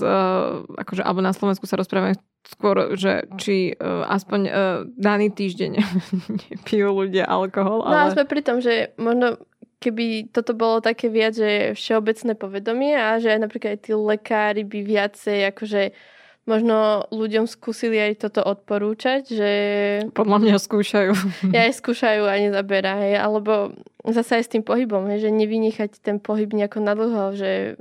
akože, 0.78 1.02
alebo 1.02 1.26
na 1.26 1.34
Slovensku 1.34 1.66
sa 1.66 1.74
rozprávame 1.74 2.14
skôr, 2.46 2.94
že 2.94 3.26
či 3.36 3.74
uh, 3.74 4.06
aspoň 4.06 4.40
uh, 4.46 4.52
daný 4.94 5.34
týždeň 5.34 5.72
nepijú 6.54 6.86
ľudia 6.94 7.26
alkohol. 7.26 7.82
No 7.82 7.98
ale... 7.98 8.10
a 8.10 8.14
sme 8.14 8.24
pri 8.30 8.46
tom, 8.46 8.62
že 8.62 8.94
možno 8.94 9.42
keby 9.80 10.28
toto 10.30 10.52
bolo 10.52 10.84
také 10.84 11.08
viac, 11.08 11.34
že 11.34 11.72
všeobecné 11.72 12.36
povedomie 12.36 12.92
a 12.94 13.16
že 13.16 13.32
aj 13.32 13.40
napríklad 13.40 13.70
aj 13.74 13.80
tí 13.88 13.92
lekári 13.96 14.62
by 14.68 14.80
viacej 14.84 15.38
akože 15.56 15.82
možno 16.48 17.08
ľuďom 17.14 17.46
skúsili 17.46 17.96
aj 18.00 18.26
toto 18.28 18.40
odporúčať, 18.42 19.22
že... 19.28 19.50
Podľa 20.12 20.38
mňa 20.40 20.56
skúšajú. 20.58 21.12
Ja 21.56 21.68
aj 21.68 21.78
skúšajú 21.78 22.26
a 22.26 22.34
nezabera, 22.40 22.96
hej. 23.00 23.20
Alebo 23.20 23.76
zase 24.02 24.40
aj 24.40 24.44
s 24.48 24.52
tým 24.52 24.64
pohybom, 24.64 25.06
hej, 25.08 25.28
že 25.28 25.30
nevynechať 25.30 26.00
ten 26.00 26.16
pohyb 26.18 26.50
nejako 26.50 26.80
nadlho, 26.80 27.36
že 27.36 27.80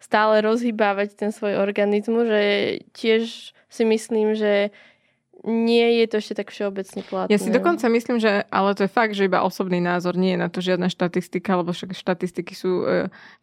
stále 0.00 0.40
rozhýbávať 0.44 1.18
ten 1.18 1.30
svoj 1.32 1.60
organizmus, 1.60 2.30
že 2.30 2.44
tiež 2.94 3.52
si 3.68 3.82
myslím, 3.84 4.38
že 4.38 4.70
nie 5.46 6.02
je 6.02 6.06
to 6.10 6.14
ešte 6.18 6.34
tak 6.42 6.50
všeobecne 6.50 7.00
platné. 7.06 7.30
Ja 7.30 7.38
si 7.38 7.54
dokonca 7.54 7.86
myslím, 7.86 8.18
že, 8.18 8.42
ale 8.50 8.74
to 8.74 8.84
je 8.84 8.90
fakt, 8.90 9.14
že 9.14 9.30
iba 9.30 9.46
osobný 9.46 9.78
názor, 9.78 10.18
nie 10.18 10.34
je 10.34 10.42
na 10.42 10.50
to 10.50 10.58
žiadna 10.58 10.90
štatistika, 10.90 11.54
lebo 11.62 11.70
však 11.70 11.94
štatistiky 11.94 12.52
sú 12.52 12.82
e, 12.82 12.84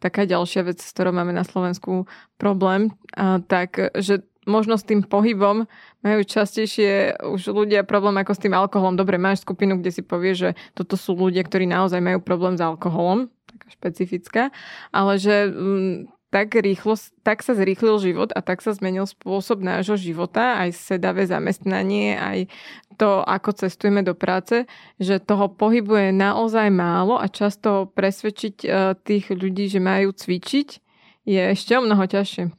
taká 0.03 0.27
ďalšia 0.27 0.67
vec, 0.67 0.83
s 0.83 0.91
ktorou 0.91 1.15
máme 1.15 1.31
na 1.31 1.47
Slovensku 1.47 2.05
problém, 2.35 2.91
a, 3.15 3.39
tak, 3.39 3.79
že 3.95 4.27
možno 4.43 4.75
s 4.75 4.83
tým 4.83 5.03
pohybom 5.07 5.65
majú 6.03 6.19
častejšie 6.23 7.23
už 7.23 7.55
ľudia 7.55 7.87
problém 7.87 8.19
ako 8.19 8.35
s 8.35 8.43
tým 8.43 8.51
alkoholom. 8.51 8.99
Dobre, 8.99 9.15
máš 9.15 9.47
skupinu, 9.47 9.79
kde 9.79 9.91
si 9.95 10.03
povie, 10.03 10.35
že 10.35 10.49
toto 10.75 10.99
sú 10.99 11.15
ľudia, 11.15 11.47
ktorí 11.47 11.63
naozaj 11.63 12.03
majú 12.03 12.19
problém 12.19 12.59
s 12.59 12.61
alkoholom, 12.63 13.31
taká 13.47 13.67
špecifická, 13.71 14.43
ale 14.91 15.15
že 15.15 15.47
mm, 15.47 16.11
tak, 16.33 16.57
rýchlo, 16.57 16.97
tak 17.21 17.45
sa 17.45 17.53
zrýchlil 17.53 18.01
život 18.01 18.33
a 18.33 18.41
tak 18.41 18.65
sa 18.65 18.73
zmenil 18.73 19.05
spôsob 19.05 19.61
nášho 19.61 20.01
života, 20.01 20.57
aj 20.65 20.73
sedavé 20.73 21.29
zamestnanie, 21.29 22.17
aj 22.17 22.49
to, 22.97 23.21
ako 23.21 23.53
cestujeme 23.53 24.01
do 24.01 24.17
práce, 24.17 24.65
že 24.97 25.21
toho 25.21 25.53
pohybu 25.53 25.93
je 25.93 26.09
naozaj 26.09 26.73
málo 26.73 27.21
a 27.21 27.29
často 27.29 27.85
presvedčiť 27.93 28.55
uh, 28.65 28.97
tých 28.97 29.29
ľudí, 29.29 29.69
že 29.69 29.77
majú 29.77 30.09
cvičiť, 30.09 30.81
je 31.29 31.41
ešte 31.53 31.77
o 31.77 31.85
mnoho 31.85 32.01
ťažšie. 32.09 32.49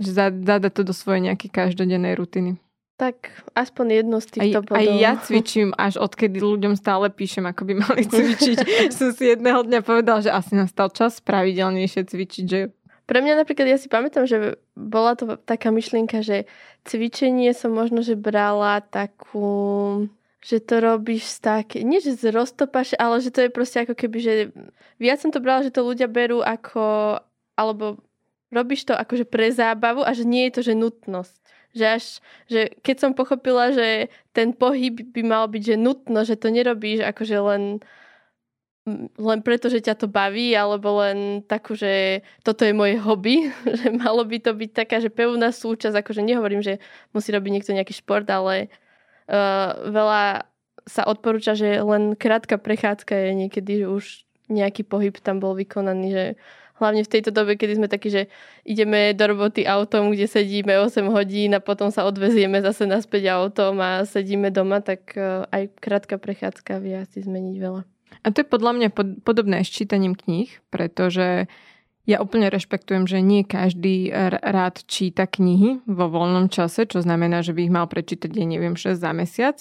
Že 0.00 0.10
zadať 0.40 0.72
to 0.72 0.82
do 0.88 0.96
svojej 0.96 1.28
nejakej 1.28 1.50
každodennej 1.52 2.16
rutiny. 2.16 2.56
Tak 2.94 3.44
aspoň 3.58 4.06
jednu 4.06 4.16
z 4.22 4.26
týchto 4.38 4.58
aj, 4.62 4.66
bodov. 4.70 4.78
Aj 4.78 4.86
ja 4.86 5.12
cvičím, 5.18 5.74
až 5.74 5.98
odkedy 5.98 6.38
ľuďom 6.38 6.78
stále 6.78 7.10
píšem, 7.10 7.42
ako 7.42 7.62
by 7.66 7.72
mali 7.74 8.02
cvičiť. 8.10 8.58
Som 8.94 9.10
si 9.10 9.34
jedného 9.34 9.66
dňa 9.66 9.82
povedal, 9.82 10.22
že 10.22 10.30
asi 10.30 10.54
nastal 10.54 10.94
čas 10.94 11.18
pravidelnejšie 11.18 12.06
cvičiť. 12.06 12.44
Že... 12.46 12.60
Pre 13.04 13.18
mňa 13.20 13.44
napríklad, 13.44 13.68
ja 13.68 13.76
si 13.76 13.92
pamätám, 13.92 14.24
že 14.24 14.56
bola 14.72 15.12
to 15.12 15.36
taká 15.36 15.68
myšlienka, 15.68 16.24
že 16.24 16.48
cvičenie 16.88 17.52
som 17.52 17.76
možno, 17.76 18.00
že 18.00 18.16
brala 18.16 18.80
takú 18.80 20.08
že 20.44 20.60
to 20.60 20.76
robíš 20.76 21.40
tak, 21.40 21.72
nie 21.80 22.04
že 22.04 22.20
z 22.20 22.28
roztopaš, 22.28 22.92
ale 23.00 23.16
že 23.24 23.32
to 23.32 23.48
je 23.48 23.50
proste 23.50 23.80
ako 23.80 23.96
keby, 23.96 24.18
že 24.20 24.32
viac 25.00 25.16
som 25.24 25.32
to 25.32 25.40
brala, 25.40 25.64
že 25.64 25.72
to 25.72 25.80
ľudia 25.80 26.04
berú 26.04 26.44
ako, 26.44 27.16
alebo 27.56 27.96
robíš 28.52 28.84
to 28.84 28.92
akože 28.92 29.24
pre 29.24 29.48
zábavu 29.48 30.04
a 30.04 30.12
že 30.12 30.28
nie 30.28 30.44
je 30.46 30.60
to, 30.60 30.60
že 30.68 30.74
nutnosť. 30.76 31.40
Že 31.72 31.84
až, 31.90 32.04
že 32.46 32.60
keď 32.84 32.96
som 33.00 33.16
pochopila, 33.16 33.72
že 33.72 34.12
ten 34.36 34.52
pohyb 34.52 35.00
by 35.16 35.22
mal 35.24 35.48
byť, 35.48 35.74
že 35.74 35.76
nutno, 35.80 36.28
že 36.28 36.36
to 36.36 36.52
nerobíš 36.52 37.02
akože 37.08 37.36
len 37.40 37.62
len 39.16 39.40
preto, 39.40 39.72
že 39.72 39.80
ťa 39.80 39.96
to 39.96 40.06
baví, 40.12 40.52
alebo 40.52 41.00
len 41.00 41.40
takú, 41.48 41.72
že 41.72 42.20
toto 42.44 42.68
je 42.68 42.76
moje 42.76 43.00
hobby, 43.00 43.48
že 43.80 43.88
malo 43.88 44.24
by 44.28 44.38
to 44.44 44.52
byť 44.52 44.70
taká, 44.76 45.00
že 45.00 45.08
pevná 45.08 45.48
súčasť, 45.50 46.04
akože 46.04 46.20
nehovorím, 46.20 46.60
že 46.60 46.78
musí 47.16 47.32
robiť 47.32 47.50
niekto 47.50 47.72
nejaký 47.72 47.96
šport, 47.96 48.28
ale 48.28 48.68
uh, 49.32 49.88
veľa 49.88 50.44
sa 50.84 51.02
odporúča, 51.08 51.56
že 51.56 51.80
len 51.80 52.12
krátka 52.12 52.60
prechádzka 52.60 53.16
je 53.16 53.30
niekedy, 53.32 53.72
že 53.84 53.86
už 53.88 54.04
nejaký 54.52 54.84
pohyb 54.84 55.16
tam 55.16 55.40
bol 55.40 55.56
vykonaný, 55.56 56.08
že 56.12 56.24
hlavne 56.76 57.00
v 57.00 57.12
tejto 57.16 57.32
dobe, 57.32 57.56
kedy 57.56 57.80
sme 57.80 57.88
takí, 57.88 58.12
že 58.12 58.28
ideme 58.68 59.16
do 59.16 59.24
roboty 59.24 59.64
autom, 59.64 60.12
kde 60.12 60.28
sedíme 60.28 60.76
8 60.76 61.08
hodín 61.08 61.56
a 61.56 61.64
potom 61.64 61.88
sa 61.88 62.04
odvezieme 62.04 62.60
zase 62.60 62.84
naspäť 62.84 63.32
autom 63.32 63.80
a 63.80 64.04
sedíme 64.04 64.52
doma, 64.52 64.84
tak 64.84 65.16
uh, 65.16 65.48
aj 65.48 65.72
krátka 65.80 66.20
prechádzka 66.20 66.84
vie 66.84 67.00
asi 67.00 67.24
zmeniť 67.24 67.56
veľa. 67.56 67.93
A 68.22 68.30
to 68.30 68.44
je 68.44 68.46
podľa 68.46 68.72
mňa 68.78 68.88
pod, 68.94 69.08
podobné 69.26 69.66
s 69.66 69.72
čítaním 69.74 70.14
kníh, 70.14 70.52
pretože 70.70 71.50
ja 72.04 72.20
úplne 72.20 72.52
rešpektujem, 72.52 73.08
že 73.08 73.24
nie 73.24 73.48
každý 73.48 74.12
rád 74.44 74.84
číta 74.84 75.24
knihy 75.24 75.80
vo 75.88 76.12
voľnom 76.12 76.52
čase, 76.52 76.84
čo 76.84 77.00
znamená, 77.00 77.40
že 77.40 77.56
by 77.56 77.64
ich 77.64 77.72
mal 77.72 77.88
prečítať, 77.88 78.28
ja 78.28 78.44
neviem, 78.44 78.76
6 78.76 79.00
za 79.00 79.12
mesiac. 79.16 79.56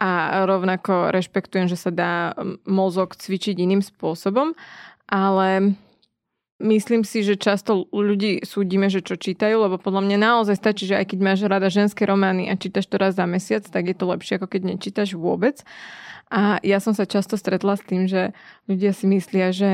A 0.00 0.40
rovnako 0.48 1.12
rešpektujem, 1.12 1.68
že 1.68 1.76
sa 1.76 1.92
dá 1.92 2.32
mozog 2.64 3.12
cvičiť 3.12 3.60
iným 3.60 3.84
spôsobom, 3.84 4.56
ale 5.04 5.76
myslím 6.62 7.02
si, 7.02 7.26
že 7.26 7.34
často 7.34 7.90
ľudí 7.90 8.46
súdime, 8.46 8.86
že 8.86 9.02
čo 9.02 9.18
čítajú, 9.18 9.66
lebo 9.66 9.76
podľa 9.82 10.06
mňa 10.06 10.18
naozaj 10.18 10.56
stačí, 10.56 10.86
že 10.86 10.96
aj 10.96 11.12
keď 11.12 11.18
máš 11.18 11.40
rada 11.44 11.68
ženské 11.68 12.06
romány 12.06 12.48
a 12.48 12.54
čítaš 12.54 12.86
to 12.86 12.96
raz 12.96 13.18
za 13.18 13.26
mesiac, 13.26 13.66
tak 13.66 13.90
je 13.90 13.96
to 13.98 14.06
lepšie, 14.06 14.38
ako 14.38 14.46
keď 14.46 14.62
nečítaš 14.74 15.18
vôbec. 15.18 15.60
A 16.32 16.62
ja 16.64 16.80
som 16.80 16.96
sa 16.96 17.04
často 17.04 17.36
stretla 17.36 17.76
s 17.76 17.84
tým, 17.84 18.08
že 18.08 18.32
ľudia 18.64 18.96
si 18.96 19.04
myslia, 19.10 19.52
že 19.52 19.70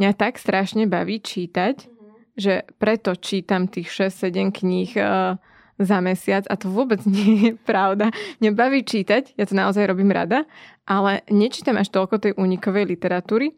mňa 0.00 0.10
tak 0.16 0.40
strašne 0.40 0.88
baví 0.88 1.20
čítať, 1.20 1.84
mm-hmm. 1.84 2.38
že 2.40 2.64
preto 2.80 3.12
čítam 3.12 3.68
tých 3.68 3.92
6-7 3.92 4.56
kníh 4.56 4.96
uh, 4.96 5.36
za 5.76 5.98
mesiac 6.00 6.48
a 6.48 6.54
to 6.56 6.72
vôbec 6.72 7.04
nie 7.10 7.50
je 7.50 7.52
pravda. 7.60 8.08
Mňa 8.40 8.50
baví 8.56 8.80
čítať, 8.86 9.36
ja 9.36 9.44
to 9.44 9.52
naozaj 9.52 9.84
robím 9.84 10.14
rada, 10.14 10.48
ale 10.88 11.26
nečítam 11.28 11.76
až 11.76 11.92
toľko 11.92 12.18
tej 12.24 12.32
unikovej 12.38 12.88
literatúry. 12.88 13.52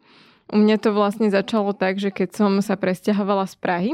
U 0.53 0.57
mňa 0.61 0.77
to 0.77 0.93
vlastne 0.93 1.33
začalo 1.33 1.73
tak, 1.73 1.97
že 1.97 2.13
keď 2.13 2.29
som 2.37 2.51
sa 2.61 2.77
presťahovala 2.77 3.49
z 3.49 3.55
Prahy, 3.57 3.91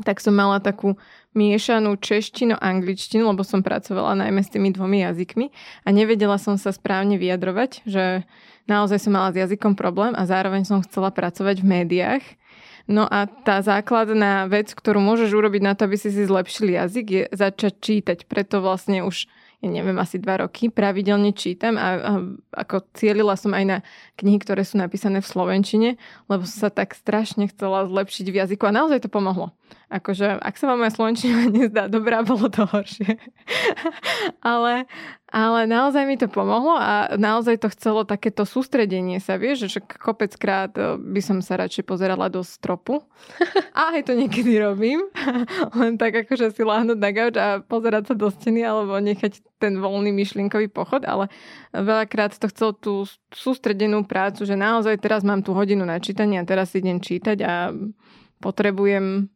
tak 0.00 0.24
som 0.24 0.32
mala 0.32 0.56
takú 0.58 0.96
miešanú 1.36 2.00
češtinu 2.00 2.56
angličtinu, 2.56 3.28
lebo 3.28 3.44
som 3.44 3.60
pracovala 3.60 4.16
najmä 4.24 4.40
s 4.40 4.48
tými 4.48 4.72
dvomi 4.72 5.04
jazykmi 5.04 5.52
a 5.84 5.88
nevedela 5.92 6.40
som 6.40 6.56
sa 6.56 6.72
správne 6.72 7.20
vyjadrovať, 7.20 7.84
že 7.84 8.24
naozaj 8.66 8.98
som 9.04 9.12
mala 9.12 9.36
s 9.36 9.40
jazykom 9.44 9.76
problém 9.76 10.16
a 10.16 10.24
zároveň 10.24 10.64
som 10.64 10.80
chcela 10.80 11.12
pracovať 11.12 11.60
v 11.60 11.68
médiách. 11.68 12.24
No 12.90 13.06
a 13.06 13.30
tá 13.30 13.62
základná 13.62 14.50
vec, 14.50 14.74
ktorú 14.74 14.98
môžeš 14.98 15.30
urobiť 15.30 15.62
na 15.62 15.72
to, 15.78 15.86
aby 15.86 15.94
si 15.94 16.10
si 16.10 16.26
zlepšil 16.26 16.74
jazyk, 16.74 17.06
je 17.06 17.24
začať 17.30 17.72
čítať. 17.78 18.18
Preto 18.26 18.58
vlastne 18.58 19.06
už 19.06 19.30
ja 19.62 19.70
neviem, 19.70 19.94
asi 20.02 20.18
dva 20.18 20.42
roky 20.42 20.66
pravidelne 20.74 21.30
čítam 21.30 21.78
a, 21.78 21.88
a 22.02 22.12
ako 22.66 22.82
cielila 22.98 23.38
som 23.38 23.54
aj 23.54 23.64
na 23.64 23.78
knihy, 24.18 24.42
ktoré 24.42 24.66
sú 24.66 24.74
napísané 24.74 25.22
v 25.22 25.30
Slovenčine, 25.30 25.88
lebo 26.26 26.42
som 26.42 26.66
sa 26.66 26.70
tak 26.74 26.98
strašne 26.98 27.46
chcela 27.46 27.86
zlepšiť 27.86 28.26
v 28.26 28.38
jazyku 28.42 28.66
a 28.66 28.74
naozaj 28.74 29.06
to 29.06 29.10
pomohlo. 29.10 29.54
Akože, 29.92 30.40
ak 30.40 30.56
sa 30.56 30.72
vám 30.72 30.80
moja 30.80 30.96
Slovenčina 30.96 31.44
nezdá 31.52 31.84
dobrá, 31.84 32.24
bolo 32.24 32.48
to 32.48 32.64
horšie. 32.64 33.20
ale, 34.40 34.88
ale 35.28 35.60
naozaj 35.68 36.08
mi 36.08 36.16
to 36.16 36.32
pomohlo 36.32 36.80
a 36.80 37.12
naozaj 37.20 37.60
to 37.60 37.68
chcelo 37.68 38.08
takéto 38.08 38.48
sústredenie 38.48 39.20
sa, 39.20 39.36
vieš, 39.36 39.68
že 39.68 39.84
kopeckrát 39.84 40.72
e, 40.80 40.96
by 40.96 41.20
som 41.20 41.44
sa 41.44 41.60
radšej 41.60 41.84
pozerala 41.84 42.32
do 42.32 42.40
stropu. 42.40 43.04
A 43.76 44.00
aj 44.00 44.08
to 44.08 44.16
niekedy 44.16 44.56
robím. 44.60 45.04
Len 45.76 46.00
tak 46.00 46.24
akože 46.24 46.52
si 46.56 46.62
láhnuť 46.64 46.98
na 47.00 47.10
gauč 47.12 47.34
a 47.40 47.60
pozerať 47.64 48.12
sa 48.12 48.14
do 48.16 48.28
steny 48.28 48.60
alebo 48.64 48.96
nechať 49.00 49.40
ten 49.56 49.80
voľný 49.80 50.12
myšlienkový 50.12 50.68
pochod, 50.68 51.04
ale 51.08 51.32
veľakrát 51.72 52.36
to 52.36 52.50
chcel 52.52 52.76
tú 52.76 53.08
sústredenú 53.32 54.04
prácu, 54.04 54.44
že 54.44 54.58
naozaj 54.58 55.00
teraz 55.00 55.24
mám 55.24 55.40
tú 55.40 55.56
hodinu 55.56 55.88
na 55.88 56.02
čítanie 56.02 56.36
a 56.36 56.48
teraz 56.48 56.76
idem 56.76 57.00
čítať 57.00 57.38
a 57.40 57.72
potrebujem 58.42 59.30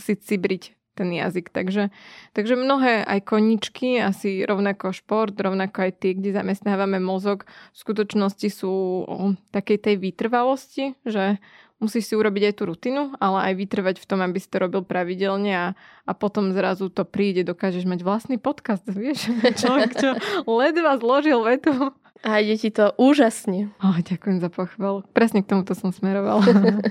si 0.00 0.12
cibriť 0.16 0.78
ten 0.98 1.14
jazyk. 1.14 1.54
Takže, 1.54 1.94
takže 2.34 2.58
mnohé 2.58 3.06
aj 3.06 3.22
koničky, 3.22 4.02
asi 4.02 4.42
rovnako 4.42 4.90
šport, 4.90 5.38
rovnako 5.38 5.86
aj 5.86 5.92
tie, 6.02 6.18
kde 6.18 6.34
zamestnávame 6.34 6.98
mozog, 6.98 7.46
v 7.70 7.78
skutočnosti 7.78 8.48
sú 8.50 9.06
o 9.06 9.38
takej 9.54 9.78
tej 9.78 9.94
vytrvalosti, 10.02 10.98
že 11.06 11.38
musíš 11.78 12.10
si 12.10 12.14
urobiť 12.18 12.50
aj 12.50 12.54
tú 12.58 12.62
rutinu, 12.66 13.14
ale 13.22 13.50
aj 13.50 13.54
vytrvať 13.54 13.96
v 14.02 14.08
tom, 14.10 14.18
aby 14.26 14.42
si 14.42 14.50
to 14.50 14.58
robil 14.58 14.82
pravidelne 14.82 15.54
a, 15.54 15.66
a 16.02 16.12
potom 16.12 16.50
zrazu 16.50 16.90
to 16.90 17.06
príde, 17.06 17.46
dokážeš 17.46 17.86
mať 17.86 18.02
vlastný 18.02 18.36
podcast, 18.42 18.82
vieš? 18.90 19.30
Človek, 19.62 19.90
čo 19.94 20.10
ledva 20.58 20.98
zložil 20.98 21.38
vetu. 21.46 21.94
A 22.26 22.42
ide 22.42 22.58
ti 22.58 22.74
to 22.74 22.90
úžasne. 22.98 23.70
Oh, 23.78 23.94
ďakujem 23.94 24.42
za 24.42 24.50
pochvalu. 24.50 25.06
Presne 25.14 25.46
k 25.46 25.54
tomuto 25.54 25.78
som 25.78 25.94
smerovala. 25.94 26.42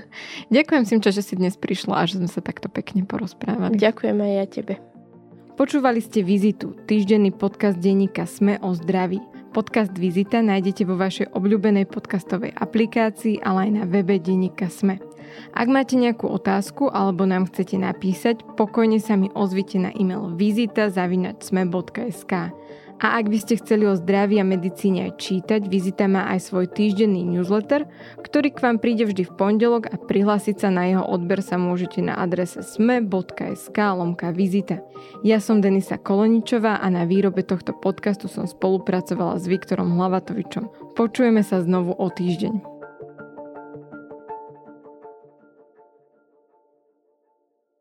ďakujem 0.56 0.84
Simča, 0.88 1.12
že 1.12 1.20
si 1.20 1.36
dnes 1.36 1.60
prišla 1.60 2.00
a 2.00 2.08
že 2.08 2.16
sme 2.16 2.30
sa 2.32 2.40
takto 2.40 2.72
pekne 2.72 3.04
porozprávali. 3.04 3.76
Ďakujem 3.76 4.16
aj 4.16 4.32
ja 4.32 4.46
tebe. 4.48 4.74
Počúvali 5.58 5.98
ste 5.98 6.22
Vizitu, 6.22 6.72
týždenný 6.86 7.34
podcast 7.34 7.76
denníka 7.82 8.24
Sme 8.30 8.62
o 8.62 8.72
zdraví. 8.72 9.18
Podcast 9.50 9.90
Vizita 9.90 10.38
nájdete 10.38 10.86
vo 10.86 10.94
vašej 10.94 11.34
obľúbenej 11.34 11.90
podcastovej 11.90 12.54
aplikácii, 12.54 13.42
ale 13.42 13.66
aj 13.66 13.70
na 13.74 13.84
webe 13.90 14.22
denníka 14.22 14.70
Sme. 14.70 15.02
Ak 15.52 15.68
máte 15.68 15.98
nejakú 15.98 16.30
otázku 16.30 16.88
alebo 16.94 17.26
nám 17.26 17.50
chcete 17.50 17.74
napísať, 17.74 18.40
pokojne 18.56 19.02
sa 19.02 19.18
mi 19.18 19.28
ozvite 19.34 19.82
na 19.82 19.90
e-mail 19.92 20.30
vizita.sme.sk. 20.38 22.32
A 22.98 23.22
ak 23.22 23.30
by 23.30 23.38
ste 23.38 23.62
chceli 23.62 23.86
o 23.86 23.94
zdraví 23.94 24.42
a 24.42 24.44
medicíne 24.46 25.06
aj 25.06 25.22
čítať, 25.22 25.70
Vizita 25.70 26.10
má 26.10 26.26
aj 26.34 26.50
svoj 26.50 26.66
týždenný 26.66 27.22
newsletter, 27.22 27.86
ktorý 28.26 28.50
k 28.50 28.58
vám 28.58 28.82
príde 28.82 29.06
vždy 29.06 29.22
v 29.22 29.36
pondelok 29.38 29.86
a 29.86 29.94
prihlásiť 29.94 30.66
sa 30.66 30.68
na 30.74 30.90
jeho 30.90 31.04
odber 31.06 31.38
sa 31.38 31.62
môžete 31.62 32.02
na 32.02 32.18
adrese 32.18 32.58
sme.sk 32.58 33.78
lomka 33.78 34.34
vizita. 34.34 34.82
Ja 35.22 35.38
som 35.38 35.62
Denisa 35.62 35.94
Koloničová 35.94 36.82
a 36.82 36.86
na 36.90 37.06
výrobe 37.06 37.46
tohto 37.46 37.70
podcastu 37.70 38.26
som 38.26 38.50
spolupracovala 38.50 39.38
s 39.38 39.46
Viktorom 39.46 39.94
Hlavatovičom. 39.94 40.98
Počujeme 40.98 41.46
sa 41.46 41.62
znovu 41.62 41.94
o 41.94 42.06
týždeň. 42.10 42.78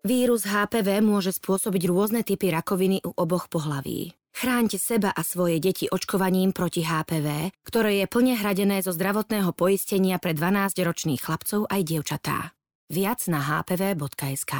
Vírus 0.07 0.47
HPV 0.47 1.03
môže 1.03 1.35
spôsobiť 1.35 1.83
rôzne 1.89 2.21
typy 2.23 2.47
rakoviny 2.47 3.03
u 3.03 3.11
oboch 3.17 3.51
pohlaví. 3.51 4.15
Chráňte 4.37 4.77
seba 4.77 5.09
a 5.09 5.25
svoje 5.25 5.57
deti 5.57 5.89
očkovaním 5.89 6.53
proti 6.53 6.85
HPV, 6.85 7.49
ktoré 7.65 7.97
je 7.97 8.05
plne 8.05 8.37
hradené 8.37 8.85
zo 8.85 8.93
zdravotného 8.93 9.49
poistenia 9.57 10.21
pre 10.21 10.37
12-ročných 10.37 11.17
chlapcov 11.17 11.65
aj 11.65 11.81
dievčatá. 11.81 12.53
Viac 12.85 13.25
na 13.33 13.41
hpv.sk 13.41 14.53